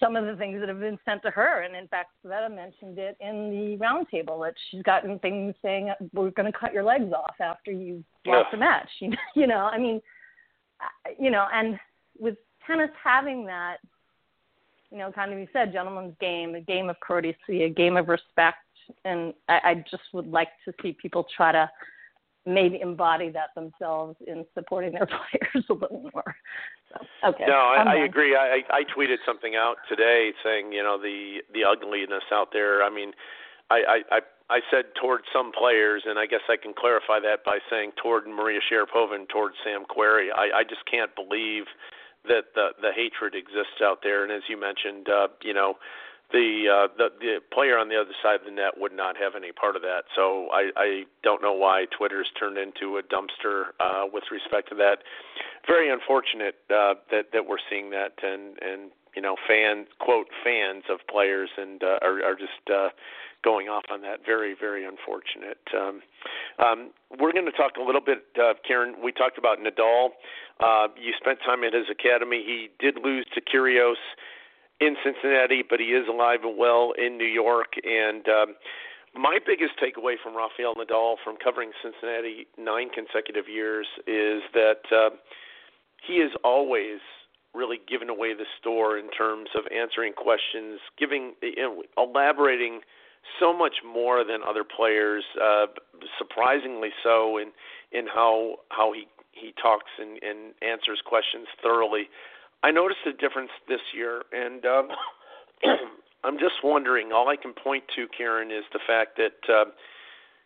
some 0.00 0.16
of 0.16 0.24
the 0.24 0.34
things 0.36 0.58
that 0.60 0.68
have 0.68 0.80
been 0.80 0.98
sent 1.04 1.22
to 1.22 1.30
her. 1.30 1.62
And 1.62 1.76
in 1.76 1.86
fact, 1.88 2.10
Sveta 2.24 2.54
mentioned 2.54 2.98
it 2.98 3.16
in 3.20 3.50
the 3.50 3.84
roundtable 3.84 4.42
that 4.46 4.54
she's 4.70 4.82
gotten 4.82 5.18
things 5.18 5.54
saying 5.62 5.92
we're 6.14 6.30
going 6.30 6.50
to 6.50 6.58
cut 6.58 6.72
your 6.72 6.84
legs 6.84 7.12
off 7.12 7.34
after 7.40 7.70
you 7.70 8.02
lost 8.26 8.46
yeah. 8.46 8.50
the 8.52 8.56
match. 8.56 8.88
You 9.00 9.08
know, 9.10 9.16
you 9.34 9.46
know, 9.46 9.68
I 9.72 9.78
mean, 9.78 10.00
you 11.18 11.30
know, 11.30 11.46
and 11.52 11.78
with 12.18 12.36
tennis 12.66 12.90
having 13.02 13.44
that, 13.46 13.76
you 14.90 14.98
know, 14.98 15.12
kind 15.12 15.32
of 15.32 15.38
you 15.38 15.46
said, 15.52 15.72
gentleman's 15.72 16.14
game, 16.20 16.54
a 16.54 16.60
game 16.60 16.90
of 16.90 16.98
courtesy, 17.00 17.64
a 17.64 17.68
game 17.68 17.96
of 17.96 18.08
respect, 18.08 18.58
and 19.04 19.32
I, 19.48 19.60
I 19.64 19.74
just 19.90 20.02
would 20.12 20.26
like 20.26 20.48
to 20.64 20.74
see 20.82 20.96
people 21.00 21.26
try 21.36 21.52
to 21.52 21.70
maybe 22.46 22.80
embody 22.80 23.30
that 23.30 23.50
themselves 23.54 24.16
in 24.26 24.44
supporting 24.54 24.92
their 24.92 25.06
players 25.06 25.64
a 25.68 25.72
little 25.72 26.10
more. 26.12 26.34
So, 26.90 27.28
okay. 27.28 27.44
No, 27.46 27.54
I, 27.54 27.94
I 27.94 28.04
agree. 28.04 28.34
I, 28.34 28.62
I 28.70 28.82
tweeted 28.96 29.18
something 29.24 29.54
out 29.54 29.76
today 29.88 30.32
saying, 30.42 30.72
you 30.72 30.82
know, 30.82 30.98
the 31.00 31.38
the 31.52 31.64
ugliness 31.64 32.24
out 32.32 32.48
there. 32.52 32.82
I 32.82 32.90
mean, 32.90 33.12
I 33.70 34.02
I 34.10 34.16
I 34.16 34.20
I 34.50 34.60
said 34.70 34.86
toward 35.00 35.22
some 35.32 35.52
players, 35.52 36.02
and 36.06 36.18
I 36.18 36.26
guess 36.26 36.40
I 36.48 36.56
can 36.56 36.72
clarify 36.76 37.20
that 37.20 37.44
by 37.44 37.58
saying 37.70 37.92
toward 38.02 38.26
Maria 38.26 38.60
Sharapova 38.60 39.14
and 39.14 39.28
toward 39.28 39.52
Sam 39.62 39.84
Querrey. 39.84 40.28
I 40.34 40.60
I 40.60 40.64
just 40.64 40.84
can't 40.90 41.14
believe 41.14 41.64
that 42.24 42.54
the 42.54 42.68
the 42.80 42.92
hatred 42.94 43.34
exists 43.34 43.80
out 43.82 44.00
there. 44.02 44.22
And 44.22 44.32
as 44.32 44.42
you 44.48 44.58
mentioned, 44.58 45.08
uh, 45.08 45.28
you 45.42 45.54
know 45.54 45.74
the 46.32 46.66
uh, 46.68 46.88
the 46.96 47.08
the 47.18 47.40
player 47.52 47.78
on 47.78 47.88
the 47.88 47.96
other 48.00 48.14
side 48.22 48.40
of 48.40 48.44
the 48.44 48.52
net 48.52 48.78
would 48.78 48.92
not 48.92 49.16
have 49.16 49.34
any 49.34 49.52
part 49.52 49.76
of 49.76 49.82
that. 49.82 50.04
So 50.14 50.48
I, 50.52 50.70
I 50.76 51.04
don't 51.22 51.42
know 51.42 51.52
why 51.52 51.86
Twitter's 51.96 52.30
turned 52.38 52.58
into 52.58 52.98
a 52.98 53.02
dumpster 53.02 53.74
uh, 53.80 54.06
with 54.12 54.24
respect 54.30 54.68
to 54.70 54.74
that. 54.76 55.02
Very 55.66 55.90
unfortunate 55.90 56.56
uh, 56.70 56.94
that 57.10 57.32
that 57.32 57.46
we're 57.46 57.62
seeing 57.68 57.90
that, 57.90 58.14
and 58.22 58.56
and 58.62 58.90
you 59.14 59.22
know 59.22 59.36
fans 59.48 59.86
quote 59.98 60.28
fans 60.44 60.84
of 60.90 61.00
players 61.10 61.50
and 61.56 61.82
uh, 61.82 61.98
are 62.02 62.22
are 62.22 62.34
just 62.34 62.70
uh, 62.72 62.88
going 63.42 63.68
off 63.68 63.84
on 63.90 64.02
that. 64.02 64.20
Very 64.24 64.54
very 64.58 64.84
unfortunate. 64.84 65.58
Um, 65.76 66.02
um, 66.58 66.90
we're 67.18 67.32
going 67.32 67.46
to 67.46 67.52
talk 67.52 67.72
a 67.80 67.82
little 67.82 68.00
bit, 68.00 68.24
uh, 68.40 68.54
Karen. 68.66 68.94
We 69.02 69.12
talked 69.12 69.38
about 69.38 69.58
Nadal. 69.58 70.10
Uh, 70.60 70.88
you 71.00 71.12
spent 71.18 71.38
time 71.44 71.64
at 71.64 71.72
his 71.72 71.86
academy. 71.90 72.42
He 72.44 72.68
did 72.78 72.98
lose 73.02 73.26
to 73.34 73.40
Kyrgios 73.40 73.96
in 74.80 74.96
Cincinnati, 75.04 75.62
but 75.68 75.80
he 75.80 75.86
is 75.86 76.08
alive 76.08 76.40
and 76.42 76.56
well 76.56 76.92
in 76.96 77.18
New 77.18 77.28
York. 77.28 77.74
And 77.84 78.26
um, 78.28 78.54
my 79.14 79.38
biggest 79.44 79.72
takeaway 79.82 80.14
from 80.22 80.36
Rafael 80.36 80.74
Nadal 80.74 81.16
from 81.22 81.36
covering 81.42 81.72
Cincinnati 81.82 82.46
nine 82.58 82.90
consecutive 82.90 83.48
years 83.48 83.86
is 84.06 84.42
that 84.54 84.82
uh, 84.92 85.10
he 86.06 86.14
is 86.14 86.32
always 86.44 87.00
really 87.54 87.80
given 87.88 88.08
away 88.08 88.34
the 88.34 88.46
store 88.60 88.98
in 88.98 89.10
terms 89.10 89.50
of 89.56 89.64
answering 89.72 90.12
questions, 90.12 90.80
giving, 90.98 91.34
you 91.42 91.56
know, 91.56 91.82
elaborating 91.98 92.80
so 93.38 93.56
much 93.56 93.76
more 93.84 94.24
than 94.24 94.40
other 94.46 94.64
players, 94.64 95.24
uh, 95.42 95.66
surprisingly 96.18 96.90
so 97.02 97.38
in 97.38 97.52
in 97.92 98.06
how 98.06 98.56
how 98.70 98.92
he 98.92 99.06
he 99.32 99.52
talks 99.60 99.90
and, 99.98 100.18
and 100.22 100.54
answers 100.62 101.00
questions 101.04 101.46
thoroughly. 101.62 102.08
I 102.62 102.70
noticed 102.70 103.00
a 103.06 103.12
difference 103.12 103.50
this 103.68 103.80
year, 103.94 104.22
and 104.32 104.64
um, 104.66 104.88
I'm 106.24 106.38
just 106.38 106.62
wondering. 106.62 107.12
All 107.12 107.28
I 107.28 107.36
can 107.36 107.52
point 107.52 107.84
to, 107.96 108.06
Karen, 108.16 108.50
is 108.50 108.64
the 108.72 108.80
fact 108.86 109.16
that 109.16 109.52
uh, 109.52 109.64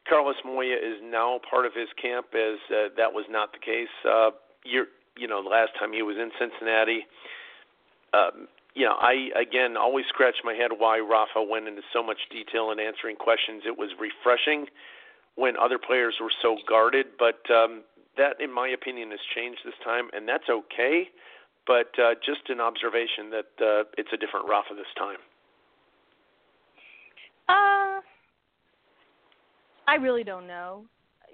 Carlos 0.08 0.36
Moya 0.44 0.76
is 0.76 1.00
now 1.02 1.40
part 1.48 1.66
of 1.66 1.72
his 1.74 1.88
camp, 2.00 2.26
as 2.34 2.58
uh, 2.70 2.88
that 2.96 3.12
was 3.12 3.24
not 3.28 3.52
the 3.52 3.58
case. 3.58 3.88
Uh, 4.08 4.30
year, 4.64 4.86
you 5.16 5.28
know, 5.28 5.42
the 5.42 5.48
last 5.48 5.72
time 5.78 5.92
he 5.92 6.02
was 6.02 6.16
in 6.16 6.30
Cincinnati. 6.38 7.06
Um, 8.12 8.48
you 8.74 8.84
know, 8.84 8.96
I 8.98 9.30
again 9.38 9.76
always 9.76 10.04
scratch 10.08 10.36
my 10.44 10.54
head 10.54 10.70
why 10.76 10.98
Rafa 10.98 11.42
went 11.42 11.68
into 11.68 11.82
so 11.92 12.02
much 12.02 12.18
detail 12.30 12.70
in 12.70 12.80
answering 12.80 13.16
questions. 13.16 13.62
It 13.66 13.78
was 13.78 13.90
refreshing 13.98 14.66
when 15.36 15.56
other 15.56 15.78
players 15.78 16.14
were 16.20 16.32
so 16.42 16.56
guarded, 16.68 17.06
but 17.18 17.42
um, 17.50 17.82
that, 18.16 18.40
in 18.40 18.52
my 18.52 18.68
opinion, 18.68 19.10
has 19.10 19.20
changed 19.34 19.60
this 19.64 19.74
time, 19.84 20.10
and 20.12 20.28
that's 20.28 20.48
okay 20.48 21.10
but 21.66 21.90
uh, 21.98 22.14
just 22.24 22.48
an 22.48 22.60
observation 22.60 23.30
that 23.30 23.64
uh, 23.64 23.84
it's 23.96 24.10
a 24.12 24.16
different 24.16 24.46
Rafa 24.48 24.74
this 24.74 24.86
time. 24.98 25.18
Uh, 27.48 28.00
I 29.86 29.96
really 30.00 30.24
don't 30.24 30.46
know. 30.46 30.84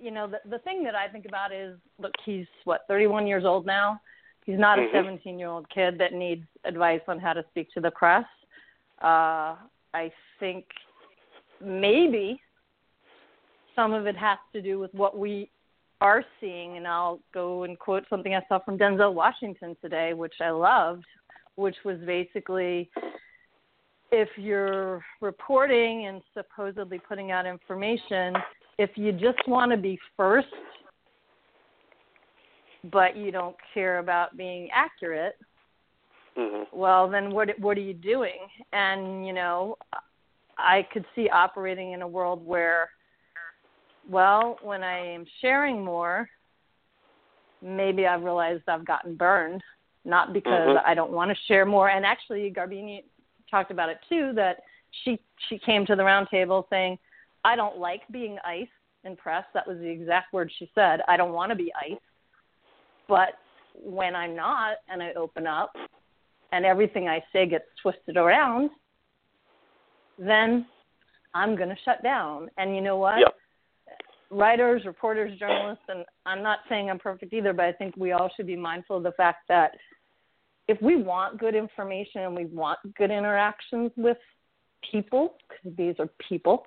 You 0.01 0.11
know, 0.11 0.27
the 0.27 0.39
the 0.49 0.59
thing 0.61 0.83
that 0.85 0.95
I 0.95 1.09
think 1.09 1.27
about 1.27 1.53
is, 1.53 1.77
look, 1.99 2.13
he's 2.25 2.47
what 2.65 2.83
31 2.89 3.27
years 3.27 3.45
old 3.45 3.67
now. 3.67 4.01
He's 4.47 4.59
not 4.59 4.79
mm-hmm. 4.79 4.97
a 4.97 5.01
17 5.01 5.39
year 5.39 5.49
old 5.49 5.69
kid 5.71 5.99
that 5.99 6.13
needs 6.13 6.45
advice 6.65 7.03
on 7.09 7.19
how 7.19 7.33
to 7.33 7.45
speak 7.51 7.73
to 7.75 7.81
the 7.81 7.91
press. 7.91 8.25
Uh, 9.03 9.57
I 9.95 10.13
think 10.39 10.65
maybe 11.65 12.41
some 13.77 13.93
of 13.93 14.07
it 14.07 14.17
has 14.17 14.39
to 14.53 14.63
do 14.63 14.79
with 14.79 14.93
what 14.95 15.19
we 15.19 15.51
are 16.01 16.25
seeing, 16.41 16.77
and 16.77 16.87
I'll 16.87 17.21
go 17.35 17.65
and 17.65 17.79
quote 17.79 18.05
something 18.09 18.35
I 18.35 18.41
saw 18.49 18.59
from 18.59 18.79
Denzel 18.79 19.13
Washington 19.13 19.77
today, 19.83 20.15
which 20.15 20.35
I 20.41 20.51
loved, 20.51 21.05
which 21.57 21.77
was 21.85 21.99
basically 22.07 22.91
if 24.13 24.29
you're 24.37 25.05
reporting 25.21 26.07
and 26.07 26.21
supposedly 26.35 26.99
putting 26.99 27.31
out 27.31 27.47
information, 27.47 28.35
if 28.81 28.97
you 28.97 29.13
just 29.13 29.47
want 29.47 29.71
to 29.71 29.77
be 29.77 29.99
first, 30.17 30.49
but 32.91 33.15
you 33.15 33.31
don't 33.31 33.55
care 33.75 33.99
about 33.99 34.39
being 34.39 34.71
accurate, 34.73 35.35
mm-hmm. 36.37 36.63
well, 36.73 37.07
then 37.07 37.31
what 37.31 37.51
what 37.59 37.77
are 37.77 37.83
you 37.83 37.93
doing? 37.93 38.39
And 38.73 39.27
you 39.27 39.35
know, 39.35 39.77
I 40.57 40.87
could 40.95 41.05
see 41.15 41.29
operating 41.29 41.93
in 41.93 42.01
a 42.01 42.09
world 42.09 42.45
where 42.45 42.89
well, 44.09 44.59
when 44.63 44.83
I 44.83 44.99
am 44.99 45.27
sharing 45.43 45.85
more, 45.85 46.27
maybe 47.61 48.07
I've 48.07 48.23
realized 48.23 48.63
I've 48.67 48.87
gotten 48.87 49.15
burned, 49.15 49.63
not 50.07 50.33
because 50.33 50.69
mm-hmm. 50.69 50.91
I 50.91 50.95
don't 50.95 51.13
want 51.13 51.31
to 51.31 51.37
share 51.47 51.67
more. 51.67 51.91
And 51.91 52.07
actually, 52.07 52.51
Garbiñe 52.51 53.05
talked 53.51 53.71
about 53.71 53.91
it 53.91 53.99
too 54.09 54.33
that 54.37 54.63
she 55.05 55.21
she 55.51 55.59
came 55.59 55.85
to 55.85 55.95
the 55.95 56.03
roundtable 56.03 56.65
saying, 56.71 56.99
"I 57.45 57.57
don't 57.57 57.79
like 57.79 58.03
being 58.11 58.39
ice 58.45 58.69
in 59.05 59.17
press." 59.17 59.45
That 59.55 59.67
was 59.67 59.79
the 59.79 59.89
exact 59.89 60.33
word 60.33 60.51
she 60.59 60.71
said. 60.75 61.01
I 61.09 61.17
don't 61.17 61.33
want 61.33 61.51
to 61.51 61.57
be 61.57 61.73
ice, 61.75 62.01
but 63.09 63.39
when 63.75 64.15
I'm 64.15 64.35
not 64.35 64.79
and 64.89 65.03
I 65.03 65.13
open 65.15 65.47
up, 65.47 65.73
and 66.53 66.65
everything 66.65 67.09
I 67.09 67.23
say 67.33 67.47
gets 67.47 67.67
twisted 67.81 68.17
around, 68.17 68.71
then 70.19 70.67
I'm 71.35 71.57
going 71.57 71.69
to 71.69 71.79
shut 71.85 72.03
down. 72.03 72.51
And 72.59 72.75
you 72.75 72.83
know 72.83 72.97
what? 72.97 73.19
Yep 73.21 73.35
writers, 74.31 74.83
reporters, 74.85 75.39
journalists, 75.39 75.85
and 75.89 76.05
I'm 76.25 76.43
not 76.43 76.61
saying 76.69 76.89
I'm 76.89 76.99
perfect 76.99 77.33
either, 77.33 77.53
but 77.53 77.65
I 77.65 77.73
think 77.73 77.97
we 77.97 78.13
all 78.13 78.31
should 78.37 78.47
be 78.47 78.57
mindful 78.57 78.99
of 78.99 79.03
the 79.03 79.13
fact 79.13 79.49
that 79.49 79.73
if 80.69 80.81
we 80.81 80.97
want 80.97 81.39
good 81.39 81.55
information 81.55 82.23
and 82.23 82.35
we 82.35 82.47
want 82.47 82.79
good 82.97 83.11
interactions 83.11 83.91
with 83.97 84.19
people, 84.91 85.35
because 85.49 85.77
these 85.77 85.95
are 85.99 86.09
people, 86.29 86.65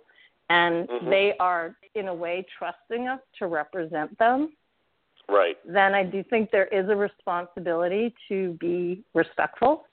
and 0.50 0.88
mm-hmm. 0.88 1.10
they 1.10 1.34
are 1.40 1.76
in 1.96 2.08
a 2.08 2.14
way 2.14 2.46
trusting 2.58 3.08
us 3.08 3.20
to 3.40 3.48
represent 3.48 4.18
them, 4.20 4.54
right? 5.30 5.58
Then 5.66 5.94
I 5.94 6.04
do 6.04 6.24
think 6.30 6.52
there 6.52 6.68
is 6.68 6.90
a 6.90 6.96
responsibility 6.96 8.14
to 8.30 8.58
be 8.60 9.04
respectful 9.14 9.86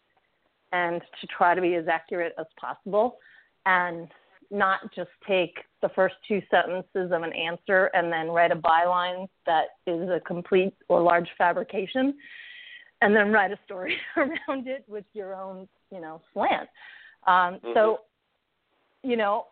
and 0.72 1.00
to 1.20 1.26
try 1.26 1.54
to 1.54 1.60
be 1.60 1.74
as 1.74 1.88
accurate 1.88 2.34
as 2.38 2.46
possible. 2.58 3.18
And 3.66 4.08
not 4.50 4.92
just 4.94 5.10
take 5.26 5.54
the 5.80 5.88
first 5.90 6.16
two 6.26 6.42
sentences 6.50 7.12
of 7.12 7.22
an 7.22 7.32
answer 7.32 7.90
and 7.94 8.12
then 8.12 8.28
write 8.28 8.50
a 8.50 8.56
byline 8.56 9.28
that 9.46 9.66
is 9.86 10.08
a 10.08 10.20
complete 10.26 10.74
or 10.88 11.00
large 11.00 11.28
fabrication 11.38 12.14
and 13.00 13.14
then 13.14 13.30
write 13.30 13.52
a 13.52 13.58
story 13.64 13.96
around 14.16 14.66
it 14.66 14.84
with 14.88 15.04
your 15.12 15.34
own, 15.34 15.68
you 15.92 16.00
know, 16.00 16.20
slant. 16.32 16.68
Um, 17.26 17.34
mm-hmm. 17.34 17.68
So, 17.74 18.00
you 19.02 19.16
know, 19.16 19.46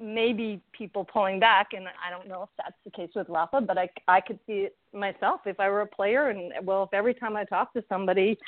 maybe 0.00 0.60
people 0.72 1.04
pulling 1.04 1.40
back, 1.40 1.68
and 1.72 1.86
I 1.88 2.10
don't 2.10 2.28
know 2.28 2.42
if 2.42 2.48
that's 2.56 2.76
the 2.84 2.90
case 2.90 3.10
with 3.14 3.28
Rafa, 3.28 3.60
but 3.60 3.78
I, 3.78 3.88
I 4.06 4.20
could 4.20 4.38
see 4.46 4.66
it 4.66 4.76
myself 4.92 5.40
if 5.46 5.58
I 5.58 5.68
were 5.68 5.80
a 5.80 5.86
player, 5.86 6.28
and 6.28 6.52
well, 6.64 6.84
if 6.84 6.90
every 6.92 7.14
time 7.14 7.36
I 7.36 7.44
talk 7.44 7.72
to 7.72 7.84
somebody, 7.88 8.38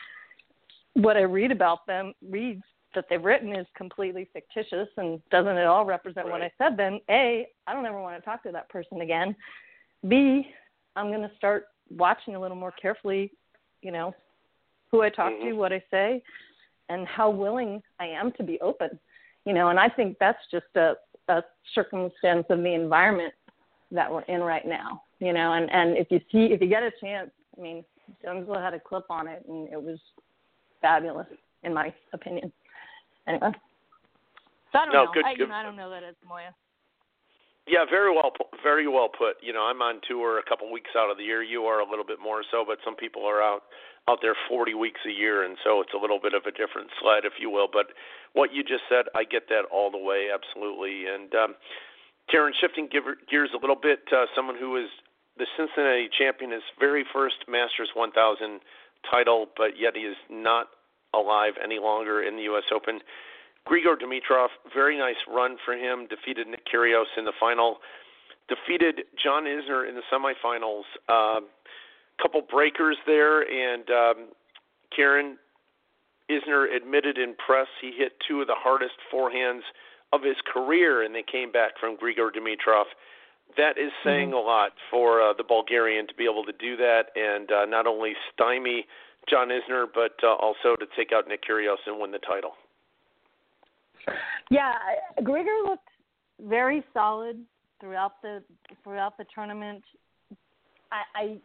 what 0.94 1.16
I 1.16 1.22
read 1.22 1.52
about 1.52 1.86
them 1.86 2.12
reads 2.28 2.62
that 2.94 3.04
they've 3.08 3.24
written 3.24 3.54
is 3.54 3.66
completely 3.76 4.28
fictitious 4.32 4.88
and 4.96 5.20
doesn't 5.30 5.56
at 5.56 5.66
all 5.66 5.84
represent 5.84 6.26
right. 6.26 6.32
what 6.32 6.42
I 6.42 6.50
said, 6.58 6.76
then 6.76 7.00
A, 7.08 7.46
I 7.66 7.72
don't 7.72 7.86
ever 7.86 8.00
want 8.00 8.16
to 8.20 8.24
talk 8.24 8.42
to 8.42 8.52
that 8.52 8.68
person 8.68 9.00
again. 9.00 9.34
B, 10.08 10.46
I'm 10.96 11.08
going 11.08 11.22
to 11.22 11.30
start 11.36 11.66
watching 11.96 12.34
a 12.34 12.40
little 12.40 12.56
more 12.56 12.72
carefully, 12.72 13.32
you 13.82 13.92
know, 13.92 14.14
who 14.90 15.02
I 15.02 15.10
talk 15.10 15.32
mm-hmm. 15.32 15.50
to, 15.50 15.52
what 15.52 15.72
I 15.72 15.82
say, 15.90 16.22
and 16.88 17.06
how 17.06 17.30
willing 17.30 17.80
I 18.00 18.06
am 18.06 18.32
to 18.32 18.42
be 18.42 18.60
open. 18.60 18.98
You 19.50 19.54
know, 19.54 19.70
and 19.70 19.80
I 19.80 19.88
think 19.88 20.16
that's 20.20 20.38
just 20.52 20.66
a, 20.76 20.94
a 21.26 21.42
circumstance 21.74 22.46
of 22.50 22.58
the 22.62 22.72
environment 22.72 23.34
that 23.90 24.08
we're 24.08 24.22
in 24.22 24.42
right 24.42 24.64
now. 24.64 25.02
You 25.18 25.32
know, 25.32 25.54
and 25.54 25.68
and 25.72 25.96
if 25.96 26.06
you 26.08 26.20
see 26.30 26.54
if 26.54 26.60
you 26.60 26.68
get 26.68 26.84
a 26.84 26.92
chance, 27.00 27.32
I 27.58 27.60
mean, 27.60 27.84
Jonesville 28.22 28.60
had 28.60 28.74
a 28.74 28.78
clip 28.78 29.06
on 29.10 29.26
it, 29.26 29.44
and 29.48 29.66
it 29.66 29.82
was 29.82 29.98
fabulous, 30.80 31.26
in 31.64 31.74
my 31.74 31.92
opinion. 32.12 32.52
Anyway, 33.26 33.50
so 34.70 34.78
I 34.78 34.84
don't 34.84 34.94
no, 34.94 35.04
know. 35.06 35.10
Good, 35.12 35.24
I, 35.24 35.32
good. 35.32 35.40
You 35.40 35.46
know, 35.48 35.54
I 35.54 35.62
don't 35.64 35.76
know 35.76 35.90
that 35.90 36.04
it's 36.04 36.16
Moya. 36.24 36.54
Yeah, 37.70 37.86
very 37.88 38.10
well, 38.10 38.32
very 38.64 38.88
well 38.88 39.08
put. 39.08 39.38
You 39.40 39.52
know, 39.52 39.62
I'm 39.62 39.80
on 39.80 40.00
tour 40.02 40.40
a 40.40 40.42
couple 40.42 40.66
weeks 40.72 40.90
out 40.98 41.08
of 41.08 41.16
the 41.16 41.22
year. 41.22 41.40
You 41.40 41.70
are 41.70 41.78
a 41.78 41.88
little 41.88 42.04
bit 42.04 42.18
more 42.18 42.42
so, 42.50 42.64
but 42.66 42.78
some 42.84 42.96
people 42.96 43.22
are 43.24 43.40
out 43.40 43.62
out 44.08 44.18
there 44.22 44.34
40 44.48 44.74
weeks 44.74 44.98
a 45.06 45.12
year, 45.12 45.44
and 45.44 45.56
so 45.62 45.80
it's 45.80 45.94
a 45.94 46.00
little 46.00 46.18
bit 46.18 46.34
of 46.34 46.42
a 46.42 46.50
different 46.50 46.90
sled, 47.00 47.22
if 47.22 47.34
you 47.38 47.48
will. 47.48 47.68
But 47.70 47.94
what 48.32 48.52
you 48.52 48.64
just 48.64 48.82
said, 48.88 49.06
I 49.14 49.22
get 49.22 49.46
that 49.50 49.70
all 49.70 49.88
the 49.88 50.02
way, 50.02 50.34
absolutely. 50.34 51.06
And 51.06 51.32
um, 51.36 51.54
Karen, 52.28 52.52
shifting 52.58 52.88
gears 52.90 53.50
a 53.54 53.60
little 53.60 53.78
bit, 53.80 54.00
uh, 54.10 54.26
someone 54.34 54.56
who 54.58 54.74
is 54.74 54.90
the 55.38 55.46
Cincinnati 55.56 56.08
champion, 56.10 56.50
his 56.50 56.66
very 56.80 57.04
first 57.12 57.46
Masters 57.46 57.90
1000 57.94 58.58
title, 59.08 59.46
but 59.56 59.78
yet 59.78 59.94
he 59.94 60.02
is 60.02 60.16
not 60.28 60.74
alive 61.14 61.54
any 61.62 61.78
longer 61.78 62.20
in 62.20 62.34
the 62.34 62.50
U.S. 62.50 62.64
Open. 62.74 62.98
Grigor 63.68 63.96
Dimitrov, 63.96 64.48
very 64.74 64.98
nice 64.98 65.16
run 65.28 65.56
for 65.64 65.74
him. 65.74 66.06
Defeated 66.08 66.46
Nick 66.48 66.66
Kyrgios 66.66 67.04
in 67.16 67.24
the 67.24 67.32
final. 67.38 67.78
Defeated 68.48 69.02
John 69.22 69.44
Isner 69.44 69.88
in 69.88 69.94
the 69.94 70.02
semifinals. 70.12 70.82
Uh, 71.08 71.40
couple 72.20 72.42
breakers 72.42 72.96
there, 73.06 73.40
and 73.42 73.88
um, 73.90 74.28
Karen 74.94 75.38
Isner 76.30 76.66
admitted 76.74 77.18
in 77.18 77.34
press 77.34 77.66
he 77.80 77.92
hit 77.96 78.12
two 78.26 78.40
of 78.40 78.46
the 78.46 78.54
hardest 78.56 78.94
forehands 79.12 79.62
of 80.12 80.22
his 80.22 80.36
career, 80.52 81.02
and 81.02 81.14
they 81.14 81.22
came 81.22 81.50
back 81.50 81.72
from 81.78 81.96
Grigor 81.96 82.30
Dimitrov. 82.30 82.84
That 83.56 83.78
is 83.78 83.90
saying 84.04 84.28
mm-hmm. 84.28 84.38
a 84.38 84.40
lot 84.40 84.72
for 84.90 85.22
uh, 85.22 85.32
the 85.32 85.44
Bulgarian 85.44 86.06
to 86.06 86.14
be 86.14 86.24
able 86.24 86.44
to 86.44 86.52
do 86.52 86.76
that 86.76 87.10
and 87.16 87.50
uh, 87.50 87.64
not 87.66 87.86
only 87.86 88.12
stymie 88.32 88.86
John 89.28 89.48
Isner, 89.48 89.86
but 89.92 90.12
uh, 90.22 90.34
also 90.34 90.76
to 90.78 90.86
take 90.96 91.12
out 91.12 91.26
Nick 91.26 91.42
Kyrgios 91.44 91.82
and 91.86 92.00
win 92.00 92.12
the 92.12 92.18
title. 92.18 92.52
Yeah, 94.50 94.72
Grigor 95.20 95.64
looked 95.64 95.88
very 96.42 96.84
solid 96.92 97.38
throughout 97.80 98.20
the 98.22 98.42
throughout 98.82 99.16
the 99.16 99.24
tournament. 99.34 99.82
I, 100.92 101.02
I 101.14 101.38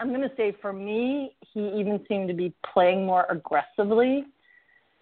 I'm 0.00 0.08
going 0.08 0.22
to 0.22 0.30
say 0.36 0.54
for 0.60 0.72
me, 0.72 1.36
he 1.52 1.60
even 1.60 2.00
seemed 2.08 2.28
to 2.28 2.34
be 2.34 2.52
playing 2.72 3.06
more 3.06 3.26
aggressively 3.30 4.24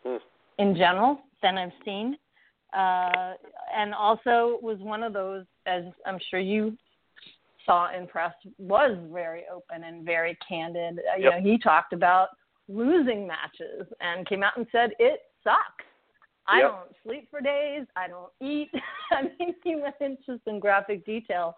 hmm. 0.05 0.17
in 0.59 0.77
general 0.77 1.21
than 1.43 1.59
I've 1.59 1.73
seen, 1.85 2.17
uh, 2.77 3.33
and 3.77 3.95
also 3.95 4.59
was 4.63 4.79
one 4.81 5.03
of 5.03 5.13
those, 5.13 5.45
as 5.67 5.85
I'm 6.07 6.19
sure 6.31 6.41
you 6.41 6.77
saw 7.65 7.97
in 7.97 8.07
press, 8.07 8.33
was 8.59 8.99
very 9.13 9.45
open 9.53 9.85
and 9.85 10.05
very 10.05 10.37
candid. 10.47 10.99
Uh, 10.99 11.19
you 11.19 11.31
know, 11.31 11.41
he 11.41 11.59
talked 11.59 11.93
about 11.93 12.29
losing 12.69 13.27
matches 13.27 13.87
and 14.01 14.27
came 14.27 14.43
out 14.43 14.57
and 14.57 14.67
said 14.73 14.91
it 14.99 15.21
sucks. 15.43 15.85
I 16.53 16.59
yep. 16.59 16.71
don't 16.71 16.97
sleep 17.03 17.29
for 17.31 17.41
days. 17.41 17.87
I 17.97 18.09
don't 18.09 18.31
eat. 18.41 18.71
I 19.11 19.23
mean, 19.23 19.55
he 19.65 19.77
went 19.77 19.95
into 20.01 20.39
some 20.45 20.61
graphic 20.61 21.05
detail 21.07 21.55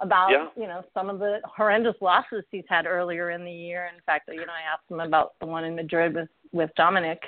about 0.00 0.30
yeah. 0.30 0.46
you 0.56 0.66
know 0.66 0.82
some 0.94 1.10
of 1.10 1.18
the 1.18 1.40
horrendous 1.44 1.96
losses 2.00 2.44
he's 2.50 2.64
had 2.68 2.86
earlier 2.86 3.30
in 3.30 3.44
the 3.44 3.52
year. 3.52 3.90
In 3.94 4.00
fact, 4.06 4.28
you 4.32 4.36
know, 4.36 4.52
I 4.52 4.72
asked 4.72 4.90
him 4.90 5.00
about 5.00 5.34
the 5.40 5.46
one 5.46 5.64
in 5.64 5.74
Madrid 5.74 6.14
with 6.14 6.28
with 6.52 6.70
Dominic, 6.76 7.20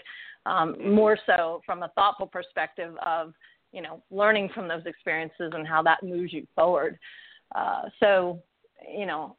um, 0.46 0.76
more 0.94 1.18
so 1.26 1.60
from 1.66 1.82
a 1.82 1.88
thoughtful 1.88 2.26
perspective 2.26 2.94
of 3.04 3.34
you 3.72 3.82
know 3.82 4.02
learning 4.10 4.48
from 4.54 4.66
those 4.66 4.86
experiences 4.86 5.52
and 5.54 5.66
how 5.66 5.82
that 5.82 6.02
moves 6.02 6.32
you 6.32 6.46
forward. 6.54 6.98
Uh, 7.54 7.82
so, 7.98 8.40
you 8.96 9.04
know, 9.04 9.36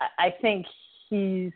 I, 0.00 0.26
I 0.26 0.34
think 0.40 0.64
he's 1.10 1.52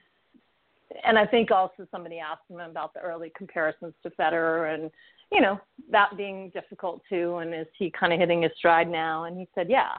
and 1.05 1.17
I 1.19 1.27
think 1.27 1.51
also 1.51 1.87
somebody 1.91 2.19
asked 2.19 2.43
him 2.51 2.59
about 2.59 2.95
the 2.95 3.01
early 3.01 3.33
comparisons 3.37 3.95
to 4.03 4.11
Federer 4.11 4.75
and 4.75 4.91
you 5.33 5.41
know 5.41 5.61
that 5.91 6.17
being 6.17 6.51
difficult 6.51 7.03
too 7.09 7.37
and 7.37 7.55
is 7.55 7.67
he 7.79 7.91
kind 7.91 8.13
of 8.13 8.19
hitting 8.19 8.43
his 8.43 8.53
stride 8.57 8.89
now? 8.91 9.25
And 9.25 9.39
he 9.39 9.49
said 9.55 9.69
yeah. 9.69 9.93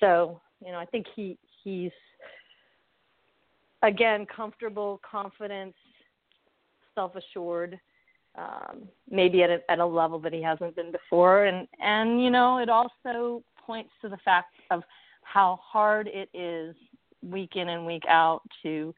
So 0.00 0.40
you 0.64 0.72
know 0.72 0.78
i 0.78 0.84
think 0.84 1.06
he 1.14 1.38
he's 1.62 1.92
again 3.82 4.26
comfortable 4.26 5.00
confident 5.08 5.74
self 6.94 7.12
assured 7.14 7.78
um 8.36 8.88
maybe 9.10 9.42
at 9.42 9.50
a 9.50 9.58
at 9.70 9.78
a 9.78 9.86
level 9.86 10.18
that 10.18 10.32
he 10.32 10.42
hasn't 10.42 10.74
been 10.76 10.92
before. 10.92 11.44
And 11.46 11.66
and 11.80 12.22
you 12.22 12.30
know 12.30 12.58
it 12.58 12.68
also 12.68 13.42
points 13.64 13.90
to 14.02 14.08
the 14.08 14.18
fact 14.24 14.54
of 14.70 14.82
how 15.22 15.60
hard 15.62 16.08
it 16.08 16.30
is 16.32 16.74
week 17.22 17.56
in 17.56 17.68
and 17.68 17.84
week 17.84 18.04
out 18.08 18.40
to 18.62 18.94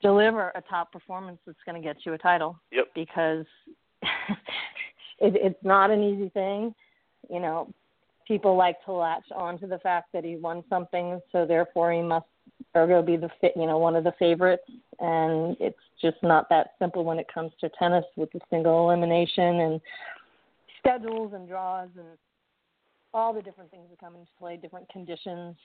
deliver 0.00 0.52
a 0.54 0.62
top 0.62 0.92
performance 0.92 1.38
that's 1.46 1.58
going 1.66 1.80
to 1.80 1.86
get 1.86 1.96
you 2.04 2.12
a 2.12 2.18
title. 2.18 2.58
Yep. 2.72 2.88
because 2.94 3.46
it, 5.20 5.34
it's 5.36 5.64
not 5.64 5.90
an 5.90 6.02
easy 6.02 6.28
thing. 6.30 6.74
You 7.30 7.40
know, 7.40 7.72
people 8.26 8.56
like 8.56 8.82
to 8.84 8.92
latch 8.92 9.24
on 9.34 9.58
to 9.60 9.66
the 9.66 9.78
fact 9.78 10.12
that 10.12 10.24
he 10.24 10.36
won 10.36 10.64
something, 10.68 11.20
so 11.32 11.46
therefore 11.46 11.92
he 11.92 12.02
must 12.02 12.26
ergo 12.76 13.02
be 13.02 13.16
the 13.16 13.30
fit, 13.40 13.52
you 13.56 13.66
know, 13.66 13.78
one 13.78 13.96
of 13.96 14.04
the 14.04 14.12
favorites. 14.18 14.64
And 15.00 15.56
it's 15.60 15.78
just 16.00 16.16
not 16.22 16.48
that 16.50 16.72
simple 16.78 17.04
when 17.04 17.18
it 17.18 17.26
comes 17.32 17.52
to 17.60 17.70
tennis 17.78 18.04
with 18.16 18.30
the 18.32 18.40
single 18.50 18.88
elimination 18.90 19.60
and 19.60 19.80
schedules 20.78 21.32
and 21.34 21.48
draws 21.48 21.88
and 21.96 22.06
all 23.12 23.32
the 23.32 23.42
different 23.42 23.70
things 23.70 23.86
that 23.90 24.00
come 24.00 24.14
into 24.14 24.30
play, 24.38 24.56
different 24.56 24.88
conditions, 24.90 25.56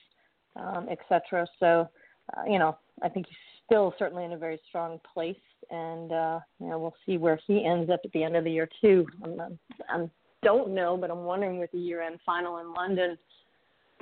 um, 0.56 0.88
etc. 0.88 1.46
So, 1.58 1.88
uh, 2.36 2.42
you 2.46 2.58
know, 2.58 2.78
I 3.02 3.08
think 3.08 3.26
he's 3.26 3.36
still 3.70 3.94
certainly 3.98 4.24
in 4.24 4.32
a 4.32 4.38
very 4.38 4.58
strong 4.68 5.00
place, 5.14 5.36
and 5.70 6.12
uh, 6.12 6.40
you 6.58 6.68
know 6.68 6.78
we'll 6.78 6.94
see 7.06 7.16
where 7.16 7.38
he 7.46 7.64
ends 7.64 7.90
up 7.90 8.00
at 8.04 8.12
the 8.12 8.24
end 8.24 8.36
of 8.36 8.44
the 8.44 8.50
year 8.50 8.68
too. 8.80 9.06
I'm, 9.22 9.58
I'm 9.88 10.10
don't 10.42 10.74
know, 10.74 10.96
but 10.96 11.10
I'm 11.10 11.24
wondering 11.24 11.58
with 11.58 11.70
the 11.72 11.78
year-end 11.78 12.18
final 12.24 12.58
in 12.58 12.72
London, 12.72 13.18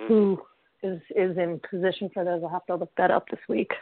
mm-hmm. 0.00 0.06
who 0.06 0.42
is 0.82 1.00
is 1.14 1.36
in 1.36 1.60
position 1.68 2.10
for 2.14 2.24
those. 2.24 2.40
I'll 2.42 2.50
have 2.50 2.66
to 2.66 2.76
look 2.76 2.92
that 2.96 3.10
up 3.10 3.28
this 3.28 3.40
week. 3.48 3.72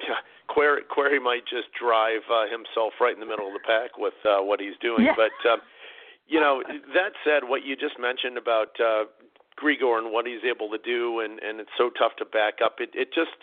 Yeah, 0.00 0.14
Querrey, 0.48 0.80
Querrey 0.88 1.22
might 1.22 1.42
just 1.44 1.68
drive 1.78 2.22
uh, 2.32 2.44
himself 2.50 2.94
right 3.00 3.12
in 3.12 3.20
the 3.20 3.26
middle 3.26 3.48
of 3.48 3.52
the 3.52 3.60
pack 3.66 3.98
with 3.98 4.14
uh, 4.24 4.42
what 4.42 4.60
he's 4.60 4.78
doing. 4.80 5.04
Yeah. 5.04 5.14
But 5.16 5.50
um, 5.50 5.60
you 6.26 6.40
know, 6.40 6.62
that 6.94 7.12
said, 7.24 7.48
what 7.48 7.64
you 7.64 7.76
just 7.76 7.98
mentioned 7.98 8.38
about 8.38 8.68
uh, 8.80 9.04
Grigor 9.60 9.98
and 9.98 10.12
what 10.12 10.26
he's 10.26 10.44
able 10.48 10.70
to 10.70 10.78
do, 10.78 11.20
and 11.20 11.38
and 11.40 11.60
it's 11.60 11.74
so 11.76 11.90
tough 11.98 12.12
to 12.18 12.24
back 12.24 12.54
up. 12.64 12.76
It 12.78 12.90
it 12.94 13.08
just, 13.12 13.36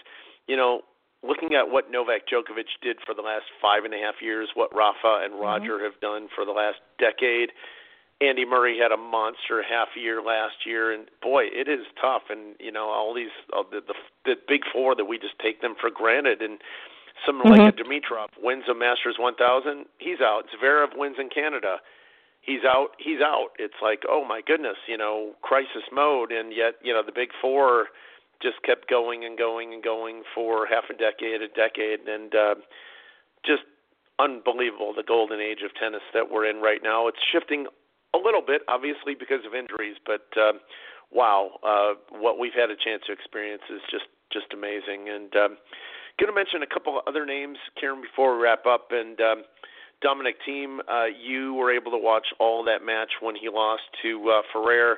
you 0.48 0.56
know, 0.56 0.82
looking 1.24 1.54
at 1.54 1.70
what 1.70 1.92
Novak 1.92 2.28
Djokovic 2.28 2.70
did 2.82 2.98
for 3.06 3.14
the 3.14 3.22
last 3.22 3.46
five 3.62 3.84
and 3.86 3.94
a 3.94 3.98
half 3.98 4.22
years, 4.22 4.50
what 4.54 4.74
Rafa 4.76 5.22
and 5.24 5.34
Mm-hmm. 5.34 5.44
Roger 5.44 5.84
have 5.84 6.00
done 6.02 6.28
for 6.34 6.46
the 6.46 6.52
last 6.52 6.78
decade. 7.00 7.52
Andy 8.20 8.46
Murray 8.46 8.80
had 8.80 8.92
a 8.92 8.98
monster 8.98 9.62
half 9.62 9.90
year 9.96 10.22
last 10.22 10.66
year, 10.66 10.92
and 10.92 11.08
boy, 11.22 11.44
it 11.46 11.68
is 11.68 11.86
tough. 12.02 12.24
And 12.30 12.56
you 12.60 12.72
know, 12.72 12.90
all 12.90 13.14
these 13.14 13.34
uh, 13.56 13.64
the, 13.70 13.82
the 13.86 13.94
the 14.26 14.36
big 14.48 14.62
four 14.74 14.96
that 14.96 15.06
we 15.06 15.20
just 15.20 15.38
take 15.40 15.62
them 15.62 15.76
for 15.80 15.92
granted. 15.92 16.42
And 16.42 16.58
someone 17.26 17.54
mm-hmm. 17.54 17.62
like 17.62 17.76
a 17.76 17.78
Dimitrov 17.78 18.30
wins 18.42 18.64
a 18.70 18.74
Masters 18.74 19.18
1000, 19.20 19.86
he's 20.00 20.22
out. 20.22 20.46
Zverev 20.50 20.98
wins 20.98 21.18
in 21.20 21.30
Canada, 21.30 21.78
he's 22.42 22.64
out. 22.66 22.90
He's 22.98 23.22
out. 23.22 23.50
It's 23.60 23.78
like, 23.84 24.02
oh 24.10 24.26
my 24.26 24.42
goodness, 24.42 24.78
you 24.88 24.98
know, 24.98 25.34
crisis 25.44 25.86
mode. 25.92 26.32
And 26.32 26.52
yet, 26.52 26.76
you 26.82 26.94
know, 26.94 27.04
the 27.06 27.12
big 27.14 27.30
four 27.40 27.88
just 28.42 28.62
kept 28.64 28.90
going 28.90 29.26
and 29.26 29.38
going 29.38 29.74
and 29.74 29.84
going 29.84 30.24
for 30.34 30.68
half 30.68 30.86
a 30.90 30.94
decade, 30.94 31.42
a 31.42 31.48
decade, 31.48 32.08
and 32.08 32.36
uh, 32.36 32.56
just 33.46 33.64
unbelievable 34.20 34.94
the 34.96 35.04
golden 35.04 35.40
age 35.40 35.62
of 35.64 35.74
tennis 35.76 36.02
that 36.14 36.32
we're 36.32 36.50
in 36.50 36.58
right 36.58 36.82
now. 36.84 37.08
It's 37.08 37.22
shifting 37.32 37.68
a 38.14 38.18
little 38.18 38.42
bit, 38.46 38.62
obviously 38.68 39.14
because 39.14 39.46
of 39.46 39.54
injuries, 39.54 39.98
but 40.06 40.28
uh, 40.36 40.54
wow, 41.12 41.60
uh, 41.64 41.94
what 42.12 42.40
we've 42.40 42.54
had 42.54 42.70
a 42.70 42.76
chance 42.76 43.04
to 43.08 43.14
experience 43.14 43.64
is 43.70 43.82
just 43.90 44.06
just 44.32 44.54
amazing. 44.54 45.08
And 45.08 45.34
um, 45.36 45.58
going 46.20 46.28
to 46.28 46.36
mention 46.36 46.62
a 46.62 46.68
couple 46.68 47.00
other 47.08 47.26
names, 47.26 47.58
Karen, 47.80 48.02
before 48.02 48.36
we 48.36 48.44
wrap 48.44 48.66
up. 48.66 48.90
And 48.92 49.20
um, 49.22 49.44
Dominic 50.02 50.36
Thiem, 50.48 50.80
uh, 50.88 51.06
you 51.06 51.54
were 51.54 51.72
able 51.72 51.92
to 51.92 51.98
watch 51.98 52.28
all 52.40 52.64
that 52.66 52.84
match 52.84 53.12
when 53.22 53.36
he 53.36 53.50
lost 53.50 53.84
to 54.04 54.30
uh, 54.30 54.42
Ferrer. 54.52 54.98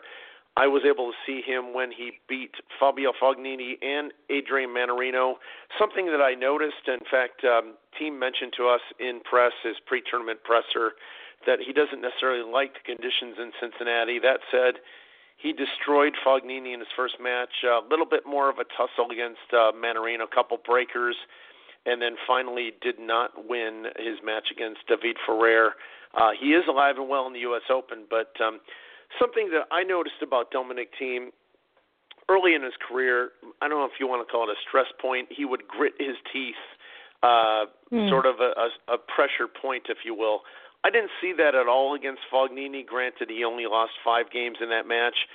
I 0.60 0.68
was 0.68 0.84
able 0.84 1.08
to 1.08 1.18
see 1.26 1.40
him 1.40 1.74
when 1.74 1.90
he 1.90 2.20
beat 2.28 2.52
Fabio 2.78 3.14
Fognini 3.16 3.80
and 3.82 4.12
Adrian 4.30 4.72
Mannarino. 4.72 5.36
Something 5.80 6.08
that 6.08 6.20
I 6.20 6.36
noticed, 6.36 6.84
in 6.86 7.00
fact, 7.10 7.46
um, 7.46 7.76
Thiem 7.96 8.20
mentioned 8.20 8.52
to 8.58 8.68
us 8.68 8.82
in 9.00 9.22
press, 9.24 9.54
his 9.64 9.78
pre-tournament 9.86 10.44
presser, 10.44 11.00
that 11.48 11.60
he 11.66 11.72
doesn't 11.72 12.02
necessarily 12.02 12.44
like 12.44 12.74
the 12.74 12.84
conditions 12.84 13.40
in 13.40 13.56
Cincinnati. 13.56 14.20
That 14.20 14.44
said, 14.52 14.84
he 15.38 15.54
destroyed 15.54 16.20
Fognini 16.28 16.74
in 16.74 16.84
his 16.84 16.92
first 16.94 17.16
match. 17.24 17.64
A 17.64 17.80
little 17.90 18.06
bit 18.06 18.28
more 18.28 18.50
of 18.50 18.60
a 18.60 18.68
tussle 18.76 19.16
against 19.16 19.48
uh, 19.54 19.72
Mannarino, 19.72 20.28
a 20.28 20.36
couple 20.36 20.60
breakers, 20.60 21.16
and 21.86 22.02
then 22.02 22.20
finally 22.28 22.74
did 22.82 23.00
not 23.00 23.48
win 23.48 23.86
his 23.96 24.20
match 24.26 24.52
against 24.52 24.84
David 24.90 25.16
Ferrer. 25.26 25.80
Uh, 26.20 26.32
he 26.38 26.52
is 26.52 26.68
alive 26.68 26.98
and 26.98 27.08
well 27.08 27.28
in 27.28 27.32
the 27.32 27.48
U.S. 27.48 27.64
Open, 27.72 28.04
but 28.10 28.36
um, 28.44 28.60
something 29.18 29.50
that 29.52 29.68
I 29.72 29.84
noticed 29.84 30.22
about 30.22 30.52
Dominic 30.52 30.90
Thiem, 31.00 31.30
early 32.30 32.54
in 32.54 32.62
his 32.62 32.74
career, 32.86 33.32
I 33.62 33.68
don't 33.68 33.80
know 33.80 33.86
if 33.86 34.00
you 34.00 34.08
want 34.08 34.28
to 34.28 34.32
call 34.32 34.50
it 34.50 34.54
a 34.54 34.60
stress 34.68 34.88
point. 35.02 35.30
He 35.32 35.46
would 35.46 35.68
grit 35.68 35.94
his 36.00 36.16
teeth, 36.32 36.62
uh, 37.24 37.66
Hmm. 37.90 38.08
sort 38.08 38.28
of 38.28 38.40
a, 38.40 38.54
a, 38.56 38.94
a 38.94 38.98
pressure 38.98 39.48
point, 39.48 39.88
if 39.90 40.06
you 40.06 40.14
will. 40.14 40.44
I 40.84 40.90
didn't 40.92 41.12
see 41.20 41.34
that 41.34 41.56
at 41.56 41.68
all 41.68 41.96
against 41.96 42.22
Fognini. 42.32 42.86
Granted, 42.86 43.30
he 43.30 43.44
only 43.44 43.66
lost 43.66 43.94
five 44.04 44.30
games 44.32 44.58
in 44.62 44.70
that 44.70 44.88
match. 44.88 45.28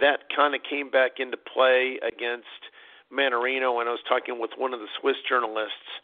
That 0.00 0.28
kind 0.34 0.54
of 0.54 0.62
came 0.62 0.90
back 0.90 1.20
into 1.20 1.36
play 1.36 1.98
against 2.02 2.68
Mannarino, 3.12 3.80
and 3.80 3.88
I 3.88 3.92
was 3.92 4.04
talking 4.08 4.38
with 4.40 4.50
one 4.58 4.74
of 4.74 4.80
the 4.80 4.88
Swiss 5.00 5.16
journalists 5.26 6.02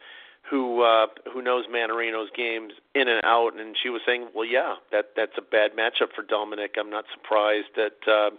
who 0.49 0.81
uh, 0.81 1.07
who 1.33 1.41
knows 1.41 1.65
Mannarino's 1.67 2.29
games 2.35 2.73
in 2.95 3.07
and 3.07 3.21
out, 3.23 3.51
and 3.57 3.75
she 3.81 3.89
was 3.89 4.01
saying, 4.05 4.27
"Well, 4.33 4.45
yeah, 4.45 4.75
that 4.91 5.11
that's 5.15 5.37
a 5.37 5.41
bad 5.41 5.71
matchup 5.75 6.13
for 6.15 6.23
Dominic. 6.23 6.75
I'm 6.79 6.89
not 6.89 7.05
surprised 7.13 7.67
that 7.75 8.07
uh, 8.07 8.29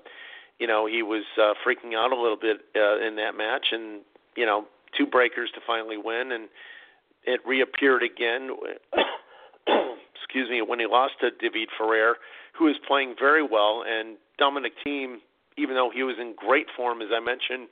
you 0.59 0.67
know 0.67 0.87
he 0.87 1.03
was 1.03 1.25
uh, 1.41 1.55
freaking 1.67 1.95
out 1.95 2.13
a 2.13 2.21
little 2.21 2.37
bit 2.37 2.59
uh, 2.77 2.99
in 3.07 3.17
that 3.17 3.37
match, 3.37 3.69
and 3.73 4.01
you 4.37 4.47
know 4.47 4.67
two 4.97 5.07
breakers 5.07 5.51
to 5.55 5.61
finally 5.67 5.99
win, 5.99 6.33
and 6.33 6.49
it 7.25 7.41
reappeared 7.47 8.03
again." 8.03 8.51
excuse 10.29 10.51
me, 10.51 10.63
when 10.63 10.79
he 10.79 10.87
lost 10.87 11.15
to 11.21 11.31
David 11.31 11.69
Ferrer, 11.77 12.17
who 12.59 12.69
is 12.69 12.77
playing 12.87 13.15
very 13.19 13.43
well, 13.43 13.83
and 13.87 14.17
Dominic 14.39 14.73
Thiem, 14.85 15.17
even 15.57 15.75
though 15.75 15.91
he 15.93 16.03
was 16.03 16.17
in 16.21 16.35
great 16.37 16.67
form, 16.77 17.01
as 17.01 17.09
I 17.15 17.21
mentioned, 17.21 17.69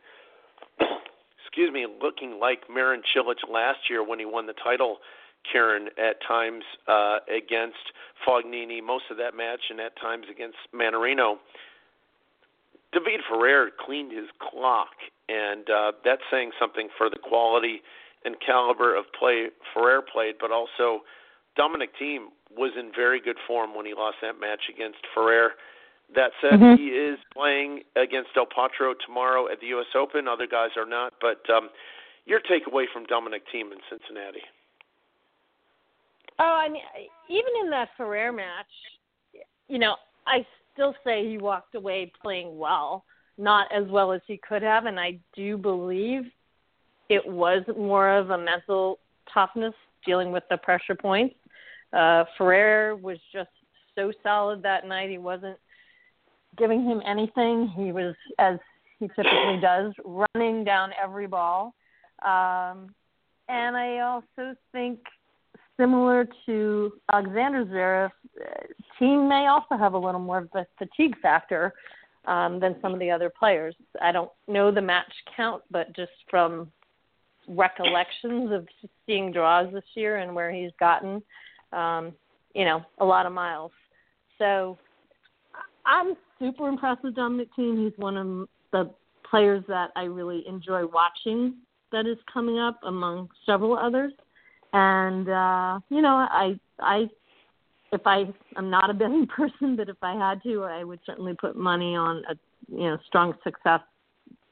excuse 1.47 1.73
me, 1.73 1.87
looking 2.03 2.39
like 2.41 2.69
Marin 2.69 3.03
Cilic 3.15 3.37
last 3.51 3.89
year 3.89 4.03
when 4.03 4.19
he 4.19 4.25
won 4.25 4.47
the 4.47 4.55
title, 4.55 4.99
Karen, 5.51 5.89
at 5.97 6.17
times 6.27 6.65
uh, 6.89 7.19
against 7.31 7.93
Fognini, 8.27 8.83
most 8.83 9.05
of 9.11 9.17
that 9.19 9.37
match, 9.37 9.61
and 9.71 9.81
at 9.81 9.97
times 10.01 10.27
against 10.31 10.57
Mannarino. 10.75 11.37
David 12.93 13.21
Ferrer 13.29 13.71
cleaned 13.79 14.13
his 14.13 14.27
clock, 14.41 14.95
and 15.29 15.69
uh, 15.71 15.93
that's 16.05 16.23
saying 16.31 16.51
something 16.59 16.89
for 16.99 17.09
the 17.11 17.19
quality 17.19 17.81
and 18.25 18.37
caliber 18.45 18.97
of 18.97 19.05
play 19.19 19.49
Ferrer 19.73 20.03
played, 20.03 20.35
but 20.41 20.51
also 20.51 21.03
Dominic 21.57 21.91
Thiem 22.01 22.27
was 22.57 22.73
in 22.79 22.91
very 22.95 23.21
good 23.21 23.37
form 23.47 23.75
when 23.75 23.87
he 23.87 23.95
lost 23.95 24.17
that 24.23 24.41
match 24.41 24.63
against 24.73 24.99
Ferrer. 25.15 25.51
That 26.15 26.33
said, 26.41 26.61
Mhm. 26.61 26.79
he 26.79 26.89
is 26.97 27.19
playing 27.33 27.85
against 27.97 28.33
Del 28.35 28.47
Potro 28.47 28.99
tomorrow 28.99 29.49
at 29.49 29.61
the 29.61 29.67
U.S. 29.69 29.95
Open. 29.95 30.29
Other 30.29 30.47
guys 30.47 30.71
are 30.77 30.87
not. 30.87 31.15
But 31.21 31.49
um, 31.51 31.71
your 32.25 32.41
takeaway 32.41 32.89
from 32.93 33.05
Dominic 33.07 33.47
Thiem 33.49 33.73
in 33.73 33.81
Cincinnati? 33.89 34.43
Oh, 36.39 36.45
I 36.45 36.69
mean, 36.69 36.83
even 37.29 37.53
in 37.63 37.71
that 37.71 37.89
Ferrer 37.97 38.33
match, 38.33 38.67
you 39.69 39.79
know, 39.79 39.97
I 40.27 40.47
still 40.73 40.95
say 41.03 41.29
he 41.29 41.39
walked 41.39 41.75
away 41.75 42.13
playing 42.21 42.59
well, 42.59 43.05
not 43.39 43.71
as 43.73 43.87
well 43.89 44.13
as 44.13 44.21
he 44.27 44.37
could 44.37 44.63
have, 44.63 44.87
and 44.87 45.01
I 45.01 45.19
do 45.35 45.57
believe 45.57 46.31
it 47.09 47.27
was 47.27 47.63
more 47.77 48.11
of 48.11 48.31
a 48.31 48.39
mental 48.39 48.99
toughness 49.33 49.75
dealing 50.05 50.31
with 50.31 50.45
the 50.51 50.59
pressure 50.59 50.95
points. 50.95 51.35
Uh, 51.93 52.25
Ferrer 52.37 52.97
was 52.97 53.19
just 53.33 53.51
so 53.95 54.13
solid 54.23 54.63
that 54.63 54.87
night. 54.87 55.09
He 55.09 55.19
wasn't 55.19 55.59
giving 56.57 56.83
him 56.85 57.03
anything. 57.07 57.69
He 57.77 57.93
was, 57.93 58.15
as 58.39 58.59
he 58.99 59.09
typically 59.09 59.59
does, 59.61 59.93
running 60.05 60.65
down 60.65 60.91
every 61.03 61.27
ball. 61.27 61.75
Um, 62.25 62.95
and 63.49 63.77
I 63.77 64.01
also 64.01 64.57
think, 64.73 65.01
similar 65.77 66.27
to 66.47 66.93
Alexander 67.13 67.65
Zverev, 67.67 68.11
uh, 68.41 68.67
Thiem 68.99 69.29
may 69.29 69.47
also 69.47 69.77
have 69.77 69.93
a 69.93 69.99
little 69.99 70.21
more 70.21 70.39
of 70.39 70.49
a 70.55 70.67
fatigue 70.79 71.15
factor 71.21 71.75
um, 72.27 72.59
than 72.59 72.77
some 72.81 72.95
of 72.95 73.01
the 73.01 73.11
other 73.11 73.31
players. 73.31 73.75
I 74.01 74.11
don't 74.13 74.31
know 74.49 74.73
the 74.73 74.81
match 74.81 75.13
count, 75.37 75.63
but 75.71 75.95
just 75.95 76.13
from 76.31 76.73
recollections 77.49 78.51
of 78.53 78.67
seeing 79.07 79.33
draws 79.33 79.73
this 79.73 79.85
year 79.95 80.17
and 80.17 80.35
where 80.35 80.51
he's 80.51 80.73
gotten, 80.81 81.23
um, 81.73 82.13
you 82.55 82.65
know, 82.65 82.83
a 82.99 83.05
lot 83.05 83.27
of 83.27 83.33
miles. 83.33 83.71
So 84.39 84.79
I'm 85.87 86.15
super 86.39 86.69
impressed 86.69 87.03
with 87.05 87.15
Dominic 87.15 87.49
Thiem. 87.57 87.85
He's 87.85 87.97
one 87.97 88.17
of 88.17 88.49
the 88.73 88.91
players 89.29 89.65
that 89.69 89.91
I 89.97 90.05
really 90.05 90.45
enjoy 90.47 90.87
watching 90.87 91.55
that 91.93 92.07
is 92.07 92.19
coming 92.33 92.59
up 92.59 92.79
among 92.83 93.29
several 93.45 93.79
others. 93.79 94.13
And 94.73 95.29
uh, 95.29 95.81
you 95.89 96.03
know, 96.03 96.17
I 96.17 96.59
I 96.81 97.09
if 97.93 98.01
I 98.05 98.25
I'm 98.57 98.71
not 98.71 98.91
a 98.91 98.95
betting 98.95 99.27
person, 99.37 99.77
but 99.77 99.89
if 99.89 99.97
I 100.03 100.15
had 100.15 100.43
to, 100.43 100.65
I 100.65 100.85
would 100.85 101.01
certainly 101.07 101.35
put 101.41 101.57
money 101.57 101.95
on 101.95 102.23
a 102.29 102.35
you 102.69 102.91
know 102.91 102.99
strong 103.07 103.35
success 103.45 103.81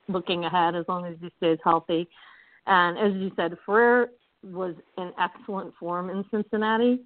looking 0.08 0.44
ahead 0.44 0.74
as 0.74 0.84
long 0.88 1.06
as 1.06 1.16
he 1.20 1.30
stays 1.38 1.58
healthy. 1.64 2.08
And 2.66 2.98
as 2.98 3.12
you 3.20 3.30
said, 3.36 3.56
Ferrer 3.66 4.10
was 4.42 4.74
in 4.98 5.10
excellent 5.18 5.74
form 5.78 6.10
in 6.10 6.24
Cincinnati. 6.30 7.00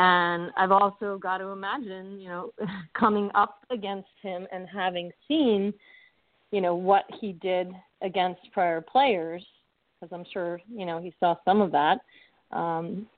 And 0.00 0.52
I've 0.56 0.70
also 0.70 1.18
got 1.20 1.38
to 1.38 1.48
imagine, 1.48 2.20
you 2.20 2.28
know, 2.28 2.52
coming 2.98 3.30
up 3.34 3.64
against 3.70 4.08
him 4.22 4.46
and 4.52 4.68
having 4.72 5.10
seen, 5.26 5.74
you 6.52 6.60
know, 6.60 6.76
what 6.76 7.04
he 7.20 7.32
did 7.32 7.72
against 8.00 8.40
prior 8.52 8.80
players, 8.80 9.44
because 10.00 10.14
I'm 10.14 10.24
sure, 10.32 10.60
you 10.72 10.86
know, 10.86 11.00
he 11.02 11.12
saw 11.18 11.34
some 11.44 11.60
of 11.60 11.72
that. 11.72 11.98
Um, 12.52 13.08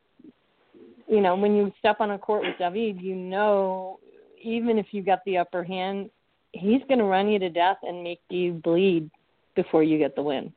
you 1.06 1.20
know, 1.20 1.36
when 1.36 1.54
you 1.54 1.70
step 1.78 2.00
on 2.00 2.12
a 2.12 2.18
court 2.18 2.44
with 2.44 2.56
David, 2.58 3.02
you 3.02 3.14
know, 3.14 4.00
even 4.42 4.78
if 4.78 4.86
you 4.92 5.02
got 5.02 5.18
the 5.26 5.36
upper 5.36 5.62
hand, 5.62 6.08
he's 6.52 6.80
going 6.88 6.98
to 6.98 7.04
run 7.04 7.28
you 7.28 7.38
to 7.40 7.50
death 7.50 7.76
and 7.82 8.02
make 8.02 8.20
you 8.30 8.54
bleed 8.54 9.10
before 9.54 9.82
you 9.82 9.98
get 9.98 10.16
the 10.16 10.22
win. 10.22 10.50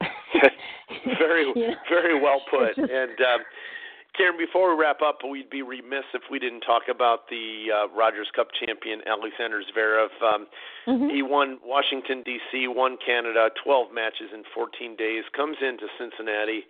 very, 1.20 1.46
You 1.54 1.68
know? 1.68 1.74
very 1.88 2.20
well 2.20 2.40
put. 2.50 2.74
Just- 2.74 2.90
and 2.90 3.10
um, 3.20 3.40
Karen, 4.18 4.36
before 4.36 4.74
we 4.74 4.82
wrap 4.82 5.00
up, 5.00 5.20
we'd 5.22 5.48
be 5.48 5.62
remiss 5.62 6.02
if 6.12 6.22
we 6.28 6.40
didn't 6.40 6.62
talk 6.62 6.90
about 6.90 7.28
the 7.30 7.70
uh, 7.72 7.88
Rogers 7.96 8.26
Cup 8.34 8.48
champion 8.50 9.00
Alexander 9.06 9.62
Zverev. 9.62 10.10
Um, 10.20 10.46
Mhm. 10.88 11.10
He 11.12 11.22
won 11.22 11.60
Washington 11.64 12.22
D.C., 12.24 12.66
won 12.66 12.96
Canada, 12.98 13.50
12 13.62 13.92
matches 13.92 14.32
in 14.34 14.42
14 14.52 14.96
days. 14.96 15.22
Comes 15.36 15.58
into 15.62 15.86
Cincinnati. 15.96 16.66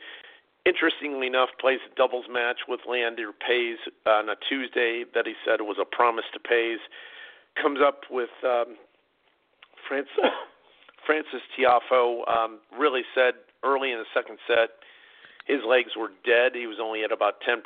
Interestingly 0.67 1.27
enough, 1.29 1.49
plays 1.59 1.81
a 1.91 1.95
doubles 1.95 2.27
match 2.29 2.69
with 2.69 2.81
Leander 2.87 3.33
Paes 3.33 3.79
on 4.05 4.29
a 4.29 4.37
Tuesday 4.37 5.05
that 5.15 5.27
he 5.27 5.35
said 5.45 5.63
was 5.63 5.79
a 5.81 5.85
promise 5.87 6.27
to 6.35 6.41
Pays. 6.41 6.81
Comes 7.57 7.81
up 7.81 8.03
with 8.11 8.31
um, 8.45 8.77
Frances, 9.89 10.13
Frances 11.07 11.41
Tiafoe. 11.57 12.29
Um, 12.29 12.59
really 12.79 13.03
said 13.15 13.35
early 13.65 13.93
in 13.93 13.99
the 13.99 14.11
second 14.13 14.39
set 14.47 14.78
his 15.49 15.65
legs 15.65 15.97
were 15.97 16.13
dead. 16.25 16.55
He 16.55 16.67
was 16.69 16.77
only 16.79 17.03
at 17.03 17.11
about 17.11 17.41
10%. 17.41 17.65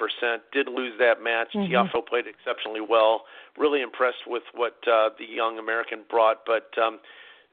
Did 0.53 0.69
lose 0.69 0.97
that 0.99 1.21
match. 1.21 1.53
Mhm. 1.53 1.69
Tiafoe 1.69 2.07
played 2.07 2.27
exceptionally 2.29 2.81
well. 2.81 3.27
Really 3.59 3.83
impressed 3.83 4.25
with 4.27 4.45
what 4.55 4.77
uh, 4.87 5.11
the 5.19 5.27
young 5.27 5.59
American 5.59 6.05
brought. 6.09 6.47
But 6.47 6.71
um, 6.79 7.01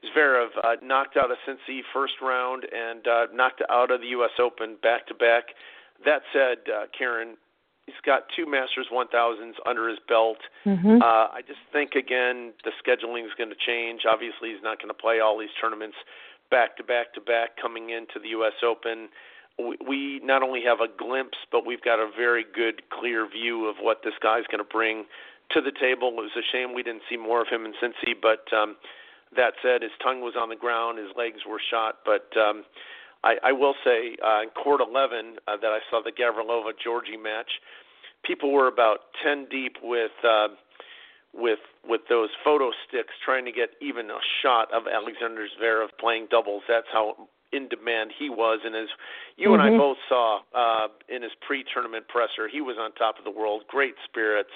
Zverev 0.04 0.50
uh, 0.62 0.76
knocked 0.80 1.16
out 1.16 1.30
of 1.30 1.36
Cincy 1.46 1.82
first 1.92 2.20
round 2.22 2.64
and 2.72 3.06
uh, 3.06 3.26
knocked 3.34 3.60
out 3.68 3.90
of 3.90 4.00
the 4.00 4.06
U.S. 4.08 4.30
Open 4.38 4.76
back 4.82 5.06
to 5.08 5.14
back. 5.14 5.54
That 6.04 6.22
said, 6.32 6.58
uh, 6.72 6.86
Karen, 6.96 7.36
he's 7.86 8.00
got 8.06 8.28
two 8.34 8.46
Masters 8.46 8.86
1000s 8.90 9.54
under 9.66 9.88
his 9.88 9.98
belt. 10.08 10.38
Mhm. 10.64 11.02
Uh, 11.02 11.28
I 11.32 11.42
just 11.42 11.60
think 11.72 11.96
again 11.96 12.54
the 12.64 12.70
scheduling 12.80 13.26
is 13.26 13.34
going 13.34 13.50
to 13.50 13.56
change. 13.56 14.06
Obviously, 14.06 14.52
he's 14.54 14.62
not 14.62 14.78
going 14.78 14.88
to 14.88 14.94
play 14.94 15.18
all 15.18 15.36
these 15.36 15.52
tournaments 15.60 15.96
back 16.50 16.76
to 16.76 16.84
back 16.84 17.12
to 17.14 17.20
back 17.20 17.56
coming 17.60 17.90
into 17.90 18.18
the 18.20 18.28
U.S. 18.30 18.54
Open. 18.62 19.08
We, 19.86 20.20
not 20.22 20.42
only 20.42 20.62
have 20.64 20.80
a 20.80 20.88
glimpse, 20.88 21.38
but 21.50 21.66
we've 21.66 21.82
got 21.82 21.98
a 21.98 22.10
very 22.16 22.44
good, 22.54 22.82
clear 22.90 23.28
view 23.28 23.66
of 23.66 23.76
what 23.80 24.02
this 24.04 24.14
guy's 24.22 24.46
going 24.50 24.64
to 24.64 24.70
bring 24.70 25.04
to 25.52 25.60
the 25.60 25.72
table. 25.72 26.08
It 26.08 26.16
was 26.16 26.36
a 26.36 26.46
shame 26.52 26.74
we 26.74 26.82
didn't 26.82 27.02
see 27.08 27.16
more 27.16 27.42
of 27.42 27.48
him 27.48 27.64
in 27.64 27.72
Cincy, 27.82 28.14
but 28.20 28.46
um, 28.56 28.76
that 29.36 29.54
said, 29.62 29.82
his 29.82 29.92
tongue 30.02 30.20
was 30.20 30.34
on 30.38 30.48
the 30.48 30.56
ground, 30.56 30.98
his 30.98 31.10
legs 31.16 31.40
were 31.48 31.60
shot, 31.70 31.98
but. 32.04 32.28
Um, 32.36 32.64
I, 33.22 33.36
I 33.44 33.52
will 33.52 33.74
say, 33.84 34.16
uh, 34.24 34.42
in 34.42 34.48
Court 34.50 34.80
11, 34.80 35.36
uh, 35.46 35.56
that 35.60 35.66
I 35.66 35.80
saw 35.90 36.00
the 36.02 36.10
Gavrilova 36.10 36.72
Georgie 36.82 37.18
match. 37.18 37.50
People 38.24 38.50
were 38.50 38.66
about 38.66 39.12
10 39.22 39.46
deep 39.50 39.76
with 39.82 40.12
uh, 40.24 40.48
with 41.32 41.60
with 41.86 42.02
those 42.08 42.30
photo 42.44 42.70
sticks 42.88 43.14
trying 43.24 43.44
to 43.44 43.52
get 43.52 43.70
even 43.80 44.10
a 44.10 44.18
shot 44.42 44.72
of 44.72 44.84
Alexander 44.92 45.46
Zverev 45.58 45.88
playing 45.98 46.28
doubles. 46.30 46.62
That's 46.68 46.86
how 46.92 47.28
in 47.52 47.68
demand 47.68 48.12
he 48.16 48.28
was. 48.30 48.60
And 48.64 48.74
as 48.74 48.88
you 49.36 49.52
and 49.54 49.62
I 49.62 49.70
Mhm. 49.70 49.78
both 49.78 49.98
saw 50.08 50.42
uh, 50.54 50.88
in 51.08 51.22
his 51.22 51.34
pre-tournament 51.40 52.08
presser, 52.08 52.48
he 52.48 52.60
was 52.60 52.78
on 52.78 52.92
top 52.92 53.18
of 53.18 53.24
the 53.24 53.30
world. 53.30 53.66
Great 53.66 53.96
spirits. 54.04 54.52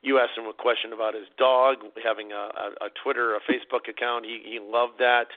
You 0.00 0.18
asked 0.18 0.38
him 0.38 0.46
a 0.46 0.52
question 0.52 0.92
about 0.92 1.14
his 1.14 1.28
dog 1.36 1.84
having 2.02 2.32
a, 2.32 2.36
a, 2.36 2.86
a 2.86 2.90
Twitter, 3.02 3.34
a 3.34 3.40
Facebook 3.40 3.88
account. 3.88 4.24
He 4.24 4.42
he 4.44 4.60
loved 4.60 4.98
that. 4.98 5.28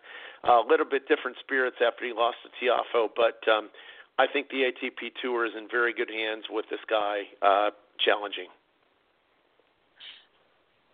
A 0.43 0.59
little 0.67 0.85
bit 0.85 1.07
different 1.07 1.37
spirits 1.37 1.77
after 1.81 2.05
he 2.05 2.13
lost 2.13 2.37
to 2.43 2.49
Tiafoe, 2.57 3.09
but 3.15 3.47
um, 3.47 3.69
I 4.17 4.27
think 4.27 4.49
the 4.49 4.63
ATP 4.71 5.13
Tour 5.21 5.45
is 5.45 5.55
in 5.55 5.67
very 5.67 5.93
good 5.93 6.09
hands 6.09 6.45
with 6.49 6.67
this 6.69 6.79
guy 6.89 7.27
uh, 7.41 7.71
challenging. 7.99 8.47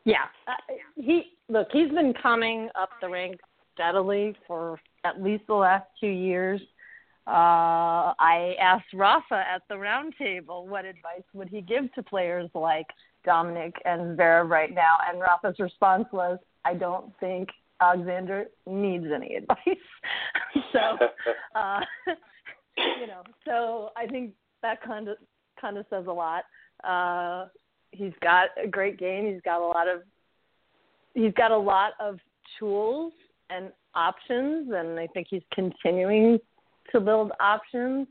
Yeah, 0.05 0.24
uh, 0.47 0.53
he 0.95 1.34
look. 1.49 1.68
He's 1.72 1.89
been 1.89 2.13
coming 2.13 2.70
up 2.76 2.89
the 3.01 3.09
ranks 3.09 3.43
steadily 3.74 4.36
for 4.47 4.80
at 5.08 5.22
least 5.22 5.43
the 5.47 5.53
last 5.53 5.86
two 5.99 6.08
years. 6.08 6.62
Uh, 7.28 8.14
I 8.20 8.55
asked 8.62 8.93
Rafa 8.93 9.43
at 9.53 9.62
the 9.68 9.76
roundtable 9.76 10.66
what 10.66 10.86
advice 10.86 11.24
would 11.34 11.49
he 11.49 11.62
give 11.62 11.93
to 11.95 12.03
players 12.03 12.49
like 12.53 12.88
Dominic 13.26 13.74
and 13.84 14.18
Zverev 14.18 14.49
right 14.49 14.74
now, 14.74 14.97
and 15.08 15.20
Rafa's 15.20 15.60
response 15.60 16.05
was, 16.14 16.39
"I 16.64 16.74
don't 16.74 17.12
think 17.20 17.49
Alexander 17.82 18.45
needs 18.66 19.05
any 19.14 19.36
advice." 19.36 19.58
so, 20.72 20.97
uh, 21.53 21.82
you 22.78 23.08
know, 23.08 23.24
so 23.45 23.89
I 23.97 24.08
think 24.08 24.34
that 24.62 24.82
kind 24.82 25.10
of 25.10 25.18
kind 25.60 25.78
of 25.78 25.86
says 25.89 26.05
a 26.08 26.14
lot. 26.14 26.45
Uh, 26.84 27.47
he's 27.91 28.14
got 28.22 28.49
a 28.64 28.68
great 28.68 28.97
game. 28.97 29.32
He's 29.32 29.41
got 29.41 29.60
a 29.60 29.66
lot 29.66 29.89
of 29.89 30.03
he's 31.14 31.34
got 31.34 31.51
a 31.51 31.58
lot 31.58 31.93
of 31.99 32.20
tools 32.58 33.12
and 33.49 33.72
options, 33.98 34.72
and 34.74 35.00
I 35.00 35.08
think 35.08 35.28
he's 35.30 35.41
continuing 35.52 36.39
to 36.91 37.00
build 37.00 37.32
options. 37.39 38.08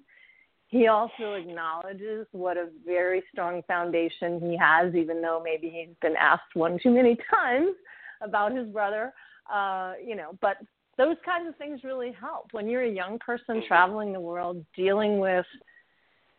He 0.68 0.88
also 0.88 1.34
acknowledges 1.34 2.26
what 2.32 2.56
a 2.56 2.68
very 2.84 3.22
strong 3.32 3.62
foundation 3.68 4.40
he 4.40 4.56
has, 4.56 4.94
even 4.94 5.22
though 5.22 5.40
maybe 5.42 5.70
he's 5.70 5.94
been 6.02 6.16
asked 6.16 6.54
one 6.54 6.78
too 6.82 6.90
many 6.90 7.16
times 7.30 7.74
about 8.20 8.54
his 8.54 8.66
brother. 8.68 9.12
Uh, 9.50 9.92
you 10.04 10.16
know, 10.16 10.36
but 10.40 10.56
those 10.98 11.16
kinds 11.24 11.48
of 11.48 11.56
things 11.56 11.84
really 11.84 12.12
help 12.12 12.48
when 12.52 12.68
you're 12.68 12.82
a 12.82 12.90
young 12.90 13.18
person 13.20 13.62
traveling 13.68 14.12
the 14.12 14.20
world, 14.20 14.64
dealing 14.74 15.20
with 15.20 15.46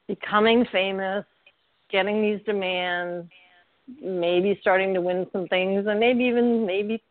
becoming 0.08 0.66
famous, 0.72 1.24
getting 1.90 2.22
these 2.22 2.44
demands, 2.46 3.30
maybe 4.02 4.58
starting 4.60 4.94
to 4.94 5.02
win 5.02 5.26
some 5.32 5.48
things, 5.48 5.86
and 5.88 6.00
maybe 6.00 6.26
even 6.26 6.66
maybe 6.66 7.02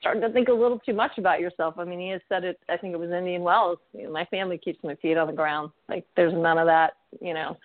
starting 0.00 0.22
to 0.22 0.30
think 0.30 0.48
a 0.48 0.52
little 0.52 0.78
too 0.78 0.94
much 0.94 1.12
about 1.18 1.40
yourself. 1.40 1.74
I 1.78 1.84
mean, 1.84 2.00
he 2.00 2.08
has 2.08 2.22
said 2.28 2.44
it. 2.44 2.58
I 2.68 2.76
think 2.76 2.94
it 2.94 2.98
was 2.98 3.10
Indian 3.10 3.42
Wells. 3.42 3.78
You 3.92 4.04
know, 4.04 4.12
my 4.12 4.24
family 4.26 4.58
keeps 4.58 4.82
my 4.82 4.94
feet 4.96 5.16
on 5.16 5.26
the 5.26 5.32
ground. 5.32 5.70
Like 5.88 6.04
there's 6.16 6.32
none 6.32 6.58
of 6.58 6.66
that. 6.66 6.94
You 7.20 7.34
know, 7.34 7.56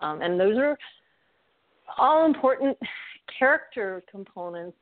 um, 0.00 0.20
and 0.22 0.38
those 0.38 0.56
are 0.58 0.78
all 1.98 2.26
important 2.26 2.76
character 3.38 4.02
components 4.10 4.76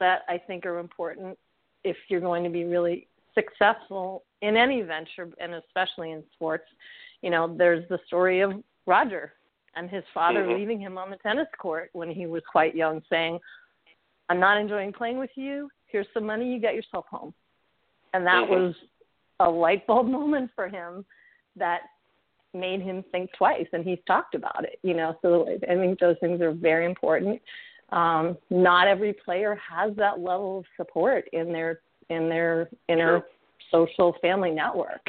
that 0.00 0.22
I 0.28 0.38
think 0.38 0.66
are 0.66 0.78
important 0.78 1.38
if 1.84 1.96
you're 2.08 2.20
going 2.20 2.44
to 2.44 2.50
be 2.50 2.64
really 2.64 3.06
successful 3.34 4.24
in 4.40 4.56
any 4.56 4.82
venture, 4.82 5.28
and 5.38 5.54
especially 5.54 6.12
in 6.12 6.22
sports. 6.34 6.64
You 7.20 7.30
know, 7.30 7.54
there's 7.56 7.86
the 7.88 7.98
story 8.06 8.40
of 8.40 8.52
Roger 8.86 9.34
and 9.76 9.88
his 9.88 10.02
father 10.12 10.40
mm-hmm. 10.40 10.58
leaving 10.58 10.80
him 10.80 10.98
on 10.98 11.10
the 11.10 11.16
tennis 11.16 11.46
court 11.58 11.90
when 11.92 12.10
he 12.10 12.26
was 12.26 12.42
quite 12.50 12.74
young, 12.74 13.02
saying, 13.10 13.38
"I'm 14.30 14.40
not 14.40 14.58
enjoying 14.58 14.94
playing 14.94 15.18
with 15.18 15.30
you 15.34 15.68
here's 15.92 16.06
some 16.14 16.26
money, 16.26 16.52
you 16.52 16.60
get 16.60 16.74
yourself 16.74 17.06
home. 17.10 17.34
And 18.14 18.26
that 18.26 18.44
mm-hmm. 18.44 18.54
was 18.54 18.74
a 19.40 19.48
light 19.48 19.86
bulb 19.86 20.06
moment 20.10 20.50
for 20.54 20.68
him 20.68 21.04
that 21.56 21.82
made 22.54 22.82
him 22.82 23.04
think 23.10 23.30
twice 23.36 23.66
and 23.72 23.84
he's 23.84 23.98
talked 24.06 24.34
about 24.34 24.64
it, 24.64 24.78
you 24.82 24.94
know. 24.94 25.16
So 25.22 25.48
I 25.68 25.74
think 25.74 25.98
those 25.98 26.16
things 26.20 26.40
are 26.40 26.52
very 26.52 26.84
important. 26.84 27.40
Um, 27.90 28.36
not 28.50 28.88
every 28.88 29.12
player 29.12 29.58
has 29.70 29.94
that 29.96 30.18
level 30.20 30.58
of 30.58 30.64
support 30.76 31.26
in 31.32 31.52
their 31.52 31.80
in 32.08 32.28
their 32.28 32.68
inner 32.88 33.22
sure. 33.70 33.88
social 33.88 34.16
family 34.20 34.50
network. 34.50 35.06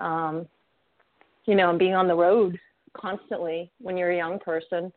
Um, 0.00 0.46
you 1.46 1.54
know, 1.54 1.70
and 1.70 1.78
being 1.78 1.94
on 1.94 2.08
the 2.08 2.14
road 2.14 2.58
constantly 2.94 3.70
when 3.80 3.96
you're 3.96 4.12
a 4.12 4.16
young 4.16 4.38
person 4.38 4.92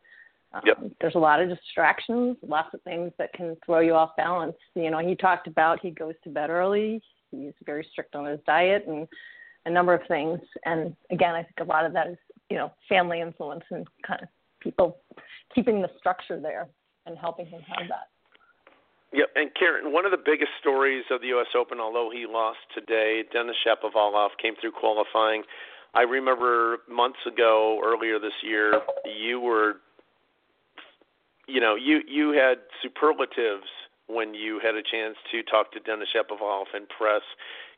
um, 0.52 0.62
yep. 0.64 0.78
There's 1.00 1.14
a 1.14 1.18
lot 1.18 1.40
of 1.40 1.48
distractions, 1.48 2.36
lots 2.46 2.72
of 2.72 2.80
things 2.82 3.12
that 3.18 3.32
can 3.34 3.56
throw 3.64 3.80
you 3.80 3.94
off 3.94 4.16
balance. 4.16 4.56
You 4.74 4.90
know, 4.90 4.98
he 4.98 5.14
talked 5.14 5.46
about 5.46 5.80
he 5.80 5.90
goes 5.90 6.14
to 6.24 6.30
bed 6.30 6.50
early. 6.50 7.02
He's 7.30 7.52
very 7.66 7.86
strict 7.92 8.14
on 8.14 8.24
his 8.24 8.40
diet 8.46 8.86
and 8.86 9.06
a 9.66 9.70
number 9.70 9.92
of 9.92 10.00
things. 10.08 10.40
And 10.64 10.96
again, 11.10 11.34
I 11.34 11.42
think 11.42 11.60
a 11.60 11.64
lot 11.64 11.84
of 11.84 11.92
that 11.92 12.06
is 12.08 12.16
you 12.48 12.56
know 12.56 12.72
family 12.88 13.20
influence 13.20 13.64
and 13.70 13.86
kind 14.06 14.22
of 14.22 14.28
people 14.60 14.98
keeping 15.54 15.82
the 15.82 15.90
structure 15.98 16.40
there 16.40 16.68
and 17.06 17.16
helping 17.18 17.46
him 17.46 17.60
have 17.62 17.88
that. 17.88 18.08
Yep, 19.12 19.28
and 19.36 19.50
Karen, 19.58 19.92
one 19.92 20.04
of 20.04 20.10
the 20.10 20.22
biggest 20.22 20.50
stories 20.60 21.04
of 21.10 21.22
the 21.22 21.28
U.S. 21.28 21.46
Open, 21.56 21.80
although 21.80 22.10
he 22.12 22.26
lost 22.28 22.58
today, 22.74 23.22
Denis 23.32 23.56
Shapovalov 23.66 24.28
came 24.40 24.54
through 24.60 24.72
qualifying. 24.72 25.44
I 25.94 26.02
remember 26.02 26.78
months 26.90 27.18
ago, 27.26 27.80
earlier 27.82 28.18
this 28.18 28.34
year, 28.42 28.82
you 29.18 29.40
were 29.40 29.76
you 31.48 31.60
know, 31.60 31.74
you 31.74 32.00
you 32.06 32.30
had 32.30 32.58
superlatives 32.82 33.66
when 34.06 34.34
you 34.34 34.60
had 34.62 34.74
a 34.74 34.82
chance 34.82 35.16
to 35.32 35.42
talk 35.42 35.72
to 35.72 35.80
Denis 35.80 36.08
Shapovalov 36.14 36.66
in 36.76 36.86
press. 36.86 37.22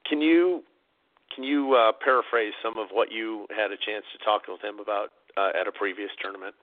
Can 0.09 0.21
you 0.21 0.63
can 1.35 1.45
you 1.45 1.75
uh, 1.75 1.93
paraphrase 2.03 2.53
some 2.63 2.77
of 2.79 2.89
what 2.93 3.13
you 3.13 3.47
had 3.51 3.71
a 3.71 3.77
chance 3.77 4.05
to 4.13 4.25
talk 4.25 4.43
with 4.49 4.61
him 4.61 4.81
about 4.81 5.11
uh, 5.37 5.59
at 5.59 5.69
a 5.69 5.73
previous 5.73 6.11
tournament? 6.21 6.55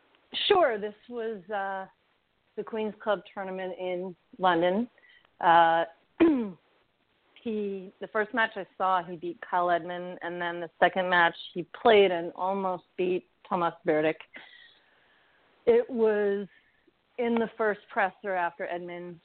Sure. 0.48 0.78
This 0.78 0.94
was 1.10 1.38
uh, 1.50 1.86
the 2.58 2.64
Queen's 2.64 2.94
Club 3.02 3.22
tournament 3.34 3.74
in 3.80 4.14
London. 4.38 4.90
Uh, 5.40 5.86
he 7.42 7.94
the 8.02 8.08
first 8.12 8.34
match 8.34 8.52
I 8.58 8.66
saw, 8.78 9.02
he 9.02 9.16
beat 9.16 9.40
Kyle 9.50 9.72
Edmund, 9.72 10.20
and 10.22 10.42
then 10.42 10.60
the 10.60 10.70
second 10.80 11.10
match 11.10 11.36
he 11.54 11.66
played 11.82 12.12
and 12.12 12.34
almost 12.36 12.84
beat 12.98 13.26
Tomas 13.48 13.74
Berdych. 13.88 14.16
It 15.66 15.90
was 15.90 16.48
in 17.18 17.36
the 17.36 17.50
first 17.58 17.82
presser 17.92 18.36
after 18.36 18.68
Edmund, 18.68 19.20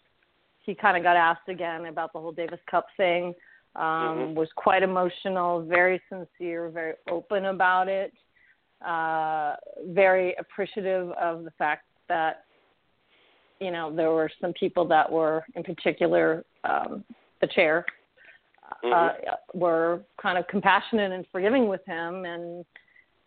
he 0.65 0.75
kind 0.75 0.97
of 0.97 1.03
got 1.03 1.17
asked 1.17 1.49
again 1.49 1.87
about 1.87 2.13
the 2.13 2.21
whole 2.21 2.33
Davis 2.33 2.61
Cup 2.71 2.87
thing. 2.97 3.35
Um, 3.75 3.83
mm-hmm. 3.83 4.35
Was 4.35 4.49
quite 4.55 4.83
emotional, 4.83 5.63
very 5.63 6.01
sincere, 6.11 6.69
very 6.69 6.95
open 7.11 7.47
about 7.47 7.89
it. 7.89 8.13
Uh, 8.87 9.55
very 9.89 10.35
appreciative 10.39 11.11
of 11.13 11.45
the 11.45 11.53
fact 11.53 11.85
that 12.09 12.45
you 13.61 13.71
know 13.71 13.95
there 13.95 14.11
were 14.11 14.31
some 14.41 14.53
people 14.53 14.87
that 14.89 15.11
were, 15.11 15.45
in 15.55 15.63
particular, 15.63 16.45
um, 16.65 17.05
the 17.41 17.47
chair, 17.47 17.87
uh, 18.85 18.87
mm-hmm. 18.87 19.59
were 19.59 20.03
kind 20.21 20.37
of 20.37 20.47
compassionate 20.49 21.13
and 21.13 21.25
forgiving 21.33 21.69
with 21.69 21.85
him 21.87 22.25
and 22.25 22.65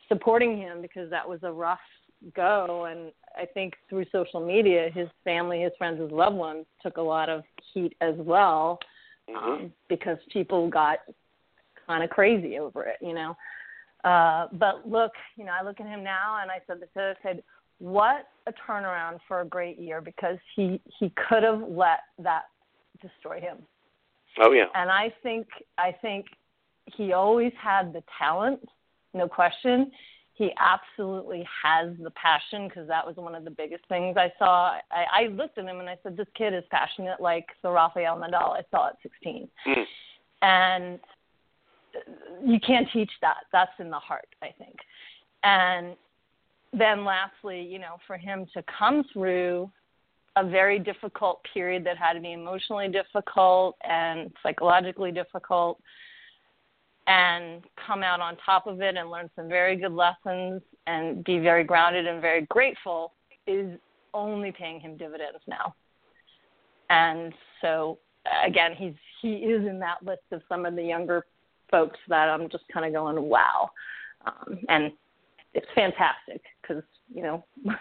supporting 0.08 0.58
him 0.58 0.82
because 0.82 1.10
that 1.10 1.28
was 1.28 1.40
a 1.44 1.52
rough 1.52 1.80
go 2.34 2.86
and 2.86 3.12
I 3.38 3.46
think 3.46 3.74
through 3.90 4.06
social 4.12 4.46
media, 4.46 4.90
his 4.94 5.08
family, 5.24 5.62
his 5.62 5.74
friends, 5.78 6.00
his 6.00 6.12
loved 6.12 6.36
ones 6.36 6.66
took 6.82 6.98
a 6.98 7.02
lot 7.02 7.30
of 7.30 7.44
heat 7.74 7.94
as 8.02 8.16
well 8.18 8.80
mm-hmm. 9.30 9.52
um, 9.52 9.74
because 9.90 10.18
people 10.32 10.70
got 10.70 11.00
kind 11.86 12.04
of 12.04 12.10
crazy 12.10 12.58
over 12.60 12.84
it, 12.84 12.98
you 13.02 13.14
know. 13.14 13.36
Uh, 14.04 14.48
but 14.54 14.88
look, 14.88 15.12
you 15.36 15.46
know, 15.46 15.52
I 15.60 15.64
look 15.64 15.80
at 15.80 15.88
him 15.88 16.04
now 16.04 16.40
and 16.42 16.52
I 16.52 16.60
said 16.68 16.80
this, 16.80 16.90
I 16.96 17.14
said, 17.24 17.44
what 17.80 18.28
a 18.48 18.54
turnaround 18.54 19.20
for 19.28 19.42
a 19.42 19.46
great 19.46 19.78
year 19.78 20.00
because 20.00 20.38
he 20.56 20.80
he 21.00 21.12
could 21.28 21.44
have 21.44 21.62
let 21.68 22.00
that 22.20 22.44
destroy 23.02 23.42
him. 23.42 23.58
Oh 24.40 24.54
yeah. 24.54 24.66
And 24.76 24.90
I 24.90 25.14
think 25.24 25.48
I 25.78 25.94
think 26.02 26.26
he 26.86 27.12
always 27.12 27.52
had 27.62 27.92
the 27.92 28.04
talent, 28.18 28.62
no 29.14 29.28
question 29.28 29.92
he 30.36 30.52
absolutely 30.60 31.48
has 31.64 31.92
the 32.02 32.12
passion 32.12 32.68
because 32.68 32.88
that 32.90 33.06
was 33.06 33.16
one 33.16 33.36
of 33.36 33.46
the 33.46 33.52
biggest 33.52 33.86
things 33.88 34.18
I 34.18 34.32
saw. 34.38 34.78
I, 34.92 35.24
I 35.24 35.28
looked 35.28 35.58
at 35.58 35.66
him 35.66 35.80
and 35.80 35.90
I 35.90 35.98
said, 36.04 36.18
"This 36.18 36.28
kid 36.36 36.54
is 36.54 36.64
passionate 36.70 37.22
like 37.22 37.48
the 37.64 37.72
Rafael 37.72 38.18
Nadal 38.18 38.52
I 38.52 38.62
saw 38.70 38.90
at 38.90 38.98
16," 39.02 39.48
mm. 39.66 39.84
and 40.42 41.00
you 42.46 42.60
can't 42.60 42.88
teach 42.92 43.12
that. 43.22 43.46
That's 43.54 43.72
in 43.80 43.90
the 43.90 44.00
heart, 44.00 44.28
I 44.44 44.50
think. 44.58 44.76
And 45.44 45.96
then, 46.74 47.06
lastly, 47.06 47.62
you 47.62 47.80
know, 47.80 47.96
for 48.06 48.18
him 48.18 48.46
to 48.54 48.64
come 48.78 49.06
through 49.14 49.72
a 50.36 50.46
very 50.46 50.80
difficult 50.80 51.40
period 51.54 51.86
that 51.86 51.98
had 51.98 52.14
to 52.14 52.20
be 52.20 52.34
emotionally 52.34 52.90
difficult 52.90 53.78
and 53.88 54.34
psychologically 54.44 55.14
difficult 55.14 55.80
and 57.08 57.64
come 57.86 58.04
out 58.04 58.20
on 58.20 58.38
top 58.44 58.68
of 58.68 58.82
it 58.82 58.96
and 58.96 59.12
learn 59.12 59.30
some 59.36 59.48
very 59.48 59.76
good 59.76 59.92
lessons 59.92 60.62
and 60.88 61.24
be 61.24 61.40
very 61.40 61.64
grounded 61.64 62.08
and 62.08 62.22
very 62.22 62.46
grateful 62.50 63.14
is 63.48 63.78
only 64.14 64.52
paying 64.52 64.80
him 64.80 64.98
dividends 64.98 65.40
now. 65.48 65.76
And 66.90 67.34
so 67.62 68.00
again, 68.46 68.74
he's 68.76 68.94
he 69.22 69.34
is 69.34 69.68
in 69.68 69.80
that 69.80 70.04
list 70.04 70.24
of 70.32 70.42
some 70.50 70.66
of 70.66 70.76
the 70.76 70.84
younger 70.84 71.26
folks 71.70 72.00
that 72.08 72.30
I'm 72.30 72.50
just 72.50 72.64
kind 72.72 72.86
of 72.86 72.94
going, 72.94 73.22
wow. 73.22 73.70
Um, 74.26 74.60
and 74.70 74.92
it's 75.54 75.68
fantastic 75.74 76.42
because 76.62 76.84
you 77.14 77.24
know 77.24 77.46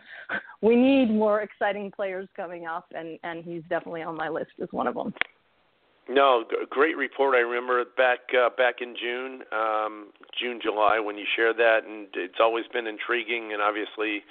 we 0.62 0.76
need 0.76 1.10
more 1.10 1.40
exciting 1.40 1.90
players 1.90 2.28
coming 2.36 2.66
up, 2.66 2.86
and 2.94 3.18
and 3.22 3.44
he's 3.44 3.62
definitely 3.68 4.02
on 4.02 4.16
my 4.16 4.28
list 4.28 4.52
as 4.62 4.68
one 4.70 4.86
of 4.86 4.94
them. 4.94 5.12
No, 6.08 6.44
g- 6.48 6.56
great 6.68 6.96
report. 6.96 7.34
I 7.34 7.40
remember 7.40 7.84
back 7.96 8.20
uh, 8.36 8.50
back 8.56 8.76
in 8.80 8.94
June, 9.00 9.42
um, 9.52 10.08
June 10.38 10.60
July 10.62 11.00
when 11.00 11.16
you 11.16 11.24
shared 11.34 11.56
that, 11.56 11.84
and 11.88 12.08
it's 12.14 12.40
always 12.40 12.66
been 12.72 12.86
intriguing. 12.86 13.52
And 13.52 13.62
obviously, 13.62 14.22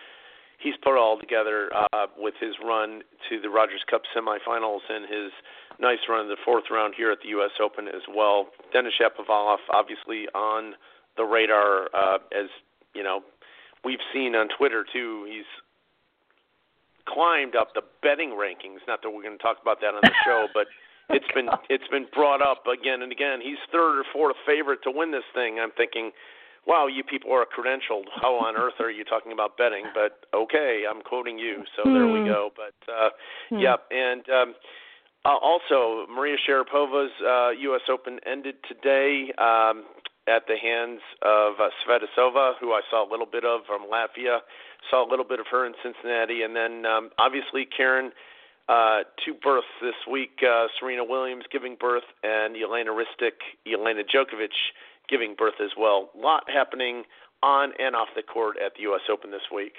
he's 0.59 0.75
put 0.83 0.93
it 0.95 0.99
all 0.99 1.19
together 1.19 1.71
uh, 1.73 2.07
with 2.17 2.35
his 2.39 2.53
run 2.63 3.01
to 3.29 3.41
the 3.41 3.49
Rogers 3.49 3.81
Cup 3.89 4.03
semifinals 4.15 4.85
and 4.89 5.05
his 5.09 5.31
nice 5.79 5.99
run 6.07 6.21
in 6.21 6.29
the 6.29 6.37
fourth 6.45 6.65
round 6.69 6.93
here 6.95 7.11
at 7.11 7.19
the 7.23 7.29
U.S. 7.29 7.51
Open 7.61 7.87
as 7.87 8.03
well. 8.13 8.47
Denis 8.71 8.93
Shapovalov, 9.01 9.57
obviously 9.73 10.27
on 10.35 10.73
the 11.17 11.23
radar, 11.23 11.89
uh, 11.93 12.17
as 12.37 12.49
you 12.93 13.03
know, 13.03 13.21
we've 13.83 14.03
seen 14.13 14.35
on 14.35 14.47
Twitter 14.55 14.85
too. 14.91 15.25
He's 15.27 15.49
climbed 17.07 17.55
up 17.55 17.73
the 17.73 17.81
betting 18.01 18.29
rankings. 18.29 18.79
Not 18.87 19.01
that 19.01 19.09
we're 19.09 19.23
going 19.23 19.37
to 19.37 19.43
talk 19.43 19.57
about 19.61 19.81
that 19.81 19.93
on 19.93 20.01
the 20.03 20.11
show, 20.25 20.47
but 20.53 20.67
it's 21.09 21.25
been 21.33 21.49
it's 21.69 21.87
been 21.89 22.07
brought 22.13 22.41
up 22.41 22.63
again 22.67 23.01
and 23.01 23.11
again. 23.11 23.39
He's 23.41 23.57
third 23.71 23.99
or 23.99 24.03
fourth 24.13 24.35
favorite 24.45 24.79
to 24.83 24.91
win 24.91 25.11
this 25.11 25.27
thing. 25.33 25.59
I'm 25.59 25.71
thinking, 25.75 26.11
wow, 26.65 26.87
you 26.87 27.03
people 27.03 27.31
are 27.33 27.45
credentialed. 27.45 28.05
How 28.21 28.35
on 28.35 28.55
earth 28.55 28.79
are 28.79 28.91
you 28.91 29.03
talking 29.03 29.31
about 29.31 29.57
betting? 29.57 29.85
But 29.93 30.25
okay, 30.33 30.83
I'm 30.89 31.01
quoting 31.01 31.37
you, 31.37 31.63
so 31.75 31.83
there 31.91 32.07
we 32.07 32.19
hmm. 32.19 32.27
go. 32.27 32.49
But 32.55 32.91
uh, 32.91 33.09
hmm. 33.49 33.59
yeah, 33.59 33.75
and 33.91 34.23
um, 34.29 34.55
uh, 35.25 35.37
also 35.37 36.07
Maria 36.09 36.37
Sharapova's 36.47 37.11
uh, 37.25 37.49
U.S. 37.61 37.81
Open 37.89 38.19
ended 38.25 38.55
today. 38.67 39.31
Um, 39.37 39.85
at 40.25 40.47
the 40.47 40.55
hands 40.55 41.01
of 41.21 41.59
uh, 41.59 41.67
Sveta 41.83 42.07
who 42.61 42.71
I 42.71 42.79
saw 42.89 43.05
a 43.05 43.09
little 43.09 43.25
bit 43.25 43.43
of 43.43 43.65
from 43.67 43.81
Latvia, 43.91 44.39
saw 44.89 45.05
a 45.05 45.09
little 45.09 45.25
bit 45.25 45.41
of 45.41 45.47
her 45.51 45.65
in 45.65 45.73
Cincinnati, 45.83 46.43
and 46.43 46.55
then 46.55 46.85
um, 46.85 47.09
obviously 47.19 47.65
Karen 47.65 48.11
uh, 48.69 48.99
two 49.25 49.33
births 49.43 49.67
this 49.81 49.95
week: 50.09 50.39
uh, 50.41 50.67
Serena 50.79 51.03
Williams 51.03 51.43
giving 51.51 51.75
birth, 51.79 52.03
and 52.23 52.55
Elena 52.55 52.91
Ristic, 52.91 53.33
Elena 53.67 54.03
Djokovic 54.03 54.55
giving 55.09 55.35
birth 55.37 55.55
as 55.61 55.71
well. 55.77 56.09
A 56.15 56.17
lot 56.17 56.43
happening 56.49 57.03
on 57.41 57.73
and 57.79 57.95
off 57.95 58.07
the 58.15 58.23
court 58.23 58.57
at 58.63 58.73
the 58.75 58.83
U.S. 58.83 59.01
Open 59.11 59.31
this 59.31 59.41
week. 59.53 59.73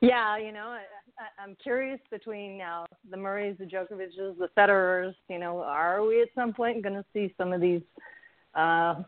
Yeah, 0.00 0.38
you 0.38 0.50
know, 0.50 0.76
I, 1.18 1.42
I'm 1.42 1.56
curious 1.62 2.00
between 2.10 2.56
now 2.56 2.86
the 3.10 3.16
Murrays, 3.16 3.56
the 3.58 3.66
Djokovic's, 3.66 4.16
the 4.16 4.48
Federers. 4.56 5.14
You 5.28 5.38
know, 5.38 5.60
are 5.60 6.04
we 6.04 6.22
at 6.22 6.28
some 6.34 6.52
point 6.52 6.82
going 6.82 6.94
to 6.94 7.04
see 7.12 7.34
some 7.38 7.52
of 7.52 7.60
these? 7.60 7.82
Uh, 8.54 9.02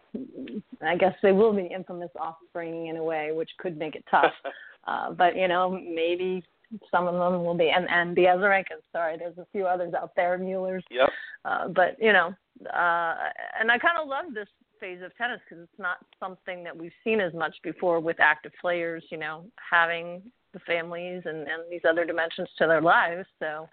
I 0.83 0.97
guess 0.97 1.15
they 1.23 1.33
will 1.33 1.53
be 1.53 1.67
infamous 1.75 2.11
offspring 2.21 2.87
in 2.87 2.97
a 2.97 3.03
way, 3.03 3.33
which 3.33 3.51
could 3.59 3.77
make 3.77 3.97
it 3.97 4.05
tough. 4.11 4.33
uh, 4.87 5.13
but 5.13 5.35
you 5.35 5.49
know, 5.49 5.71
maybe 5.71 6.45
some 6.91 7.07
of 7.07 7.15
them 7.15 7.45
will 7.45 7.57
be, 7.57 7.71
and 7.71 7.89
and 7.89 8.17
the 8.17 8.23
Azarenkas. 8.25 8.83
Sorry, 8.93 9.17
there's 9.19 9.39
a 9.39 9.47
few 9.53 9.67
others 9.67 9.95
out 9.95 10.13
there, 10.17 10.39
Muellers. 10.39 10.85
Yep. 10.91 11.09
Uh, 11.45 11.69
but 11.69 11.97
you 12.01 12.13
know, 12.13 12.35
uh, 12.67 13.15
and 13.59 13.71
I 13.71 13.79
kind 13.79 13.99
of 14.01 14.09
love 14.09 14.27
this 14.35 14.49
phase 14.81 15.01
of 15.05 15.17
tennis 15.17 15.41
because 15.49 15.63
it's 15.63 15.79
not 15.79 15.99
something 16.19 16.65
that 16.65 16.77
we've 16.77 16.93
seen 17.05 17.21
as 17.21 17.33
much 17.35 17.55
before 17.63 18.01
with 18.01 18.21
active 18.21 18.53
players. 18.61 19.05
You 19.11 19.19
know, 19.19 19.45
having 19.71 20.23
the 20.53 20.61
families 20.61 21.23
and 21.25 21.41
and 21.41 21.63
these 21.71 21.83
other 21.89 22.05
dimensions 22.05 22.49
to 22.59 22.67
their 22.67 22.83
lives. 22.83 23.27
So, 23.39 23.69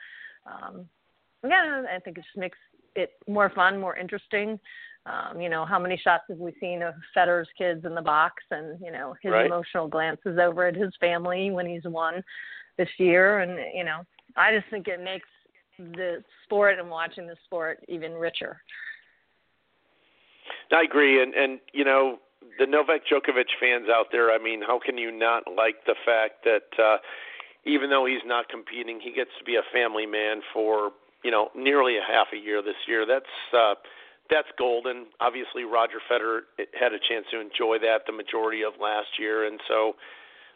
um, 0.46 0.86
yeah, 1.48 1.84
I 1.94 2.00
think 2.00 2.18
it 2.18 2.24
just 2.24 2.38
makes 2.38 2.58
it 2.96 3.12
more 3.28 3.50
fun, 3.50 3.80
more 3.80 3.98
interesting. 3.98 4.60
Um, 5.06 5.40
you 5.40 5.50
know, 5.50 5.66
how 5.66 5.80
many 5.80 5.98
shots 5.98 6.26
have 6.30 6.38
we 6.38 6.54
seen 6.60 6.82
of 6.82 6.94
Federer's 7.16 7.48
kids 7.58 7.86
in 7.86 7.96
the 7.96 8.02
box, 8.02 8.44
and 8.52 8.80
you 8.82 8.92
know 8.92 9.16
his 9.22 9.32
right. 9.32 9.46
emotional 9.46 9.88
glances 9.88 10.38
over 10.40 10.68
at 10.68 10.76
his 10.76 10.94
family 11.00 11.52
when 11.52 11.66
he's 11.66 11.86
won 11.86 12.24
this 12.80 12.90
year, 12.98 13.40
and 13.40 13.60
you 13.76 13.84
know, 13.84 14.02
I 14.38 14.56
just 14.56 14.68
think 14.72 14.88
it 14.88 15.04
makes 15.04 15.28
the 15.78 16.24
sport 16.46 16.80
and 16.80 16.90
watching 16.90 17.28
the 17.28 17.36
sport 17.46 17.84
even 17.88 18.14
richer. 18.14 18.58
I 20.72 20.84
agree, 20.84 21.22
and 21.22 21.34
and 21.34 21.60
you 21.74 21.84
know, 21.84 22.20
the 22.58 22.66
Novak 22.66 23.02
Djokovic 23.12 23.52
fans 23.60 23.88
out 23.94 24.08
there, 24.12 24.32
I 24.32 24.40
mean, 24.40 24.62
how 24.66 24.80
can 24.84 24.98
you 24.98 25.12
not 25.12 25.44
like 25.56 25.76
the 25.86 25.96
fact 26.06 26.46
that 26.46 26.82
uh, 26.82 26.98
even 27.66 27.90
though 27.90 28.06
he's 28.06 28.24
not 28.26 28.48
competing, 28.48 29.00
he 29.00 29.12
gets 29.12 29.32
to 29.38 29.44
be 29.44 29.58
a 29.58 29.66
family 29.74 30.06
man 30.06 30.42
for 30.54 30.92
you 31.24 31.32
know 31.32 31.50
nearly 31.56 31.98
a 31.98 32.02
half 32.02 32.28
a 32.34 32.38
year 32.38 32.62
this 32.62 32.80
year. 32.88 33.06
That's 33.06 33.36
uh, 33.54 33.76
that's 34.30 34.48
golden. 34.58 35.08
Obviously, 35.20 35.66
Roger 35.66 36.00
Federer 36.10 36.42
had 36.80 36.94
a 36.94 37.00
chance 37.10 37.26
to 37.32 37.42
enjoy 37.42 37.78
that 37.80 38.08
the 38.08 38.14
majority 38.14 38.64
of 38.64 38.74
last 38.80 39.20
year, 39.20 39.46
and 39.46 39.60
so 39.68 39.96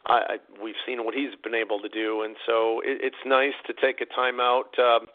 I, 0.06 0.14
I, 0.14 0.38
we've 0.62 0.80
seen 0.86 1.06
what 1.06 1.14
he's 1.14 1.36
been 1.44 1.56
able 1.56 1.80
to 1.80 1.90
do, 1.90 2.24
and 2.24 2.36
so 2.46 2.82
it, 2.82 3.00
it's 3.02 3.24
nice 3.26 3.54
to 3.68 3.74
take 3.74 4.02
a 4.02 4.06
time 4.06 4.40
out. 4.40 4.78
Um, 4.78 5.08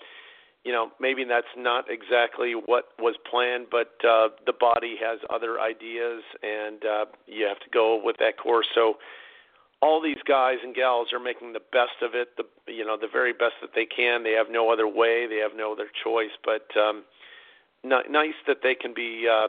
you 0.64 0.72
know, 0.72 0.91
maybe 1.01 1.24
that's 1.24 1.47
not 1.57 1.84
exactly 1.89 2.53
what 2.53 2.89
was 2.99 3.14
planned, 3.30 3.66
but 3.70 3.93
uh, 4.07 4.28
the 4.45 4.53
body 4.53 4.97
has 5.01 5.20
other 5.30 5.61
ideas, 5.61 6.22
and 6.43 6.84
uh, 6.84 7.05
you 7.26 7.47
have 7.47 7.61
to 7.61 7.70
go 7.72 8.01
with 8.03 8.16
that 8.18 8.39
course. 8.39 8.66
So 8.74 8.95
all 9.80 10.03
these 10.03 10.20
guys 10.26 10.57
and 10.62 10.74
gals 10.74 11.09
are 11.12 11.20
making 11.20 11.53
the 11.53 11.61
best 11.72 12.03
of 12.03 12.14
it, 12.14 12.36
the 12.36 12.45
you 12.70 12.84
know 12.84 12.97
the 13.01 13.09
very 13.11 13.32
best 13.32 13.55
that 13.62 13.70
they 13.74 13.86
can. 13.86 14.24
They 14.24 14.32
have 14.32 14.49
no 14.51 14.72
other 14.72 14.89
way, 14.89 15.26
they 15.28 15.39
have 15.39 15.53
no 15.57 15.72
other 15.72 15.86
choice. 16.03 16.34
But 16.45 16.66
um, 16.78 17.05
n- 17.84 18.11
nice 18.11 18.39
that 18.47 18.59
they 18.62 18.74
can 18.74 18.93
be 18.95 19.26
uh, 19.30 19.49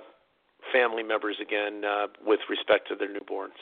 family 0.71 1.03
members 1.03 1.37
again 1.41 1.83
uh, 1.83 2.07
with 2.25 2.39
respect 2.49 2.87
to 2.89 2.95
their 2.95 3.09
newborns. 3.09 3.57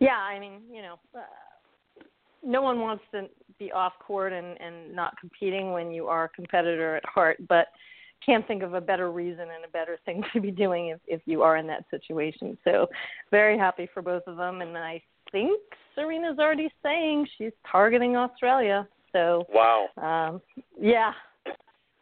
Yeah, 0.00 0.16
I 0.16 0.38
mean, 0.38 0.60
you 0.72 0.82
know, 0.82 0.94
uh, 1.14 1.20
no 2.44 2.62
one 2.62 2.80
wants 2.80 3.02
to 3.12 3.28
be 3.58 3.72
off 3.72 3.94
court 3.98 4.32
and 4.32 4.60
and 4.60 4.94
not 4.94 5.18
competing 5.18 5.72
when 5.72 5.90
you 5.90 6.06
are 6.06 6.24
a 6.24 6.28
competitor 6.28 6.96
at 6.96 7.04
heart, 7.04 7.38
but 7.48 7.66
can't 8.24 8.46
think 8.46 8.62
of 8.62 8.74
a 8.74 8.80
better 8.80 9.10
reason 9.10 9.42
and 9.42 9.64
a 9.64 9.68
better 9.72 9.98
thing 10.04 10.22
to 10.32 10.40
be 10.40 10.50
doing 10.50 10.88
if 10.88 11.00
if 11.06 11.20
you 11.26 11.42
are 11.42 11.56
in 11.56 11.66
that 11.66 11.84
situation. 11.90 12.56
So, 12.64 12.86
very 13.30 13.58
happy 13.58 13.88
for 13.92 14.02
both 14.02 14.22
of 14.26 14.36
them, 14.36 14.60
and 14.60 14.76
I 14.76 15.02
think 15.32 15.60
Serena's 15.94 16.38
already 16.38 16.70
saying 16.82 17.26
she's 17.36 17.52
targeting 17.70 18.16
Australia. 18.16 18.86
So, 19.12 19.46
wow, 19.52 19.88
um, 19.96 20.40
yeah, 20.80 21.12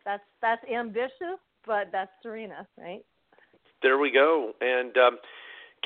that's 0.05 0.22
that's 0.42 0.62
ambitious, 0.70 1.38
but 1.66 1.88
that's 1.92 2.11
Serena, 2.22 2.66
right? 2.78 3.05
There 3.82 3.99
we 3.99 4.11
go, 4.11 4.53
and. 4.61 4.94
um 4.99 5.18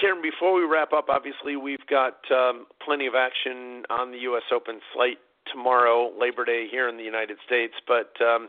Karen, 0.00 0.22
before 0.22 0.54
we 0.54 0.64
wrap 0.64 0.92
up, 0.92 1.08
obviously 1.10 1.56
we've 1.56 1.86
got 1.88 2.16
um, 2.30 2.66
plenty 2.82 3.06
of 3.06 3.14
action 3.14 3.82
on 3.90 4.10
the 4.10 4.18
U.S. 4.18 4.42
Open 4.52 4.80
slate 4.94 5.18
tomorrow, 5.52 6.10
Labor 6.18 6.44
Day 6.44 6.66
here 6.70 6.88
in 6.88 6.96
the 6.96 7.02
United 7.02 7.36
States. 7.46 7.74
But 7.86 8.12
um, 8.24 8.48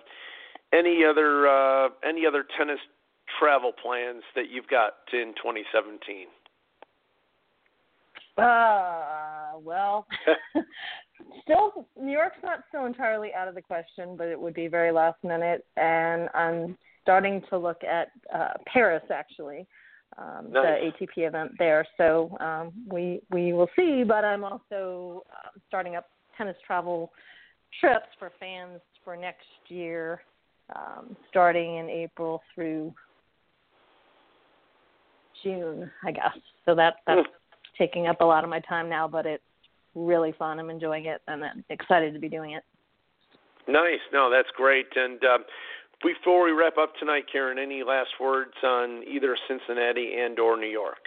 any 0.73 1.03
other 1.03 1.47
uh, 1.47 1.89
any 2.07 2.25
other 2.25 2.45
tennis 2.57 2.79
travel 3.39 3.71
plans 3.71 4.23
that 4.35 4.49
you've 4.49 4.67
got 4.67 4.93
in 5.11 5.33
2017? 5.37 6.27
Uh, 8.37 9.59
well, 9.59 10.07
still 11.43 11.87
New 11.99 12.13
York's 12.13 12.37
not 12.43 12.63
so 12.71 12.85
entirely 12.85 13.33
out 13.33 13.49
of 13.49 13.55
the 13.55 13.61
question, 13.61 14.15
but 14.17 14.27
it 14.27 14.39
would 14.39 14.53
be 14.53 14.67
very 14.67 14.91
last 14.91 15.21
minute, 15.23 15.65
and 15.75 16.29
I'm 16.33 16.77
starting 17.01 17.41
to 17.49 17.57
look 17.57 17.83
at 17.83 18.07
uh, 18.33 18.53
Paris 18.71 19.03
actually 19.13 19.67
um, 20.17 20.51
nice. 20.51 20.91
the 20.99 21.05
ATP 21.05 21.27
event 21.27 21.51
there. 21.57 21.85
So 21.97 22.35
um, 22.39 22.71
we 22.89 23.21
we 23.31 23.53
will 23.53 23.69
see. 23.75 24.03
But 24.05 24.25
I'm 24.25 24.43
also 24.43 25.23
uh, 25.31 25.49
starting 25.67 25.95
up 25.95 26.07
tennis 26.37 26.57
travel 26.65 27.11
trips 27.79 28.07
for 28.19 28.31
fans 28.39 28.81
for 29.03 29.15
next 29.15 29.45
year, 29.67 30.21
um, 30.75 31.15
starting 31.29 31.77
in 31.77 31.89
April 31.89 32.41
through 32.53 32.93
June, 35.43 35.89
I 36.05 36.11
guess. 36.11 36.37
So 36.65 36.75
that 36.75 36.95
that's 37.07 37.21
mm. 37.21 37.77
taking 37.77 38.07
up 38.07 38.21
a 38.21 38.25
lot 38.25 38.43
of 38.43 38.49
my 38.49 38.59
time 38.61 38.89
now, 38.89 39.07
but 39.07 39.25
it's 39.25 39.43
really 39.95 40.33
fun. 40.37 40.59
I'm 40.59 40.69
enjoying 40.69 41.05
it, 41.05 41.21
and 41.27 41.43
I'm 41.43 41.63
excited 41.69 42.13
to 42.13 42.19
be 42.19 42.29
doing 42.29 42.51
it. 42.51 42.63
Nice. 43.67 43.99
No, 44.11 44.29
that's 44.29 44.49
great. 44.55 44.87
And 44.95 45.23
um, 45.23 45.43
before 46.03 46.45
we 46.45 46.51
wrap 46.51 46.77
up 46.77 46.93
tonight, 46.99 47.25
Karen, 47.31 47.57
any 47.59 47.83
last 47.83 48.09
words 48.19 48.53
on 48.63 49.03
either 49.07 49.37
Cincinnati 49.47 50.15
and 50.19 50.39
or 50.39 50.57
New 50.57 50.67
York? 50.67 51.05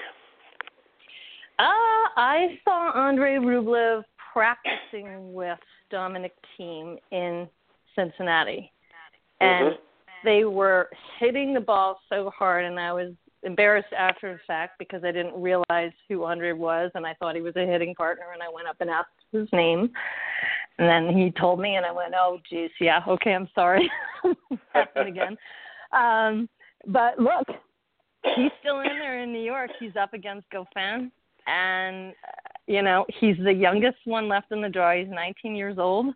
Uh, 1.59 2.11
I 2.17 2.59
saw 2.65 2.91
Andre 2.95 3.37
Rublev 3.37 4.03
practicing 4.33 5.33
with 5.33 5.59
Dominic 5.91 6.33
Thiem 6.59 6.97
in 7.13 7.49
Cincinnati, 7.95 8.73
and 9.41 9.73
mm-hmm. 9.73 10.25
they 10.25 10.45
were 10.45 10.91
hitting 11.21 11.55
the 11.55 11.61
ball 11.61 12.01
so 12.09 12.31
hard, 12.37 12.65
and 12.65 12.81
I 12.81 12.93
was 12.93 13.13
embarrassed 13.45 13.93
after 13.97 14.33
the 14.33 14.41
fact 14.47 14.79
because 14.79 15.05
I 15.05 15.13
didn't 15.13 15.41
realize 15.41 15.93
who 16.09 16.25
Andre 16.25 16.53
was, 16.53 16.91
and 16.95 17.07
I 17.07 17.15
thought 17.15 17.37
he 17.37 17.43
was 17.43 17.55
a 17.57 17.67
hitting 17.67 17.95
partner, 17.95 18.27
and 18.33 18.43
I 18.43 18.49
went 18.53 18.67
up 18.67 18.77
and 18.81 18.91
asked 18.91 19.11
his 19.31 19.49
name, 19.53 19.91
and 20.79 20.89
then 20.89 21.16
he 21.16 21.31
told 21.31 21.61
me, 21.61 21.77
and 21.77 21.87
I 21.87 21.93
went, 21.93 22.14
"Oh, 22.16 22.39
geez, 22.49 22.70
yeah, 22.81 23.01
okay, 23.07 23.33
I'm 23.33 23.49
sorry." 23.55 23.91
Happened 24.72 25.09
again. 25.09 25.37
Um, 25.93 26.49
but 26.87 27.18
look, 27.18 27.47
he's 28.37 28.51
still 28.61 28.81
in 28.81 28.99
there 28.99 29.22
in 29.22 29.33
New 29.33 29.43
York. 29.43 29.70
He's 29.79 29.97
up 30.01 30.14
against 30.14 30.47
Goffin, 30.51 31.11
and 31.47 32.11
uh, 32.11 32.49
you 32.66 32.83
know 32.83 33.05
he's 33.20 33.37
the 33.43 33.53
youngest 33.53 33.99
one 34.05 34.29
left 34.29 34.51
in 34.51 34.61
the 34.61 34.68
draw. 34.68 34.95
He's 34.95 35.09
19 35.09 35.55
years 35.55 35.79
old. 35.79 36.07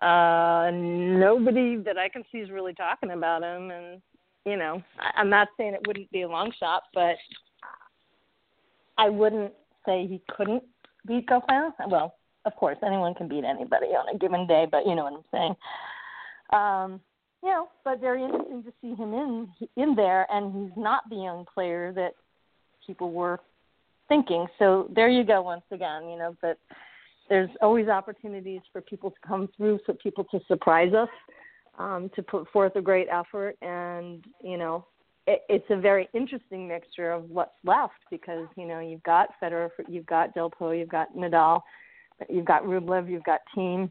Uh, 0.00 0.70
nobody 0.72 1.76
that 1.78 1.96
I 1.96 2.08
can 2.08 2.24
see 2.30 2.38
is 2.38 2.50
really 2.50 2.74
talking 2.74 3.12
about 3.12 3.42
him, 3.42 3.70
and 3.70 4.02
you 4.44 4.56
know, 4.56 4.82
I, 4.98 5.20
I'm 5.20 5.30
not 5.30 5.48
saying 5.56 5.74
it 5.74 5.86
wouldn't 5.86 6.10
be 6.10 6.22
a 6.22 6.28
long 6.28 6.52
shot, 6.60 6.82
but 6.92 7.16
I 8.98 9.08
wouldn't 9.08 9.52
say 9.86 10.06
he 10.06 10.20
couldn't 10.28 10.62
beat 11.06 11.26
Goffin. 11.26 11.70
Well, 11.88 12.14
of 12.44 12.54
course, 12.56 12.76
anyone 12.84 13.14
can 13.14 13.28
beat 13.28 13.44
anybody 13.44 13.88
on 13.88 14.14
a 14.14 14.18
given 14.18 14.46
day, 14.46 14.66
but 14.70 14.86
you 14.86 14.94
know 14.94 15.04
what 15.04 15.14
I'm 15.14 15.30
saying. 15.32 15.56
Um, 16.52 17.00
you 17.42 17.50
know, 17.50 17.68
but 17.84 18.00
very 18.00 18.24
interesting 18.24 18.62
to 18.62 18.72
see 18.80 18.94
him 18.94 19.12
in 19.12 19.48
in 19.76 19.94
there, 19.94 20.26
and 20.30 20.54
he's 20.54 20.76
not 20.82 21.02
the 21.10 21.16
young 21.16 21.44
player 21.52 21.92
that 21.92 22.14
people 22.86 23.12
were 23.12 23.40
thinking. 24.08 24.46
So 24.58 24.88
there 24.94 25.08
you 25.08 25.24
go 25.24 25.42
once 25.42 25.64
again, 25.70 26.08
you 26.08 26.18
know, 26.18 26.36
but 26.40 26.58
there's 27.28 27.50
always 27.62 27.88
opportunities 27.88 28.60
for 28.72 28.80
people 28.80 29.10
to 29.10 29.16
come 29.26 29.48
through, 29.56 29.80
for 29.86 29.94
people 29.94 30.24
to 30.24 30.40
surprise 30.46 30.92
us, 30.92 31.08
um, 31.78 32.10
to 32.14 32.22
put 32.22 32.48
forth 32.50 32.76
a 32.76 32.82
great 32.82 33.08
effort, 33.10 33.56
and 33.62 34.24
you 34.42 34.56
know, 34.56 34.86
it, 35.26 35.42
it's 35.48 35.66
a 35.70 35.76
very 35.76 36.08
interesting 36.14 36.68
mixture 36.68 37.12
of 37.12 37.28
what's 37.30 37.54
left 37.64 37.94
because 38.10 38.46
you 38.56 38.66
know 38.66 38.80
you've 38.80 39.02
got 39.02 39.28
Federer, 39.42 39.70
you've 39.88 40.06
got 40.06 40.34
Del 40.34 40.50
Potro, 40.50 40.78
you've 40.78 40.88
got 40.88 41.14
Nadal, 41.16 41.60
you've 42.28 42.44
got 42.44 42.64
Rublev, 42.64 43.10
you've 43.10 43.24
got 43.24 43.40
Thiem, 43.56 43.90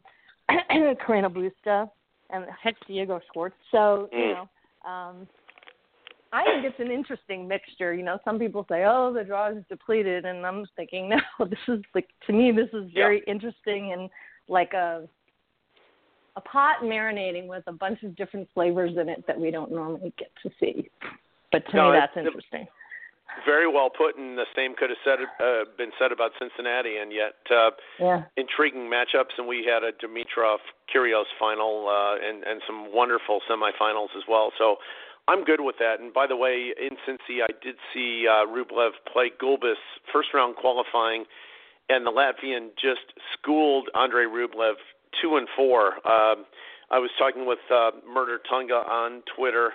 Carreño 0.50 1.30
Busta, 1.68 1.90
and 2.30 2.46
heck, 2.62 2.76
Diego 2.88 3.20
Schwartz. 3.32 3.56
So 3.72 4.10
you 4.12 4.18
mm. 4.18 4.34
know. 4.34 4.90
Um, 4.90 5.28
I 6.34 6.44
think 6.46 6.66
it's 6.66 6.80
an 6.80 6.92
interesting 6.92 7.48
mixture. 7.48 7.94
You 7.94 8.02
know, 8.04 8.18
some 8.26 8.40
people 8.40 8.66
say, 8.68 8.86
"Oh, 8.88 9.14
the 9.14 9.24
draw 9.24 9.50
is 9.50 9.64
depleted," 9.70 10.26
and 10.26 10.46
I'm 10.46 10.66
thinking, 10.76 11.10
no, 11.40 11.46
this 11.46 11.60
is 11.68 11.82
like 11.94 12.10
to 12.26 12.34
me, 12.34 12.52
this 12.52 12.70
is 12.74 12.92
very 12.94 13.22
yeah. 13.26 13.34
interesting 13.34 13.94
and 13.94 14.10
like 14.48 14.74
a 14.74 15.08
a 16.36 16.42
pot 16.42 16.78
marinating 16.84 17.48
with 17.48 17.64
a 17.68 17.72
bunch 17.72 18.02
of 18.02 18.16
different 18.16 18.50
flavors 18.54 18.98
in 19.00 19.08
it 19.08 19.24
that 19.28 19.40
we 19.40 19.52
don't 19.52 19.72
normally 19.72 20.12
get 20.18 20.32
to 20.42 20.50
see. 20.60 20.90
But 21.52 21.68
to 21.70 21.76
no, 21.76 21.92
me, 21.92 22.00
that's 22.00 22.18
interesting. 22.18 22.66
Very 23.46 23.68
well 23.68 23.90
put, 23.90 24.16
and 24.16 24.38
the 24.38 24.46
same 24.56 24.76
could 24.76 24.90
have 24.90 25.00
said 25.04 25.20
uh, 25.44 25.66
been 25.78 25.92
said 26.00 26.12
about 26.12 26.32
Cincinnati, 26.38 26.98
and 26.98 27.12
yet 27.12 27.34
uh, 27.50 27.72
yeah. 28.00 28.24
intriguing 28.38 28.92
matchups. 28.92 29.34
And 29.38 29.48
we 29.48 29.66
had 29.66 29.84
a 29.84 29.92
Dimitrov 29.92 30.58
Kyrgios 30.94 31.26
final, 31.40 31.90
uh, 31.90 32.16
and 32.26 32.44
and 32.44 32.62
some 32.68 32.94
wonderful 32.94 33.40
semifinals 33.50 34.16
as 34.16 34.24
well. 34.30 34.52
So 34.58 34.78
I'm 35.28 35.44
good 35.44 35.62
with 35.62 35.78
that. 35.80 36.00
And 36.00 36.14
by 36.14 36.28
the 36.28 36.36
way, 36.36 36.74
in 36.80 36.98
Cincy, 37.08 37.42
I 37.42 37.52
did 37.64 37.76
see 37.94 38.28
uh, 38.30 38.46
Rublev 38.46 38.92
play 39.12 39.32
Gulbis 39.42 39.82
first 40.12 40.30
round 40.34 40.56
qualifying, 40.56 41.26
and 41.90 42.06
the 42.06 42.12
Latvian 42.12 42.70
just 42.80 43.14
schooled 43.34 43.90
Andre 43.96 44.26
Rublev 44.26 44.76
two 45.22 45.38
and 45.38 45.48
four. 45.56 45.96
Um, 46.08 46.46
I 46.92 47.00
was 47.00 47.10
talking 47.18 47.46
with 47.46 47.60
uh, 47.72 47.92
Mert 48.08 48.30
Ertunga 48.30 48.88
on 48.88 49.24
Twitter 49.36 49.74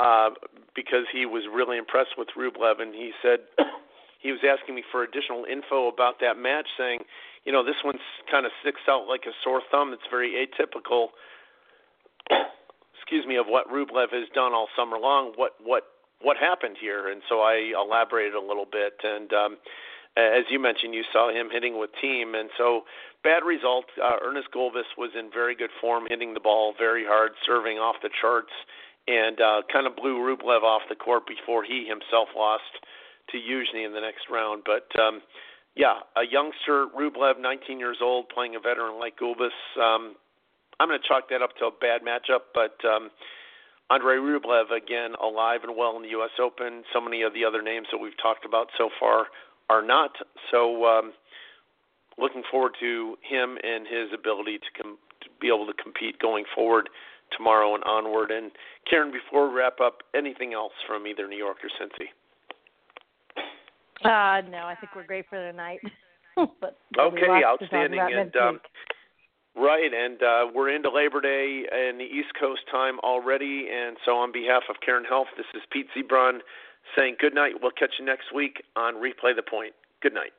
uh, 0.00 0.30
because 0.74 1.04
he 1.12 1.26
was 1.26 1.44
really 1.52 1.76
impressed 1.76 2.16
with 2.16 2.28
Rublev, 2.36 2.80
and 2.80 2.94
he 2.94 3.12
said 3.22 3.40
he 4.20 4.32
was 4.32 4.40
asking 4.40 4.74
me 4.74 4.84
for 4.90 5.02
additional 5.02 5.44
info 5.44 5.88
about 5.88 6.20
that 6.20 6.38
match, 6.38 6.66
saying, 6.78 7.00
you 7.44 7.52
know, 7.52 7.64
this 7.64 7.76
one's 7.84 8.00
kind 8.30 8.46
of 8.46 8.52
sticks 8.60 8.80
out 8.88 9.06
like 9.08 9.22
a 9.26 9.34
sore 9.44 9.62
thumb. 9.70 9.92
It's 9.92 10.08
very 10.10 10.32
atypical 10.32 11.08
excuse 13.00 13.26
me, 13.26 13.36
of 13.36 13.46
what 13.46 13.68
Rublev 13.68 14.12
has 14.12 14.28
done 14.34 14.52
all 14.52 14.68
summer 14.76 14.98
long. 14.98 15.32
What 15.36 15.52
what 15.62 15.84
what 16.22 16.36
happened 16.36 16.76
here? 16.80 17.08
And 17.10 17.22
so 17.28 17.40
I 17.40 17.72
elaborated 17.74 18.34
a 18.34 18.40
little 18.40 18.66
bit. 18.70 18.94
And 19.02 19.32
um, 19.32 19.56
as 20.16 20.44
you 20.50 20.60
mentioned, 20.60 20.94
you 20.94 21.02
saw 21.12 21.30
him 21.30 21.48
hitting 21.50 21.78
with 21.78 21.90
Thiem, 22.02 22.38
and 22.38 22.50
so 22.58 22.82
bad 23.24 23.42
result. 23.44 23.86
Uh, 24.02 24.16
Ernest 24.22 24.48
Gulbis 24.54 24.96
was 24.98 25.10
in 25.18 25.30
very 25.32 25.54
good 25.54 25.70
form, 25.80 26.04
hitting 26.08 26.34
the 26.34 26.40
ball 26.40 26.74
very 26.76 27.04
hard, 27.04 27.32
serving 27.46 27.78
off 27.78 27.96
the 28.02 28.10
charts, 28.20 28.52
and 29.08 29.40
uh, 29.40 29.62
kind 29.72 29.86
of 29.86 29.96
blew 29.96 30.18
Rublev 30.18 30.62
off 30.62 30.82
the 30.88 30.94
court 30.94 31.24
before 31.26 31.64
he 31.64 31.86
himself 31.88 32.28
lost 32.36 32.70
to 33.30 33.38
Youzhny 33.38 33.86
in 33.86 33.92
the 33.92 34.00
next 34.00 34.30
round. 34.30 34.62
But 34.64 34.88
um, 35.00 35.22
yeah, 35.76 36.00
a 36.16 36.22
youngster, 36.30 36.86
Rublev, 36.96 37.40
19 37.40 37.78
years 37.78 37.98
old, 38.02 38.28
playing 38.28 38.56
a 38.56 38.60
veteran 38.60 38.98
like 38.98 39.18
Gulbis. 39.18 39.54
Um, 39.80 40.16
I'm 40.78 40.88
going 40.88 41.00
to 41.00 41.08
chalk 41.08 41.28
that 41.30 41.42
up 41.42 41.56
to 41.58 41.66
a 41.66 41.70
bad 41.70 42.02
matchup, 42.02 42.52
but 42.54 42.76
um, 42.88 43.10
Andre 43.90 44.16
Rublev 44.16 44.70
again 44.70 45.14
alive 45.22 45.60
and 45.62 45.76
well 45.76 45.96
in 45.96 46.02
the 46.02 46.08
U.S. 46.10 46.30
Open. 46.40 46.84
So 46.92 47.00
many 47.00 47.22
of 47.22 47.34
the 47.34 47.44
other 47.44 47.62
names 47.62 47.88
that 47.92 47.98
we've 47.98 48.16
talked 48.20 48.44
about 48.44 48.68
so 48.78 48.88
far 48.98 49.26
are 49.68 49.82
not. 49.82 50.12
So 50.50 50.84
um, 50.86 51.12
looking 52.18 52.42
forward 52.50 52.72
to 52.80 53.16
him 53.22 53.58
and 53.62 53.86
his 53.86 54.08
ability 54.12 54.58
to, 54.58 54.82
com- 54.82 54.98
to 55.22 55.28
be 55.40 55.48
able 55.48 55.66
to 55.66 55.74
compete 55.74 56.18
going 56.18 56.44
forward 56.54 56.88
tomorrow 57.36 57.74
and 57.74 57.84
onward. 57.84 58.30
And 58.30 58.50
Karen, 58.88 59.12
before 59.12 59.48
we 59.48 59.56
wrap 59.56 59.80
up, 59.80 59.98
anything 60.14 60.54
else 60.54 60.72
from 60.86 61.06
either 61.06 61.26
New 61.28 61.38
York 61.38 61.58
or 61.62 61.70
Cincy? 61.80 62.08
Uh, 64.02 64.48
no, 64.48 64.64
I 64.64 64.74
think 64.80 64.94
we're 64.96 65.06
great 65.06 65.26
for 65.28 65.36
tonight. 65.36 65.80
but 66.36 66.78
okay, 66.98 67.42
outstanding. 67.44 68.00
And 68.00 68.34
um, 68.36 68.60
Right, 69.56 69.90
and 69.92 70.22
uh, 70.22 70.46
we're 70.54 70.70
into 70.70 70.90
Labor 70.90 71.20
Day 71.20 71.64
in 71.90 71.98
the 71.98 72.04
East 72.04 72.32
Coast 72.38 72.62
time 72.70 73.00
already, 73.00 73.66
and 73.70 73.96
so 74.04 74.12
on 74.12 74.30
behalf 74.30 74.62
of 74.70 74.76
Karen 74.84 75.04
Helf, 75.04 75.26
this 75.36 75.46
is 75.54 75.62
Pete 75.72 75.86
Ziebron 75.96 76.38
saying 76.96 77.16
good 77.20 77.34
night. 77.34 77.54
We'll 77.60 77.72
catch 77.72 77.94
you 77.98 78.04
next 78.04 78.32
week 78.34 78.62
on 78.76 78.94
Replay 78.94 79.34
the 79.34 79.42
Point. 79.42 79.74
Good 80.02 80.14
night. 80.14 80.32